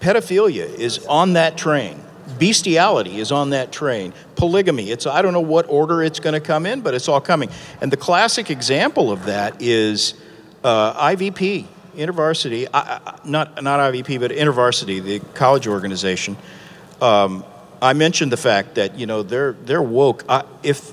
pedophilia 0.00 0.68
is 0.68 0.98
on 1.06 1.32
that 1.32 1.56
train. 1.56 1.98
Bestiality 2.38 3.20
is 3.20 3.32
on 3.32 3.50
that 3.50 3.72
train. 3.72 4.12
Polygamy, 4.36 4.90
it's 4.90 5.06
I 5.06 5.22
don't 5.22 5.32
know 5.32 5.40
what 5.40 5.64
order 5.70 6.02
it's 6.02 6.20
going 6.20 6.34
to 6.34 6.46
come 6.46 6.66
in, 6.66 6.82
but 6.82 6.92
it's 6.92 7.08
all 7.08 7.22
coming. 7.22 7.48
And 7.80 7.90
the 7.90 7.96
classic 7.96 8.50
example 8.50 9.10
of 9.10 9.24
that 9.24 9.62
is 9.62 10.12
uh, 10.62 11.10
IVP, 11.10 11.68
InterVarsity, 11.96 12.68
I, 12.72 13.18
not 13.24 13.62
not 13.62 13.80
IVP, 13.80 14.20
but 14.20 14.30
InterVarsity, 14.30 15.02
the 15.02 15.20
college 15.34 15.66
organization. 15.66 16.36
Um, 17.00 17.44
I 17.82 17.92
mentioned 17.92 18.32
the 18.32 18.36
fact 18.36 18.76
that 18.76 18.98
you 18.98 19.06
know 19.06 19.22
they're 19.22 19.52
they're 19.52 19.82
woke. 19.82 20.24
I, 20.28 20.44
if 20.62 20.92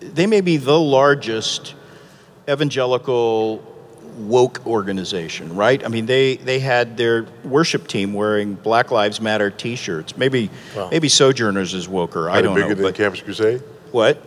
they 0.00 0.26
may 0.26 0.40
be 0.40 0.56
the 0.56 0.78
largest 0.78 1.74
evangelical 2.48 3.62
woke 4.18 4.66
organization, 4.66 5.54
right? 5.56 5.84
I 5.84 5.88
mean, 5.88 6.06
they 6.06 6.36
they 6.36 6.58
had 6.58 6.96
their 6.96 7.26
worship 7.44 7.86
team 7.86 8.12
wearing 8.12 8.54
Black 8.54 8.90
Lives 8.90 9.20
Matter 9.20 9.50
T-shirts. 9.50 10.16
Maybe 10.16 10.50
maybe 10.90 11.08
Sojourners 11.08 11.74
is 11.74 11.86
woker. 11.88 12.24
Are 12.26 12.30
I 12.30 12.42
don't 12.42 12.54
bigger 12.54 12.70
know. 12.70 12.74
than 12.74 12.84
But 12.84 12.94
Campus 12.94 13.22
Crusade? 13.22 13.62
what? 13.92 14.22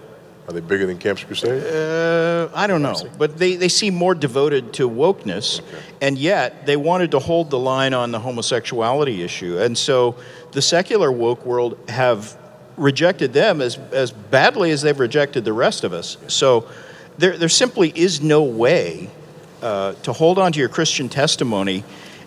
Are 0.48 0.54
they 0.54 0.60
bigger 0.60 0.86
than 0.86 0.98
Campus 0.98 1.24
Crusade? 1.24 1.64
Uh, 1.64 2.50
I 2.54 2.68
don't 2.68 2.82
know, 2.82 2.96
but 3.18 3.38
they, 3.38 3.56
they 3.56 3.70
seem 3.70 3.96
more 3.96 4.14
devoted 4.14 4.74
to 4.74 4.89
wokeness, 4.89 5.62
and 6.02 6.18
yet 6.18 6.66
they 6.66 6.76
wanted 6.76 7.12
to 7.12 7.20
hold 7.20 7.50
the 7.50 7.60
line 7.60 7.94
on 7.94 8.12
the 8.12 8.20
homosexuality 8.20 9.24
issue. 9.24 9.58
And 9.58 9.78
so 9.78 10.18
the 10.52 10.62
secular 10.62 11.12
woke 11.12 11.46
world 11.46 11.78
have 11.88 12.38
rejected 12.76 13.32
them 13.32 13.62
as, 13.62 13.78
as 13.91 14.12
badly 14.12 14.72
as 14.72 14.82
they've 14.82 15.00
rejected 15.00 15.46
the 15.46 15.54
rest 15.54 15.84
of 15.84 15.94
us. 15.94 16.18
So 16.28 16.68
there, 17.18 17.38
there 17.38 17.50
simply 17.50 17.94
is 17.96 18.22
no 18.22 18.44
way 18.44 19.10
uh, 19.62 19.94
to 20.04 20.12
hold 20.12 20.39
on 20.39 20.52
to 20.52 20.60
your 20.60 20.70
Christian 20.70 21.08
testimony 21.08 21.86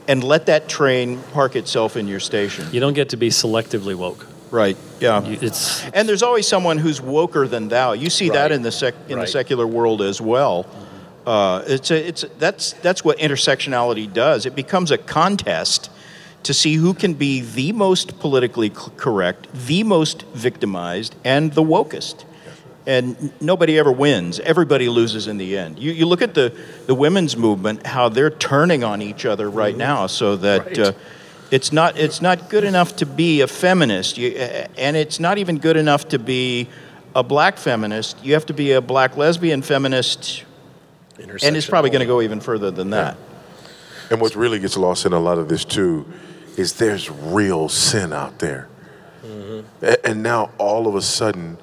and 0.08 0.22
let 0.24 0.46
that 0.46 0.68
train 0.68 1.18
park 1.32 1.56
itself 1.56 1.96
in 1.96 2.08
your 2.08 2.20
station. 2.20 2.66
You 2.72 2.80
don't 2.80 2.94
get 2.94 3.10
to 3.10 3.16
be 3.16 3.28
selectively 3.28 3.94
woke. 3.94 4.26
Right, 4.50 4.76
yeah. 5.00 5.22
It's 5.24 5.84
And 5.92 6.08
there's 6.08 6.22
always 6.22 6.46
someone 6.46 6.78
who's 6.78 7.00
woker 7.00 7.48
than 7.50 7.68
thou. 7.68 7.92
You 7.92 8.10
see 8.10 8.28
that 8.30 8.52
in 8.52 8.62
the 8.62 8.70
sec- 8.72 8.94
in 9.08 9.18
the 9.18 9.26
secular 9.26 9.66
world 9.66 10.02
as 10.02 10.20
well. 10.20 10.66
Uh, 11.26 11.64
it's 11.66 11.90
a, 11.90 12.08
it's 12.08 12.24
that's 12.38 12.74
that's 12.74 13.04
what 13.04 13.18
intersectionality 13.18 14.12
does. 14.12 14.46
It 14.46 14.54
becomes 14.54 14.92
a 14.92 14.98
contest 14.98 15.90
to 16.44 16.54
see 16.54 16.74
who 16.74 16.94
can 16.94 17.14
be 17.14 17.40
the 17.40 17.72
most 17.72 18.20
politically 18.20 18.68
c- 18.68 18.90
correct, 18.96 19.48
the 19.66 19.82
most 19.82 20.22
victimized, 20.34 21.16
and 21.24 21.52
the 21.54 21.62
wokest. 21.64 22.24
And 22.86 23.32
nobody 23.40 23.76
ever 23.80 23.90
wins. 23.90 24.38
Everybody 24.38 24.88
loses 24.88 25.26
in 25.26 25.38
the 25.38 25.58
end. 25.58 25.80
You, 25.80 25.90
you 25.90 26.06
look 26.06 26.22
at 26.22 26.34
the, 26.34 26.56
the 26.86 26.94
women's 26.94 27.36
movement, 27.36 27.84
how 27.84 28.08
they're 28.08 28.30
turning 28.30 28.84
on 28.84 29.02
each 29.02 29.26
other 29.26 29.50
right 29.50 29.76
now, 29.76 30.06
so 30.06 30.36
that 30.36 30.66
Right. 30.66 30.78
uh, 30.78 30.92
it's 31.50 31.72
not 31.72 31.96
it's 31.98 32.20
not 32.20 32.48
good 32.50 32.64
enough 32.64 32.96
to 32.96 33.06
be 33.06 33.40
a 33.40 33.46
feminist, 33.46 34.18
you, 34.18 34.28
and 34.76 34.96
it's 34.96 35.20
not 35.20 35.38
even 35.38 35.58
good 35.58 35.76
enough 35.76 36.08
to 36.08 36.18
be 36.18 36.68
a 37.14 37.22
black 37.22 37.56
feminist. 37.58 38.22
You 38.24 38.34
have 38.34 38.46
to 38.46 38.54
be 38.54 38.72
a 38.72 38.80
black 38.80 39.16
lesbian 39.16 39.62
feminist, 39.62 40.44
and 41.18 41.56
it's 41.56 41.66
probably 41.66 41.90
going 41.90 42.00
to 42.00 42.06
go 42.06 42.20
even 42.22 42.40
further 42.40 42.70
than 42.70 42.90
that. 42.90 43.16
And 44.10 44.20
what 44.20 44.34
really 44.36 44.58
gets 44.58 44.76
lost 44.76 45.06
in 45.06 45.12
a 45.12 45.18
lot 45.20 45.38
of 45.38 45.48
this 45.48 45.64
too 45.64 46.04
is 46.56 46.74
there's 46.74 47.10
real 47.10 47.68
sin 47.68 48.12
out 48.12 48.38
there. 48.38 48.68
Mm-hmm. 49.24 49.84
A- 49.84 50.06
And 50.06 50.22
now 50.22 50.50
all 50.58 50.86
of 50.86 50.94
a 50.94 51.02
sudden, 51.02 51.58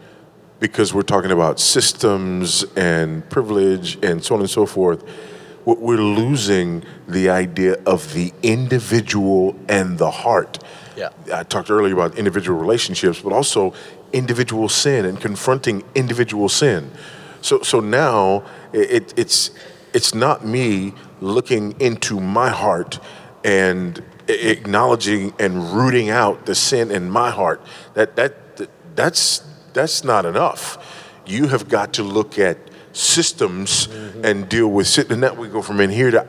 because 0.59 0.93
we're 0.93 1.01
talking 1.03 1.31
about 1.31 1.59
systems 1.59 2.63
and 2.75 3.27
privilege 3.29 3.97
and 4.03 4.23
so 4.23 4.35
on 4.35 4.41
and 4.41 4.49
so 4.49 4.65
forth, 4.65 4.99
w- 5.01 5.17
we're 5.65 5.97
losing 5.97 6.83
the 7.07 7.29
idea 7.29 7.73
of 7.85 8.13
the 8.13 8.33
individual 8.43 9.55
and 9.67 9.97
the 9.97 10.11
heart. 10.11 10.63
Yeah. 10.95 11.09
I 11.33 11.43
talked 11.43 11.69
earlier 11.69 11.93
about 11.93 12.17
individual 12.17 12.59
relationships, 12.59 13.21
but 13.21 13.33
also 13.33 13.73
individual 14.11 14.69
sin 14.69 15.05
and 15.05 15.19
confronting 15.19 15.83
individual 15.95 16.49
sin. 16.49 16.91
So, 17.41 17.61
so 17.61 17.79
now 17.79 18.43
it, 18.71 19.13
it's 19.17 19.51
it's 19.93 20.15
not 20.15 20.45
me 20.45 20.93
looking 21.21 21.79
into 21.79 22.19
my 22.19 22.49
heart 22.49 22.99
and 23.43 24.03
acknowledging 24.27 25.33
and 25.39 25.71
rooting 25.73 26.09
out 26.09 26.45
the 26.45 26.55
sin 26.55 26.89
in 26.89 27.09
my 27.09 27.31
heart. 27.31 27.61
That 27.93 28.15
that 28.15 28.35
that's 28.95 29.43
that's 29.73 30.03
not 30.03 30.25
enough. 30.25 30.77
You 31.25 31.47
have 31.47 31.67
got 31.67 31.93
to 31.93 32.03
look 32.03 32.37
at 32.39 32.57
systems 32.93 33.87
and 34.23 34.47
deal 34.47 34.69
with 34.69 34.87
sit. 34.87 35.11
And 35.11 35.21
that 35.23 35.35
we 35.37 35.47
go 35.47 35.61
from 35.61 35.81
in 35.81 35.89
here 35.89 36.11
to 36.11 36.27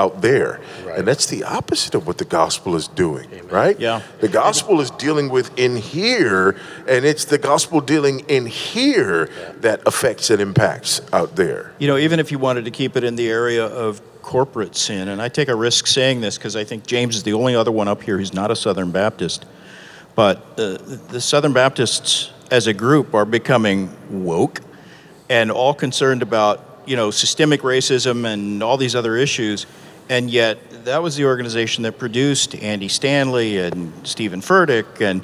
out 0.00 0.22
there. 0.22 0.60
Right. 0.84 1.00
And 1.00 1.08
that's 1.08 1.26
the 1.26 1.44
opposite 1.44 1.94
of 1.94 2.06
what 2.06 2.16
the 2.16 2.24
gospel 2.24 2.74
is 2.74 2.88
doing, 2.88 3.28
right? 3.48 3.78
Yeah. 3.78 4.00
The 4.20 4.28
gospel 4.28 4.80
is 4.80 4.90
dealing 4.92 5.28
with 5.28 5.56
in 5.58 5.76
here, 5.76 6.56
and 6.88 7.04
it's 7.04 7.26
the 7.26 7.36
gospel 7.36 7.82
dealing 7.82 8.20
in 8.20 8.46
here 8.46 9.28
that 9.58 9.86
affects 9.86 10.30
and 10.30 10.40
impacts 10.40 11.02
out 11.12 11.36
there. 11.36 11.74
You 11.78 11.86
know, 11.86 11.98
even 11.98 12.18
if 12.18 12.32
you 12.32 12.38
wanted 12.38 12.64
to 12.64 12.70
keep 12.70 12.96
it 12.96 13.04
in 13.04 13.16
the 13.16 13.28
area 13.28 13.66
of 13.66 14.00
corporate 14.22 14.74
sin, 14.74 15.08
and 15.08 15.20
I 15.20 15.28
take 15.28 15.48
a 15.48 15.54
risk 15.54 15.86
saying 15.86 16.22
this 16.22 16.38
because 16.38 16.56
I 16.56 16.64
think 16.64 16.86
James 16.86 17.16
is 17.16 17.22
the 17.22 17.34
only 17.34 17.54
other 17.54 17.72
one 17.72 17.88
up 17.88 18.02
here 18.02 18.16
who's 18.16 18.32
not 18.32 18.50
a 18.50 18.56
Southern 18.56 18.90
Baptist, 18.90 19.44
but 20.14 20.38
uh, 20.58 20.78
the 21.08 21.20
Southern 21.20 21.52
Baptists 21.52 22.32
as 22.50 22.66
a 22.66 22.72
group 22.72 23.14
are 23.14 23.26
becoming 23.26 23.94
woke 24.24 24.60
and 25.30 25.50
all 25.50 25.72
concerned 25.72 26.20
about, 26.22 26.82
you 26.84 26.96
know, 26.96 27.10
systemic 27.10 27.62
racism 27.62 28.26
and 28.26 28.62
all 28.62 28.76
these 28.76 28.94
other 28.94 29.16
issues. 29.16 29.64
and 30.10 30.28
yet 30.30 30.58
that 30.84 31.02
was 31.02 31.14
the 31.14 31.24
organization 31.24 31.84
that 31.84 31.98
produced 31.98 32.54
Andy 32.56 32.88
Stanley 32.88 33.58
and 33.58 33.92
Steven 34.06 34.40
Furtick 34.42 35.00
and 35.00 35.22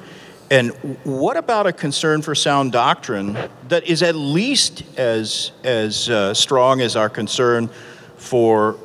and 0.48 0.70
what 1.02 1.36
about 1.36 1.66
a 1.66 1.72
concern 1.72 2.22
for 2.22 2.36
sound 2.36 2.70
doctrine 2.70 3.36
that 3.68 3.82
is 3.84 4.00
at 4.04 4.14
least 4.14 4.84
as 4.96 5.50
as 5.64 6.08
uh, 6.08 6.32
strong 6.34 6.80
as 6.80 6.94
our 6.94 7.08
concern 7.08 7.68
for 8.16 8.76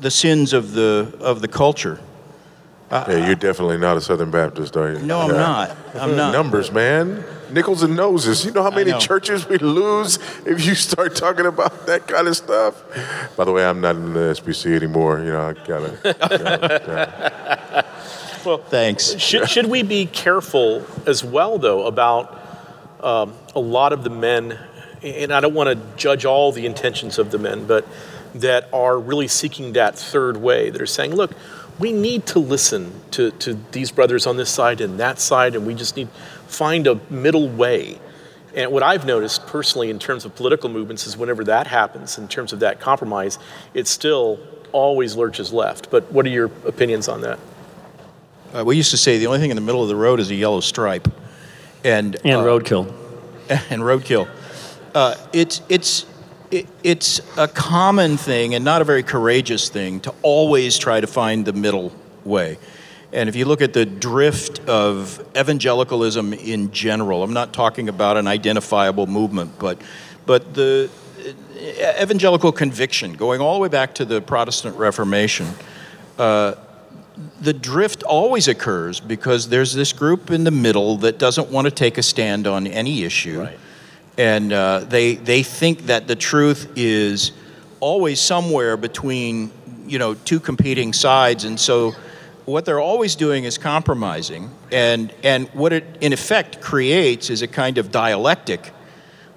the 0.00 0.10
sins 0.10 0.52
of 0.52 0.72
the 0.72 1.14
of 1.20 1.40
the 1.40 1.48
culture? 1.48 2.00
yeah, 2.90 3.26
you're 3.26 3.34
definitely 3.36 3.78
not 3.78 3.96
a 3.96 4.00
Southern 4.00 4.30
Baptist, 4.32 4.76
are 4.76 4.90
you? 4.92 4.98
No, 5.06 5.20
I'm 5.20 5.30
Yeah. 5.30 5.36
not. 5.36 5.76
I'm 5.94 6.16
not. 6.16 6.32
Numbers, 6.40 6.72
man. 6.72 7.22
Nickels 7.50 7.82
and 7.82 7.96
noses. 7.96 8.44
You 8.44 8.50
know 8.50 8.62
how 8.62 8.70
many 8.70 8.90
know. 8.90 8.98
churches 8.98 9.48
we 9.48 9.58
lose 9.58 10.18
if 10.44 10.64
you 10.64 10.74
start 10.74 11.14
talking 11.14 11.46
about 11.46 11.86
that 11.86 12.06
kind 12.06 12.28
of 12.28 12.36
stuff? 12.36 12.82
By 13.36 13.44
the 13.44 13.52
way, 13.52 13.64
I'm 13.64 13.80
not 13.80 13.96
in 13.96 14.12
the 14.12 14.20
SBC 14.20 14.76
anymore. 14.76 15.20
You 15.20 15.32
know, 15.32 15.48
I 15.48 15.52
gotta. 15.66 17.84
Thanks. 18.70 19.18
Should, 19.18 19.48
should 19.48 19.66
we 19.66 19.82
be 19.82 20.06
careful 20.06 20.86
as 21.04 21.24
well, 21.24 21.58
though, 21.58 21.86
about 21.86 22.40
um, 23.00 23.34
a 23.54 23.60
lot 23.60 23.92
of 23.92 24.04
the 24.04 24.10
men, 24.10 24.58
and 25.02 25.32
I 25.32 25.40
don't 25.40 25.54
want 25.54 25.68
to 25.68 25.96
judge 25.96 26.24
all 26.24 26.52
the 26.52 26.64
intentions 26.64 27.18
of 27.18 27.30
the 27.30 27.38
men, 27.38 27.66
but 27.66 27.86
that 28.34 28.68
are 28.72 28.98
really 28.98 29.28
seeking 29.28 29.72
that 29.72 29.98
third 29.98 30.36
way, 30.36 30.70
that 30.70 30.80
are 30.80 30.86
saying, 30.86 31.14
look, 31.14 31.32
we 31.78 31.92
need 31.92 32.26
to 32.26 32.38
listen 32.38 32.92
to, 33.12 33.30
to 33.32 33.58
these 33.72 33.90
brothers 33.90 34.26
on 34.26 34.36
this 34.36 34.50
side 34.50 34.80
and 34.80 35.00
that 35.00 35.18
side, 35.18 35.54
and 35.54 35.66
we 35.66 35.74
just 35.74 35.96
need 35.96 36.08
find 36.48 36.86
a 36.86 37.00
middle 37.10 37.48
way. 37.48 37.98
And 38.54 38.72
what 38.72 38.82
I've 38.82 39.04
noticed 39.04 39.46
personally 39.46 39.90
in 39.90 39.98
terms 39.98 40.24
of 40.24 40.34
political 40.34 40.70
movements 40.70 41.06
is 41.06 41.16
whenever 41.16 41.44
that 41.44 41.66
happens, 41.66 42.16
in 42.16 42.26
terms 42.26 42.52
of 42.52 42.60
that 42.60 42.80
compromise, 42.80 43.38
it 43.74 43.86
still 43.86 44.40
always 44.72 45.14
lurches 45.14 45.52
left. 45.52 45.90
But 45.90 46.10
what 46.10 46.24
are 46.24 46.30
your 46.30 46.50
opinions 46.64 47.08
on 47.08 47.20
that? 47.20 47.38
Uh, 48.54 48.64
we 48.64 48.76
used 48.76 48.90
to 48.92 48.96
say 48.96 49.18
the 49.18 49.26
only 49.26 49.40
thing 49.40 49.50
in 49.50 49.56
the 49.56 49.62
middle 49.62 49.82
of 49.82 49.88
the 49.88 49.96
road 49.96 50.20
is 50.20 50.30
a 50.30 50.34
yellow 50.34 50.60
stripe, 50.60 51.08
and 51.84 52.16
And 52.24 52.40
uh, 52.40 52.44
roadkill. 52.44 52.92
and 53.70 53.82
roadkill. 53.82 54.28
Uh, 54.94 55.14
it's 55.32 55.60
it's 55.68 56.06
it, 56.50 56.66
it's 56.82 57.20
a 57.36 57.48
common 57.48 58.16
thing 58.16 58.54
and 58.54 58.64
not 58.64 58.80
a 58.80 58.84
very 58.84 59.02
courageous 59.02 59.68
thing 59.68 60.00
to 60.00 60.14
always 60.22 60.78
try 60.78 61.00
to 61.00 61.06
find 61.06 61.44
the 61.44 61.52
middle 61.52 61.92
way. 62.24 62.58
And 63.16 63.28
if 63.28 63.34
you 63.34 63.46
look 63.46 63.62
at 63.62 63.72
the 63.72 63.86
drift 63.86 64.60
of 64.68 65.26
evangelicalism 65.36 66.34
in 66.34 66.70
general, 66.70 67.22
I'm 67.24 67.32
not 67.32 67.52
talking 67.52 67.88
about 67.88 68.16
an 68.16 68.28
identifiable 68.28 69.06
movement, 69.06 69.58
but 69.58 69.80
but 70.26 70.54
the 70.54 70.90
uh, 71.18 72.02
evangelical 72.02 72.52
conviction 72.52 73.14
going 73.14 73.40
all 73.40 73.54
the 73.54 73.60
way 73.60 73.68
back 73.68 73.94
to 73.96 74.04
the 74.04 74.20
Protestant 74.20 74.76
Reformation 74.76 75.46
the 77.40 77.52
drift 77.52 78.02
always 78.02 78.48
occurs 78.48 79.00
because 79.00 79.48
there's 79.48 79.72
this 79.72 79.92
group 79.92 80.30
in 80.30 80.44
the 80.44 80.50
middle 80.50 80.98
that 80.98 81.18
doesn't 81.18 81.50
want 81.50 81.66
to 81.66 81.70
take 81.70 81.98
a 81.98 82.02
stand 82.02 82.46
on 82.46 82.66
any 82.66 83.04
issue. 83.04 83.40
Right. 83.40 83.58
And 84.18 84.52
uh, 84.52 84.80
they, 84.80 85.14
they 85.14 85.42
think 85.42 85.86
that 85.86 86.08
the 86.08 86.16
truth 86.16 86.72
is 86.76 87.32
always 87.80 88.20
somewhere 88.20 88.76
between, 88.76 89.50
you 89.86 89.98
know, 89.98 90.14
two 90.14 90.40
competing 90.40 90.92
sides. 90.92 91.44
And 91.44 91.58
so 91.58 91.94
what 92.46 92.64
they're 92.64 92.80
always 92.80 93.16
doing 93.16 93.44
is 93.44 93.58
compromising. 93.58 94.50
And, 94.72 95.12
and 95.22 95.48
what 95.48 95.72
it, 95.72 95.84
in 96.00 96.12
effect, 96.12 96.60
creates 96.60 97.28
is 97.28 97.42
a 97.42 97.48
kind 97.48 97.76
of 97.78 97.90
dialectic 97.90 98.72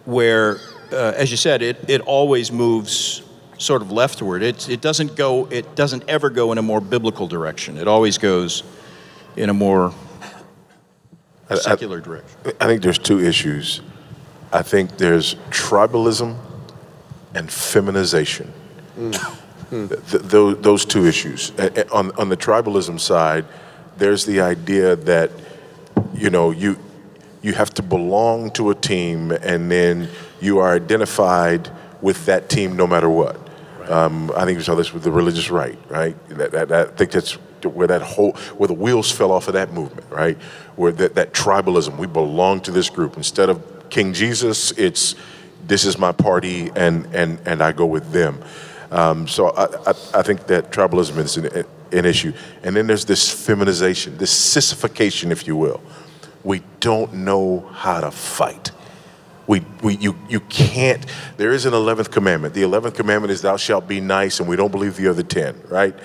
where, 0.06 0.58
uh, 0.92 1.14
as 1.16 1.32
you 1.32 1.38
said, 1.38 1.62
it, 1.62 1.90
it 1.90 2.02
always 2.02 2.52
moves 2.52 3.24
sort 3.58 3.82
of 3.82 3.92
leftward. 3.92 4.42
It, 4.42 4.70
it 4.70 4.82
doesn't 4.82 5.16
go. 5.16 5.46
It 5.48 5.76
doesn't 5.76 6.04
ever 6.08 6.30
go 6.30 6.52
in 6.52 6.58
a 6.58 6.62
more 6.62 6.80
biblical 6.80 7.28
direction. 7.28 7.78
It 7.78 7.88
always 7.88 8.18
goes 8.18 8.64
in 9.36 9.50
a 9.50 9.54
more 9.54 9.94
I- 11.50 11.56
secular 11.56 12.00
direction. 12.00 12.40
I 12.62 12.68
think 12.68 12.82
there's 12.82 13.00
two 13.00 13.20
issues. 13.20 13.82
I 14.54 14.62
think 14.62 14.98
there's 14.98 15.36
tribalism 15.50 16.38
and 17.36 17.52
feminization. 17.52 18.52
Th- 18.96 19.16
th- 19.70 19.90
those, 20.24 20.58
those 20.62 20.86
two 20.86 21.06
issues. 21.06 21.52
A- 21.58 21.82
a- 21.86 21.92
On, 21.92 22.12
on 22.18 22.30
the 22.30 22.38
tribalism 22.38 23.00
side, 23.00 23.46
there's 23.98 24.26
the 24.26 24.42
idea 24.42 24.96
that, 24.96 25.32
you 26.14 26.30
know, 26.30 26.52
you, 26.52 26.78
you 27.42 27.54
have 27.54 27.74
to 27.76 27.84
belong 27.84 28.52
to 28.52 28.70
a 28.70 28.76
team 28.76 29.32
and 29.32 29.70
then 29.72 30.10
you 30.42 30.60
are 30.60 30.74
identified 30.74 31.70
with 32.02 32.26
that 32.26 32.50
team 32.50 32.76
no 32.76 32.88
matter 32.88 33.10
what. 33.10 33.38
Um, 33.90 34.32
I 34.36 34.46
think 34.46 34.58
we 34.58 34.64
saw 34.64 34.76
this 34.76 34.94
with 34.94 35.04
the 35.04 35.12
religious 35.12 35.50
right, 35.50 35.78
right? 35.90 36.16
That, 36.30 36.52
that, 36.52 36.68
that, 36.70 36.88
I 36.90 36.92
think 36.92 37.12
that's 37.12 37.34
where 37.64 37.88
that 37.88 38.02
whole, 38.02 38.34
where 38.58 38.68
the 38.68 38.74
wheels 38.74 39.12
fell 39.12 39.32
off 39.32 39.48
of 39.48 39.54
that 39.56 39.74
movement, 39.74 40.10
right? 40.12 40.38
Where 40.76 40.92
that, 40.94 41.16
that 41.16 41.34
tribalism, 41.34 41.98
we 41.98 42.08
belong 42.08 42.62
to 42.62 42.72
this 42.72 42.90
group. 42.90 43.18
Instead 43.18 43.50
of 43.50 43.90
King 43.90 44.14
Jesus, 44.14 44.72
it's 44.72 45.16
this 45.68 45.86
is 45.86 45.98
my 45.98 46.12
party 46.12 46.72
and, 46.76 47.08
and, 47.14 47.40
and 47.46 47.62
I 47.62 47.72
go 47.72 47.86
with 47.86 48.12
them. 48.12 48.42
Um, 48.92 49.28
so 49.28 49.50
I, 49.50 49.66
I, 49.66 49.94
I 50.16 50.22
think 50.24 50.48
that 50.48 50.72
tribalism 50.72 51.18
is 51.18 51.38
an, 51.38 51.66
an 51.92 52.06
issue. 52.06 52.34
And 52.64 52.76
then 52.76 52.88
there's 52.88 53.06
this 53.06 53.32
feminization, 53.32 54.18
this 54.18 54.32
sissification, 54.32 55.32
if 55.32 55.48
you 55.48 55.56
will. 55.56 55.82
We 56.44 56.64
don't 56.80 57.14
know 57.14 57.70
how 57.74 58.02
to 58.02 58.12
fight. 58.12 58.72
We, 59.48 59.64
we, 59.82 59.98
you, 59.98 60.18
you 60.30 60.42
can't, 60.42 61.06
there 61.38 61.52
is 61.52 61.66
an 61.66 61.74
11th 61.74 62.12
commandment. 62.12 62.54
The 62.54 62.62
11th 62.62 62.96
commandment 62.96 63.32
is, 63.32 63.42
Thou 63.42 63.58
shalt 63.58 63.88
be 63.88 64.00
nice, 64.00 64.40
and 64.40 64.48
we 64.48 64.56
don't 64.56 64.72
believe 64.72 64.96
the 64.96 65.08
other 65.08 65.24
10, 65.24 65.64
right? 65.70 65.96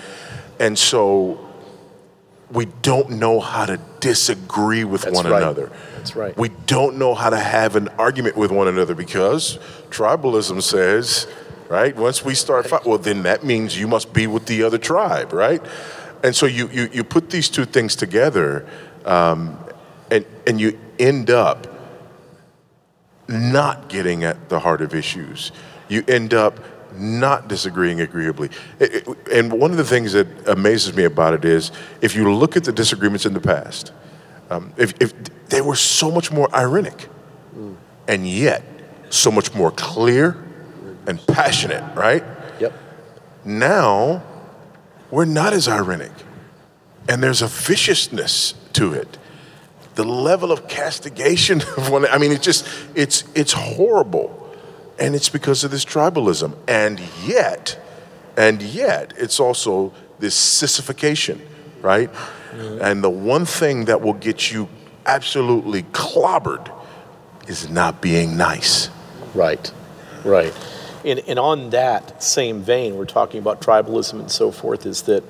And 0.59 0.77
so 0.77 1.45
we 2.51 2.65
don't 2.81 3.11
know 3.11 3.39
how 3.39 3.65
to 3.65 3.79
disagree 3.99 4.83
with 4.83 5.03
That's 5.03 5.15
one 5.15 5.27
right. 5.27 5.41
another. 5.41 5.71
That's 5.95 6.15
right. 6.15 6.35
We 6.37 6.49
don't 6.67 6.97
know 6.97 7.13
how 7.13 7.29
to 7.29 7.37
have 7.37 7.75
an 7.75 7.89
argument 7.99 8.35
with 8.35 8.51
one 8.51 8.67
another 8.67 8.95
because 8.95 9.57
tribalism 9.89 10.61
says, 10.61 11.27
right, 11.69 11.95
once 11.95 12.23
we 12.23 12.35
start 12.35 12.67
fighting, 12.67 12.89
well, 12.89 12.99
then 12.99 13.23
that 13.23 13.43
means 13.43 13.77
you 13.79 13.87
must 13.87 14.13
be 14.13 14.27
with 14.27 14.45
the 14.45 14.63
other 14.63 14.77
tribe, 14.77 15.33
right? 15.33 15.61
And 16.23 16.35
so 16.35 16.45
you, 16.45 16.67
you, 16.69 16.89
you 16.91 17.03
put 17.03 17.29
these 17.29 17.49
two 17.49 17.65
things 17.65 17.95
together, 17.95 18.67
um, 19.05 19.57
and, 20.11 20.25
and 20.47 20.59
you 20.59 20.79
end 20.99 21.29
up 21.29 21.67
not 23.27 23.89
getting 23.89 24.23
at 24.23 24.49
the 24.49 24.59
heart 24.59 24.81
of 24.81 24.93
issues. 24.93 25.51
You 25.89 26.03
end 26.07 26.33
up 26.33 26.59
not 26.97 27.47
disagreeing 27.47 27.99
agreeably. 27.99 28.49
It- 28.79 29.07
it- 29.07 29.27
and 29.31 29.51
one 29.59 29.71
of 29.71 29.77
the 29.77 29.83
things 29.83 30.13
that 30.13 30.27
amazes 30.47 30.95
me 30.95 31.03
about 31.03 31.33
it 31.33 31.43
is 31.43 31.71
if 32.01 32.15
you 32.15 32.31
look 32.33 32.55
at 32.55 32.63
the 32.63 32.71
disagreements 32.71 33.25
in 33.25 33.33
the 33.33 33.41
past, 33.41 33.91
um, 34.49 34.71
if, 34.77 34.93
if 35.01 35.11
they 35.49 35.61
were 35.61 35.75
so 35.75 36.09
much 36.11 36.31
more 36.31 36.53
ironic 36.55 37.09
and 38.07 38.27
yet 38.27 38.63
so 39.09 39.31
much 39.31 39.53
more 39.55 39.71
clear 39.71 40.37
and 41.07 41.25
passionate, 41.27 41.83
right? 41.95 42.23
Yep. 42.59 42.73
Now 43.43 44.23
we're 45.11 45.25
not 45.25 45.53
as 45.53 45.67
ironic 45.67 46.11
and 47.07 47.21
there's 47.21 47.41
a 47.41 47.47
viciousness 47.47 48.53
to 48.73 48.93
it 48.93 49.17
the 49.95 50.03
level 50.03 50.51
of 50.51 50.67
castigation 50.67 51.61
of 51.77 51.89
one 51.89 52.05
i 52.07 52.17
mean 52.17 52.31
it's 52.31 52.43
just 52.43 52.67
it's 52.95 53.23
it's 53.35 53.53
horrible 53.53 54.53
and 54.99 55.15
it's 55.15 55.29
because 55.29 55.63
of 55.63 55.71
this 55.71 55.85
tribalism 55.85 56.55
and 56.67 56.99
yet 57.23 57.79
and 58.35 58.61
yet 58.61 59.13
it's 59.17 59.39
also 59.39 59.93
this 60.19 60.35
sissification 60.35 61.39
right 61.81 62.09
and 62.81 63.03
the 63.03 63.09
one 63.09 63.45
thing 63.45 63.85
that 63.85 64.01
will 64.01 64.13
get 64.13 64.51
you 64.51 64.67
absolutely 65.05 65.83
clobbered 65.83 66.71
is 67.47 67.69
not 67.69 68.01
being 68.01 68.35
nice 68.35 68.89
Right, 69.33 69.71
right. 70.23 70.53
And, 71.05 71.19
and 71.27 71.37
on 71.37 71.69
that 71.69 72.23
same 72.23 72.61
vein, 72.61 72.95
we're 72.95 73.05
talking 73.05 73.39
about 73.39 73.61
tribalism 73.61 74.19
and 74.19 74.31
so 74.31 74.51
forth, 74.51 74.87
is 74.87 75.03
that, 75.03 75.23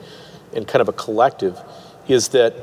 and 0.53 0.65
kind 0.65 0.81
of 0.81 0.87
a 0.87 0.93
collective, 0.93 1.59
is 2.07 2.29
that 2.29 2.55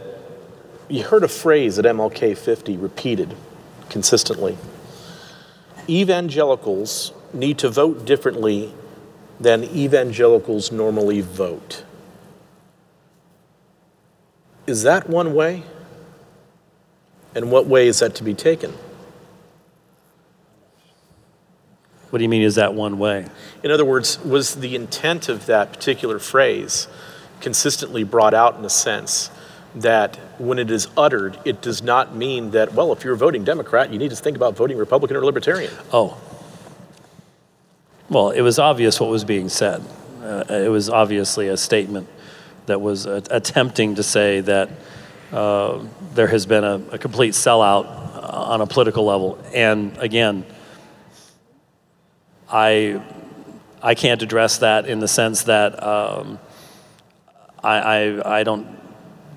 you 0.88 1.04
heard 1.04 1.22
a 1.22 1.28
phrase 1.28 1.78
at 1.78 1.84
MLK 1.84 2.36
50 2.36 2.78
repeated 2.78 3.36
consistently. 3.90 4.56
Evangelicals 5.88 7.12
need 7.34 7.58
to 7.58 7.68
vote 7.68 8.06
differently 8.06 8.72
than 9.38 9.64
evangelicals 9.64 10.72
normally 10.72 11.20
vote. 11.20 11.84
Is 14.66 14.84
that 14.84 15.08
one 15.08 15.34
way? 15.34 15.64
And 17.34 17.50
what 17.50 17.66
way 17.66 17.88
is 17.88 17.98
that 17.98 18.14
to 18.16 18.24
be 18.24 18.34
taken? 18.34 18.72
What 22.12 22.18
do 22.18 22.24
you 22.24 22.28
mean, 22.28 22.42
is 22.42 22.56
that 22.56 22.74
one 22.74 22.98
way? 22.98 23.24
In 23.62 23.70
other 23.70 23.86
words, 23.86 24.22
was 24.22 24.56
the 24.56 24.76
intent 24.76 25.30
of 25.30 25.46
that 25.46 25.72
particular 25.72 26.18
phrase 26.18 26.86
consistently 27.40 28.04
brought 28.04 28.34
out 28.34 28.58
in 28.58 28.64
a 28.66 28.68
sense 28.68 29.30
that 29.76 30.16
when 30.38 30.58
it 30.58 30.70
is 30.70 30.88
uttered, 30.94 31.38
it 31.46 31.62
does 31.62 31.82
not 31.82 32.14
mean 32.14 32.50
that, 32.50 32.74
well, 32.74 32.92
if 32.92 33.02
you're 33.02 33.16
voting 33.16 33.44
Democrat, 33.44 33.90
you 33.90 33.98
need 33.98 34.10
to 34.10 34.16
think 34.16 34.36
about 34.36 34.54
voting 34.54 34.76
Republican 34.76 35.16
or 35.16 35.24
Libertarian. 35.24 35.72
Oh. 35.90 36.20
Well, 38.10 38.28
it 38.28 38.42
was 38.42 38.58
obvious 38.58 39.00
what 39.00 39.08
was 39.08 39.24
being 39.24 39.48
said. 39.48 39.82
Uh, 40.22 40.44
it 40.50 40.70
was 40.70 40.90
obviously 40.90 41.48
a 41.48 41.56
statement 41.56 42.10
that 42.66 42.78
was 42.78 43.06
uh, 43.06 43.22
attempting 43.30 43.94
to 43.94 44.02
say 44.02 44.42
that 44.42 44.68
uh, 45.32 45.82
there 46.12 46.26
has 46.26 46.44
been 46.44 46.62
a, 46.62 46.74
a 46.92 46.98
complete 46.98 47.32
sellout 47.32 47.86
uh, 47.86 48.50
on 48.52 48.60
a 48.60 48.66
political 48.66 49.06
level. 49.06 49.42
And 49.54 49.96
again, 49.96 50.44
I, 52.52 53.02
I 53.82 53.94
can't 53.94 54.22
address 54.22 54.58
that 54.58 54.86
in 54.86 55.00
the 55.00 55.08
sense 55.08 55.44
that 55.44 55.82
um, 55.82 56.38
I, 57.64 57.78
I, 57.78 58.38
I 58.40 58.42
don't 58.44 58.66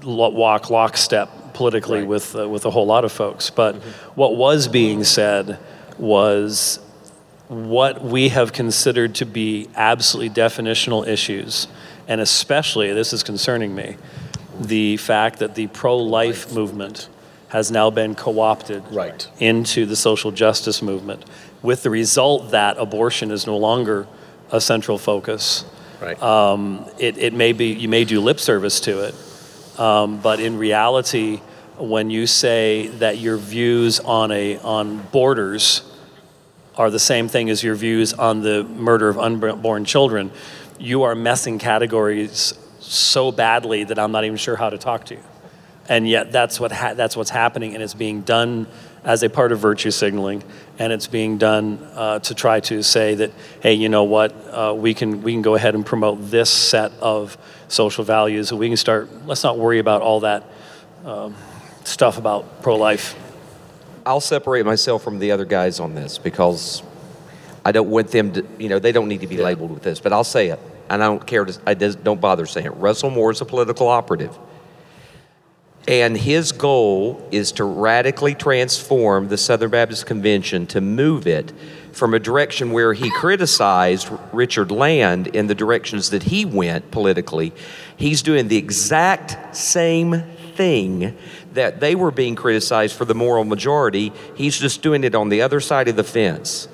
walk 0.03 0.69
lockstep 0.69 1.53
politically 1.53 2.03
with, 2.03 2.35
uh, 2.35 2.47
with 2.47 2.65
a 2.65 2.69
whole 2.69 2.85
lot 2.85 3.05
of 3.05 3.11
folks. 3.11 3.49
But 3.49 3.75
what 4.15 4.35
was 4.35 4.67
being 4.67 5.03
said 5.05 5.57
was 5.97 6.79
what 7.47 8.03
we 8.03 8.29
have 8.29 8.51
considered 8.51 9.15
to 9.15 9.25
be 9.25 9.69
absolutely 9.75 10.29
definitional 10.31 11.07
issues, 11.07 11.67
and 12.07 12.19
especially, 12.19 12.91
this 12.93 13.13
is 13.13 13.23
concerning 13.23 13.73
me, 13.73 13.95
the 14.59 14.97
fact 14.97 15.39
that 15.39 15.55
the 15.55 15.67
pro 15.67 15.97
life 15.97 16.53
movement 16.53 17.07
has 17.49 17.71
now 17.71 17.89
been 17.89 18.15
co 18.15 18.39
opted 18.39 18.83
Right. 18.91 19.27
into 19.39 19.85
the 19.85 19.95
social 19.95 20.31
justice 20.31 20.81
movement, 20.81 21.23
with 21.65 21.83
the 21.83 21.89
result 21.89 22.51
that 22.51 22.77
abortion 22.77 23.31
is 23.31 23.45
no 23.45 23.57
longer 23.57 24.07
a 24.51 24.61
central 24.61 24.97
focus. 24.97 25.65
Right. 26.01 26.21
Um, 26.21 26.89
it, 26.99 27.17
it 27.17 27.33
may 27.33 27.53
be, 27.53 27.73
you 27.73 27.89
may 27.89 28.05
do 28.05 28.21
lip 28.21 28.39
service 28.39 28.79
to 28.81 29.05
it, 29.07 29.79
um, 29.79 30.21
but 30.21 30.39
in 30.39 30.57
reality, 30.57 31.41
when 31.77 32.09
you 32.09 32.27
say 32.27 32.87
that 32.99 33.17
your 33.17 33.37
views 33.37 33.99
on, 33.99 34.31
a, 34.31 34.57
on 34.59 34.99
borders 35.11 35.81
are 36.77 36.89
the 36.89 36.99
same 36.99 37.27
thing 37.27 37.49
as 37.49 37.63
your 37.63 37.75
views 37.75 38.13
on 38.13 38.41
the 38.41 38.63
murder 38.63 39.09
of 39.09 39.17
unborn 39.17 39.85
children, 39.85 40.31
you 40.77 41.03
are 41.03 41.15
messing 41.15 41.57
categories 41.57 42.53
so 42.79 43.31
badly 43.31 43.83
that 43.85 43.97
I'm 43.97 44.11
not 44.11 44.25
even 44.25 44.37
sure 44.37 44.55
how 44.55 44.69
to 44.69 44.77
talk 44.77 45.05
to 45.05 45.15
you. 45.15 45.23
And 45.87 46.07
yet, 46.07 46.31
that's, 46.31 46.59
what 46.59 46.71
ha- 46.71 46.93
that's 46.93 47.15
what's 47.15 47.29
happening, 47.29 47.73
and 47.73 47.83
it's 47.83 47.93
being 47.93 48.21
done 48.21 48.67
as 49.03 49.21
a 49.21 49.29
part 49.29 49.51
of 49.51 49.59
virtue 49.59 49.91
signaling, 49.91 50.43
and 50.77 50.91
it's 50.91 51.07
being 51.07 51.37
done 51.37 51.79
uh, 51.93 52.19
to 52.19 52.35
try 52.35 52.59
to 52.59 52.83
say 52.83 53.15
that, 53.15 53.31
hey, 53.61 53.73
you 53.73 53.89
know 53.89 54.03
what, 54.03 54.33
uh, 54.51 54.73
we, 54.75 54.93
can, 54.93 55.21
we 55.21 55.31
can 55.31 55.41
go 55.41 55.55
ahead 55.55 55.75
and 55.75 55.85
promote 55.85 56.29
this 56.29 56.49
set 56.49 56.91
of 56.99 57.37
social 57.67 58.03
values, 58.03 58.51
and 58.51 58.59
we 58.59 58.67
can 58.67 58.77
start, 58.77 59.09
let's 59.25 59.43
not 59.43 59.57
worry 59.57 59.79
about 59.79 60.01
all 60.01 60.21
that 60.21 60.43
um, 61.05 61.35
stuff 61.83 62.17
about 62.17 62.61
pro 62.61 62.75
life. 62.75 63.15
I'll 64.05 64.21
separate 64.21 64.65
myself 64.65 65.03
from 65.03 65.19
the 65.19 65.31
other 65.31 65.45
guys 65.45 65.79
on 65.79 65.95
this 65.95 66.17
because 66.17 66.83
I 67.63 67.71
don't 67.71 67.89
want 67.89 68.09
them 68.09 68.33
to, 68.33 68.45
you 68.59 68.69
know, 68.69 68.77
they 68.77 68.91
don't 68.91 69.07
need 69.07 69.21
to 69.21 69.27
be 69.27 69.37
labeled 69.37 69.71
with 69.71 69.81
this, 69.81 69.99
but 69.99 70.13
I'll 70.13 70.23
say 70.23 70.49
it. 70.49 70.59
And 70.89 71.03
I 71.03 71.07
don't 71.07 71.25
care 71.25 71.45
to, 71.45 71.59
I 71.65 71.73
just 71.73 72.03
don't 72.03 72.21
bother 72.21 72.45
saying 72.45 72.67
it. 72.67 72.73
Russell 72.73 73.09
Moore 73.09 73.31
is 73.31 73.41
a 73.41 73.45
political 73.45 73.87
operative. 73.87 74.37
And 75.87 76.17
his 76.17 76.51
goal 76.51 77.27
is 77.31 77.51
to 77.53 77.63
radically 77.63 78.33
transform 78.33 79.27
the 79.27 79.37
Southern 79.37 79.69
Baptist 79.69 80.05
Convention 80.07 80.65
to 80.67 80.81
move 80.81 81.27
it 81.27 81.53
from 81.91 82.13
a 82.13 82.19
direction 82.19 82.71
where 82.71 82.93
he 82.93 83.09
criticized 83.11 84.09
Richard 84.33 84.71
Land 84.71 85.27
in 85.27 85.47
the 85.47 85.55
directions 85.55 86.09
that 86.09 86.23
he 86.23 86.43
went 86.43 86.91
politically. 86.91 87.53
He's 87.95 88.21
doing 88.23 88.47
the 88.47 88.57
exact 88.57 89.55
same 89.55 90.23
thing 90.55 91.15
that 91.53 91.79
they 91.79 91.95
were 91.95 92.11
being 92.11 92.35
criticized 92.35 92.95
for 92.95 93.05
the 93.05 93.15
moral 93.15 93.45
majority. 93.45 94.11
He's 94.35 94.57
just 94.57 94.81
doing 94.81 95.03
it 95.03 95.15
on 95.15 95.29
the 95.29 95.41
other 95.41 95.59
side 95.59 95.87
of 95.87 95.95
the 95.95 96.03
fence. 96.03 96.67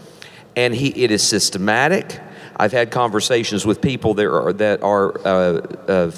And 0.56 0.74
he, 0.74 0.88
it 1.04 1.12
is 1.12 1.22
systematic. 1.22 2.20
I've 2.62 2.72
had 2.72 2.92
conversations 2.92 3.66
with 3.66 3.82
people 3.82 4.14
that 4.14 4.28
are, 4.28 4.54
that 4.54 4.84
are 4.84 5.18
uh, 5.26 5.62
uh, 5.88 6.12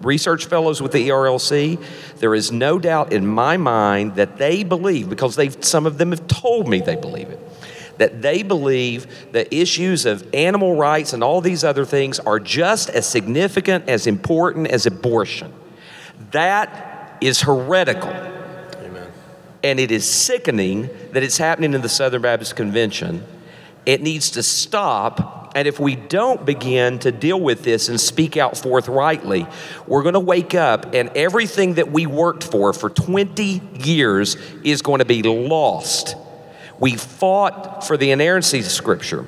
research 0.00 0.46
fellows 0.46 0.80
with 0.80 0.92
the 0.92 1.08
ERLC. 1.08 1.82
There 2.20 2.36
is 2.36 2.52
no 2.52 2.78
doubt 2.78 3.12
in 3.12 3.26
my 3.26 3.56
mind 3.56 4.14
that 4.14 4.38
they 4.38 4.62
believe, 4.62 5.10
because 5.10 5.34
they've, 5.34 5.56
some 5.64 5.86
of 5.86 5.98
them 5.98 6.10
have 6.10 6.24
told 6.28 6.68
me 6.68 6.80
they 6.80 6.94
believe 6.94 7.30
it, 7.30 7.40
that 7.98 8.22
they 8.22 8.44
believe 8.44 9.32
that 9.32 9.52
issues 9.52 10.06
of 10.06 10.32
animal 10.32 10.76
rights 10.76 11.14
and 11.14 11.24
all 11.24 11.40
these 11.40 11.64
other 11.64 11.84
things 11.84 12.20
are 12.20 12.38
just 12.38 12.90
as 12.90 13.04
significant, 13.04 13.88
as 13.88 14.06
important 14.06 14.68
as 14.68 14.86
abortion. 14.86 15.52
That 16.30 17.18
is 17.20 17.40
heretical. 17.40 18.10
Amen. 18.10 19.10
And 19.64 19.80
it 19.80 19.90
is 19.90 20.08
sickening 20.08 20.90
that 21.10 21.24
it's 21.24 21.38
happening 21.38 21.74
in 21.74 21.80
the 21.80 21.88
Southern 21.88 22.22
Baptist 22.22 22.54
Convention. 22.54 23.24
It 23.84 24.00
needs 24.00 24.30
to 24.30 24.44
stop. 24.44 25.34
And 25.54 25.66
if 25.66 25.80
we 25.80 25.96
don't 25.96 26.44
begin 26.44 26.98
to 27.00 27.12
deal 27.12 27.40
with 27.40 27.62
this 27.62 27.88
and 27.88 28.00
speak 28.00 28.36
out 28.36 28.56
forthrightly, 28.56 29.46
we're 29.86 30.02
going 30.02 30.14
to 30.14 30.20
wake 30.20 30.54
up 30.54 30.94
and 30.94 31.10
everything 31.16 31.74
that 31.74 31.90
we 31.90 32.06
worked 32.06 32.44
for 32.44 32.72
for 32.72 32.90
20 32.90 33.60
years 33.74 34.36
is 34.62 34.82
going 34.82 34.98
to 34.98 35.04
be 35.04 35.22
lost. 35.22 36.16
We 36.78 36.96
fought 36.96 37.84
for 37.84 37.96
the 37.96 38.10
inerrancy 38.10 38.60
of 38.60 38.66
Scripture. 38.66 39.26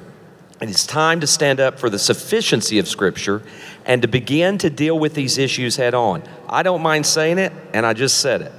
And 0.61 0.69
it's 0.69 0.87
time 0.87 1.21
to 1.21 1.27
stand 1.27 1.59
up 1.59 1.79
for 1.79 1.89
the 1.89 1.99
sufficiency 1.99 2.79
of 2.79 2.87
Scripture 2.87 3.43
and 3.87 4.03
to 4.03 4.09
begin 4.09 4.59
to 4.59 4.69
deal 4.69 4.99
with 4.99 5.15
these 5.15 5.39
issues 5.39 5.77
head 5.77 5.95
on. 5.95 6.23
I 6.49 6.63
don't 6.63 6.83
mind 6.83 7.07
saying 7.07 7.39
it, 7.39 7.53
and 7.73 7.87
I 7.87 7.95
just 7.95 8.19
said 8.19 8.43
it. 8.43 8.53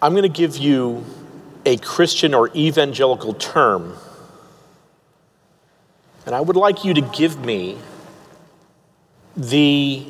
I'm 0.00 0.12
going 0.12 0.22
to 0.22 0.28
give 0.28 0.56
you 0.56 1.04
a 1.66 1.76
Christian 1.76 2.34
or 2.34 2.50
evangelical 2.54 3.34
term, 3.34 3.96
and 6.24 6.34
I 6.34 6.40
would 6.40 6.56
like 6.56 6.84
you 6.84 6.94
to 6.94 7.00
give 7.00 7.44
me 7.44 7.78
the 9.36 10.06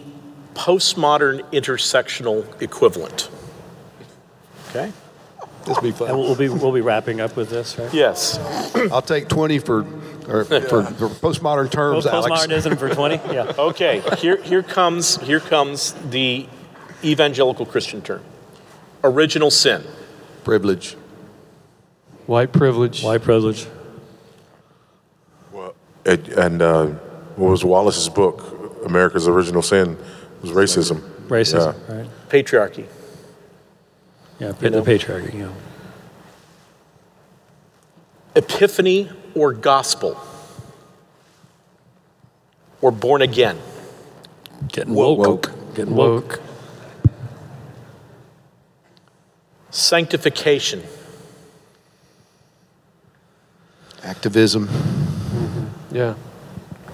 postmodern 0.54 1.40
intersectional 1.52 2.60
equivalent. 2.60 3.30
Okay? 4.70 4.92
This 5.64 5.76
will 5.76 5.92
be 5.92 6.04
And 6.04 6.18
we'll 6.18 6.34
be, 6.34 6.48
we'll 6.48 6.72
be 6.72 6.80
wrapping 6.80 7.20
up 7.20 7.36
with 7.36 7.50
this, 7.50 7.78
right? 7.78 7.92
Yes. 7.92 8.38
I'll 8.92 9.02
take 9.02 9.28
20 9.28 9.58
for, 9.58 9.80
or 10.28 10.44
for, 10.44 10.84
for 10.84 11.08
postmodern 11.08 11.70
terms, 11.70 12.06
Alex. 12.06 12.46
Postmodernism 12.46 12.78
for 12.78 12.88
20? 12.88 13.20
Yeah. 13.32 13.52
Okay. 13.58 14.02
Here, 14.18 14.42
here 14.42 14.62
comes 14.62 15.16
here 15.18 15.40
comes 15.40 15.92
the 16.10 16.46
evangelical 17.04 17.66
Christian 17.66 18.00
term. 18.00 18.22
Original 19.04 19.50
sin. 19.50 19.84
Privilege. 20.44 20.96
White 22.26 22.52
privilege. 22.52 23.02
White 23.02 23.22
privilege. 23.22 23.66
Well, 25.52 25.74
and, 26.04 26.28
and 26.28 26.62
uh, 26.62 26.86
what 27.36 27.50
was 27.50 27.64
Wallis's 27.64 28.08
book? 28.08 28.82
America's 28.84 29.26
Original 29.28 29.62
Sin 29.62 29.96
was 30.42 30.50
racism. 30.50 31.00
Racism, 31.28 31.74
Yeah. 31.88 31.96
right? 31.96 32.10
Patriarchy. 32.28 32.86
Yeah, 34.38 34.52
the 34.52 34.70
patriarchy, 34.82 35.34
yeah. 35.34 35.50
Epiphany 38.36 39.10
or 39.34 39.52
gospel. 39.52 40.16
Or 42.80 42.92
born 42.92 43.22
again. 43.22 43.58
Getting 44.68 44.94
woke. 44.94 45.18
Woke. 45.18 45.74
Getting 45.74 45.94
woke. 45.96 46.38
Woke. 46.38 46.40
Sanctification. 49.70 50.82
Activism. 54.02 54.68
Yeah. 55.90 56.14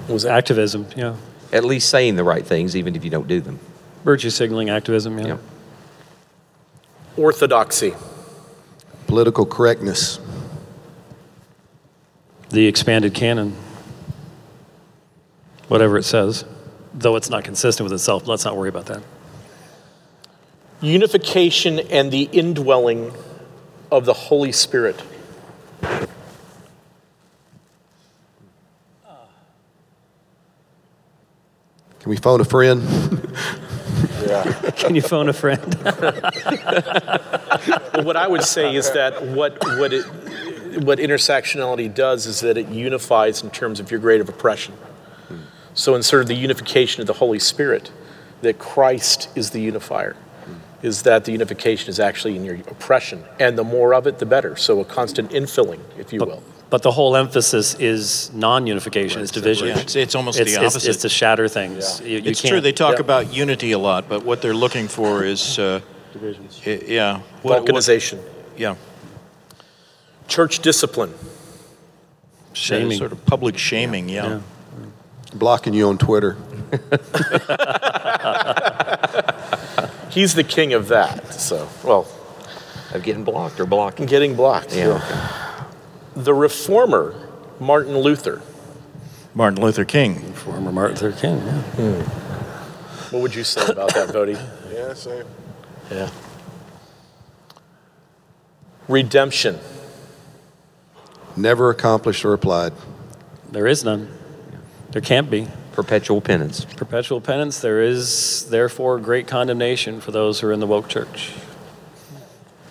Was 0.09 0.25
Activism, 0.25 0.87
yeah. 0.97 1.17
At 1.53 1.65
least 1.65 1.89
saying 1.89 2.17
the 2.17 2.25
right 2.25 2.45
things, 2.45 2.75
even 2.77 2.97
if 2.97 3.05
you 3.05 3.11
don't 3.11 3.29
do 3.29 3.41
them. 3.41 3.59
Virtue 4.05 4.31
signaling 4.31 4.69
activism, 4.71 5.19
yeah. 5.19 5.27
Yeah. 5.27 5.37
orthodoxy? 7.17 7.95
Political 9.07 9.47
correctness. 9.47 10.19
The 12.51 12.67
expanded 12.67 13.15
canon. 13.15 13.57
Whatever 15.69 15.97
it 15.97 16.03
says. 16.03 16.45
Though 16.93 17.17
it's 17.17 17.31
not 17.31 17.45
consistent 17.45 17.85
with 17.85 17.93
itself, 17.93 18.27
let's 18.27 18.45
not 18.45 18.57
worry 18.57 18.69
about 18.69 18.87
that. 18.87 19.03
Unification 20.85 21.79
and 21.79 22.13
the 22.13 22.29
indwelling 22.31 23.13
of 23.91 24.05
the 24.05 24.13
Holy 24.13 24.53
Spirit. 24.53 25.03
Can 32.01 32.11
we 32.11 32.17
phone 32.17 32.43
a 32.43 32.45
friend? 32.45 32.83
yeah. 34.27 34.71
Can 34.77 34.95
you 34.95 35.01
phone 35.01 35.31
a 35.31 35.33
friend? 35.33 35.75
Well, 37.95 38.05
what 38.05 38.17
I 38.17 38.27
would 38.27 38.43
say 38.43 38.75
is 38.75 38.91
that 38.91 39.25
what 39.29 39.57
what 39.79 39.93
it 39.93 40.05
what 40.83 40.99
intersectionality 40.99 41.95
does 41.95 42.27
is 42.27 42.41
that 42.41 42.59
it 42.59 42.69
unifies 42.69 43.43
in 43.43 43.51
terms 43.51 43.79
of 43.79 43.91
your 43.91 44.01
grade 44.01 44.21
of 44.21 44.29
oppression. 44.29 44.75
So 45.75 45.95
in 45.95 46.03
sort 46.03 46.23
of 46.23 46.29
the 46.29 46.35
unification 46.35 47.01
of 47.01 47.07
the 47.07 47.13
Holy 47.15 47.39
Spirit, 47.39 47.93
that 48.43 48.59
Christ 48.59 49.29
is 49.37 49.51
the 49.51 49.61
unifier. 49.61 50.17
Is 50.85 51.03
that 51.03 51.25
the 51.25 51.33
unification 51.33 51.89
is 51.89 51.99
actually 51.99 52.37
in 52.37 52.45
your 52.45 52.57
oppression, 52.57 53.25
and 53.41 53.57
the 53.57 53.65
more 53.65 53.95
of 53.95 54.07
it, 54.07 54.19
the 54.19 54.27
better. 54.27 54.55
So 54.57 54.81
a 54.81 54.85
constant 54.85 55.31
infilling, 55.31 55.81
if 55.99 56.13
you 56.13 56.21
will. 56.21 56.43
But 56.71 56.83
the 56.83 56.91
whole 56.91 57.17
emphasis 57.17 57.75
is 57.81 58.31
non-unification, 58.35 59.23
it's 59.23 59.31
division. 59.33 59.69
Yeah, 59.69 59.79
it's, 59.79 59.97
it's 59.97 60.15
almost 60.15 60.39
It's, 60.41 60.55
the 60.55 60.61
opposite. 60.67 60.91
it's 60.91 61.03
to 61.03 61.09
shatter 61.09 61.49
things. 61.49 62.01
You- 62.01 62.19
you 62.19 62.31
it's 62.31 62.41
true. 62.41 62.51
can't- 62.51 62.63
They 62.63 62.73
talk 62.73 62.95
yeah. 62.97 63.01
about 63.01 63.33
unity 63.33 63.73
a 63.73 63.79
lot, 63.79 64.09
but 64.09 64.25
what 64.25 64.43
they're 64.43 64.55
looking 64.65 64.89
for 64.89 65.25
is 65.25 65.59
uh, 65.59 65.81
divisions. 66.13 66.61
i- 66.67 66.83
yeah, 66.87 67.21
what- 67.43 67.69
what- 67.71 68.15
yeah, 68.57 68.75
Church 70.29 70.61
discipline. 70.61 71.15
Shaming. 72.53 72.99
sort 72.99 73.13
of 73.13 73.25
public 73.27 73.59
shaming. 73.59 74.09
Yeah. 74.09 74.29
Yeah. 74.29 74.41
Blocking 75.35 75.75
you 75.75 75.89
on 75.89 75.99
Twitter. 75.99 76.37
He's 80.15 80.35
the 80.35 80.45
king 80.45 80.73
of 80.73 80.89
that. 80.89 81.35
So, 81.35 81.69
well, 81.83 82.07
Of 82.93 83.03
getting 83.03 83.25
blocked 83.25 83.59
or 83.61 83.67
blocking. 83.67 84.07
getting 84.07 84.35
blocked. 84.37 84.75
Yeah. 84.75 85.67
The 86.15 86.33
reformer, 86.33 87.15
Martin 87.59 87.99
Luther. 87.99 88.41
Martin 89.35 89.61
Luther 89.61 89.85
King. 89.85 90.33
Former 90.33 90.71
Martin 90.71 90.97
Luther 91.01 91.21
King. 91.21 91.39
Yeah. 91.39 91.63
Hmm. 91.63 93.15
What 93.15 93.23
would 93.23 93.35
you 93.35 93.43
say 93.45 93.67
about 93.67 93.93
that, 93.95 94.09
Voddie? 94.11 94.41
Yeah, 94.73 94.93
same. 94.95 95.25
Yeah. 95.91 96.11
Redemption. 98.89 99.59
Never 101.37 101.71
accomplished 101.71 102.25
or 102.25 102.33
applied. 102.33 102.73
There 103.51 103.67
is 103.67 103.85
none. 103.85 104.09
There 104.91 105.01
can't 105.03 105.31
be. 105.31 105.47
Perpetual 105.75 106.21
penance. 106.21 106.65
Perpetual 106.65 107.21
penance, 107.21 107.59
there 107.59 107.83
is 107.83 108.49
therefore 108.49 109.01
great 109.01 109.27
condemnation 109.27 110.01
for 110.01 110.13
those 110.13 110.39
who 110.39 110.47
are 110.47 110.53
in 110.53 110.61
the 110.61 110.69
woke 110.69 110.89
church. 110.89 111.35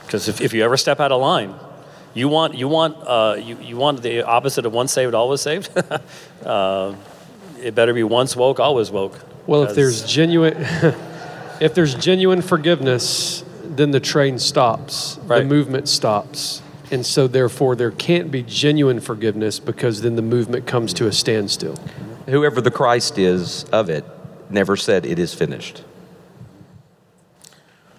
Because 0.05 0.29
if, 0.29 0.39
if 0.39 0.53
you 0.53 0.63
ever 0.63 0.77
step 0.77 1.01
out 1.01 1.11
of 1.11 1.19
line, 1.19 1.53
you 2.13 2.29
want, 2.29 2.55
you, 2.55 2.69
want, 2.69 2.95
uh, 3.05 3.35
you, 3.37 3.57
you 3.59 3.75
want 3.75 4.01
the 4.01 4.21
opposite 4.21 4.65
of 4.65 4.71
once 4.71 4.93
saved, 4.93 5.13
always 5.13 5.41
saved? 5.41 5.69
uh, 6.45 6.95
it 7.61 7.75
better 7.75 7.93
be 7.93 8.03
once 8.03 8.37
woke, 8.37 8.61
always 8.61 8.89
woke. 8.89 9.19
Well, 9.47 9.63
if 9.63 9.75
there's 9.75 10.05
genuine, 10.05 10.55
if 11.59 11.73
there's 11.73 11.95
genuine 11.95 12.41
forgiveness, 12.41 13.43
then 13.63 13.91
the 13.91 13.99
train 13.99 14.39
stops, 14.39 15.17
right. 15.23 15.39
the 15.39 15.45
movement 15.45 15.89
stops, 15.89 16.61
and 16.89 17.05
so 17.05 17.27
therefore 17.27 17.75
there 17.75 17.91
can't 17.91 18.31
be 18.31 18.43
genuine 18.43 19.01
forgiveness 19.01 19.59
because 19.59 20.03
then 20.03 20.15
the 20.15 20.21
movement 20.21 20.67
comes 20.67 20.93
to 20.93 21.07
a 21.07 21.11
standstill. 21.11 21.77
Whoever 22.25 22.61
the 22.61 22.71
Christ 22.71 23.17
is 23.17 23.65
of 23.65 23.89
it 23.89 24.05
never 24.49 24.77
said 24.77 25.05
it 25.05 25.19
is 25.19 25.33
finished. 25.33 25.83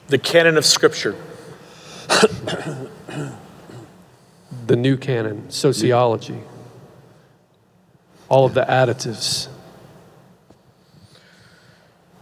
The 0.09 0.19
canon 0.19 0.57
of 0.57 0.65
Scripture. 0.65 1.17
The 4.67 4.77
new 4.77 4.97
canon, 4.97 5.51
sociology, 5.51 6.41
all 8.31 8.47
of 8.47 8.55
the 8.55 8.63
additives. 8.63 9.49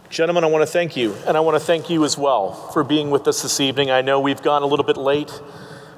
Gentlemen, 0.09 0.43
I 0.43 0.47
want 0.47 0.61
to 0.61 0.65
thank 0.65 0.97
you, 0.97 1.15
and 1.25 1.37
I 1.37 1.39
want 1.39 1.55
to 1.55 1.59
thank 1.61 1.89
you 1.89 2.03
as 2.03 2.17
well 2.17 2.51
for 2.73 2.83
being 2.83 3.11
with 3.11 3.29
us 3.29 3.43
this 3.43 3.61
evening. 3.61 3.91
I 3.91 4.01
know 4.01 4.19
we've 4.19 4.41
gone 4.41 4.61
a 4.61 4.65
little 4.65 4.85
bit 4.85 4.97
late, 4.97 5.31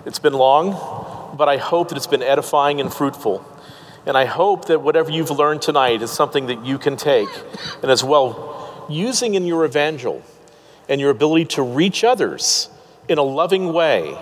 it's 0.05 0.19
been 0.19 0.33
long, 0.33 1.35
but 1.35 1.49
I 1.49 1.57
hope 1.57 1.89
that 1.89 1.97
it's 1.97 2.05
been 2.05 2.21
edifying 2.21 2.79
and 2.79 2.93
fruitful. 2.93 3.43
And 4.05 4.17
I 4.17 4.25
hope 4.25 4.65
that 4.65 4.81
whatever 4.81 5.09
you've 5.09 5.31
learned 5.31 5.61
tonight 5.61 6.01
is 6.01 6.11
something 6.11 6.45
that 6.47 6.63
you 6.63 6.77
can 6.77 6.95
take 6.95 7.29
and 7.81 7.91
as 7.91 8.03
well 8.03 8.85
using 8.89 9.33
in 9.33 9.45
your 9.45 9.65
evangel 9.65 10.21
and 10.87 11.01
your 11.01 11.09
ability 11.09 11.45
to 11.45 11.63
reach 11.63 12.03
others 12.03 12.69
in 13.09 13.17
a 13.17 13.23
loving 13.23 13.73
way. 13.73 14.17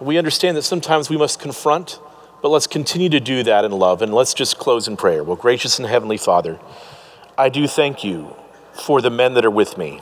We 0.00 0.18
understand 0.18 0.56
that 0.56 0.62
sometimes 0.62 1.08
we 1.08 1.16
must 1.16 1.38
confront, 1.38 2.00
but 2.42 2.48
let's 2.48 2.66
continue 2.66 3.08
to 3.10 3.20
do 3.20 3.42
that 3.44 3.64
in 3.64 3.72
love. 3.72 4.02
And 4.02 4.12
let's 4.12 4.34
just 4.34 4.58
close 4.58 4.88
in 4.88 4.96
prayer. 4.96 5.22
Well, 5.22 5.36
gracious 5.36 5.78
and 5.78 5.86
heavenly 5.86 6.16
Father, 6.16 6.58
I 7.38 7.48
do 7.48 7.66
thank 7.68 8.02
you 8.02 8.34
for 8.72 9.00
the 9.00 9.10
men 9.10 9.34
that 9.34 9.44
are 9.44 9.50
with 9.50 9.78
me, 9.78 10.00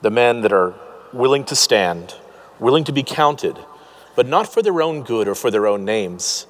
the 0.00 0.10
men 0.10 0.42
that 0.42 0.52
are 0.52 0.74
willing 1.12 1.44
to 1.44 1.56
stand, 1.56 2.14
willing 2.58 2.84
to 2.84 2.92
be 2.92 3.02
counted, 3.02 3.58
but 4.14 4.26
not 4.26 4.50
for 4.50 4.62
their 4.62 4.80
own 4.80 5.02
good 5.02 5.28
or 5.28 5.34
for 5.34 5.50
their 5.50 5.66
own 5.66 5.84
names, 5.84 6.46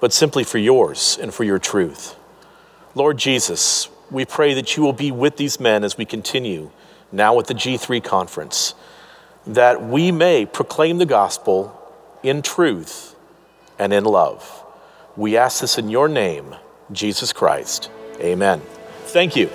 but 0.00 0.12
simply 0.12 0.44
for 0.44 0.58
yours 0.58 1.18
and 1.20 1.32
for 1.32 1.44
your 1.44 1.58
truth. 1.58 2.16
Lord 2.94 3.18
Jesus, 3.18 3.88
we 4.10 4.24
pray 4.24 4.54
that 4.54 4.76
you 4.76 4.82
will 4.82 4.92
be 4.92 5.10
with 5.10 5.36
these 5.36 5.58
men 5.60 5.84
as 5.84 5.98
we 5.98 6.04
continue 6.04 6.70
now 7.12 7.38
at 7.38 7.46
the 7.46 7.54
G3 7.54 8.02
conference, 8.02 8.74
that 9.46 9.82
we 9.82 10.12
may 10.12 10.46
proclaim 10.46 10.98
the 10.98 11.06
gospel 11.06 11.72
in 12.22 12.42
truth 12.42 13.14
and 13.78 13.92
in 13.92 14.04
love. 14.04 14.64
We 15.16 15.36
ask 15.36 15.60
this 15.60 15.78
in 15.78 15.88
your 15.88 16.08
name, 16.08 16.54
Jesus 16.92 17.32
Christ. 17.32 17.90
Amen. 18.20 18.60
Thank 19.04 19.36
you. 19.36 19.50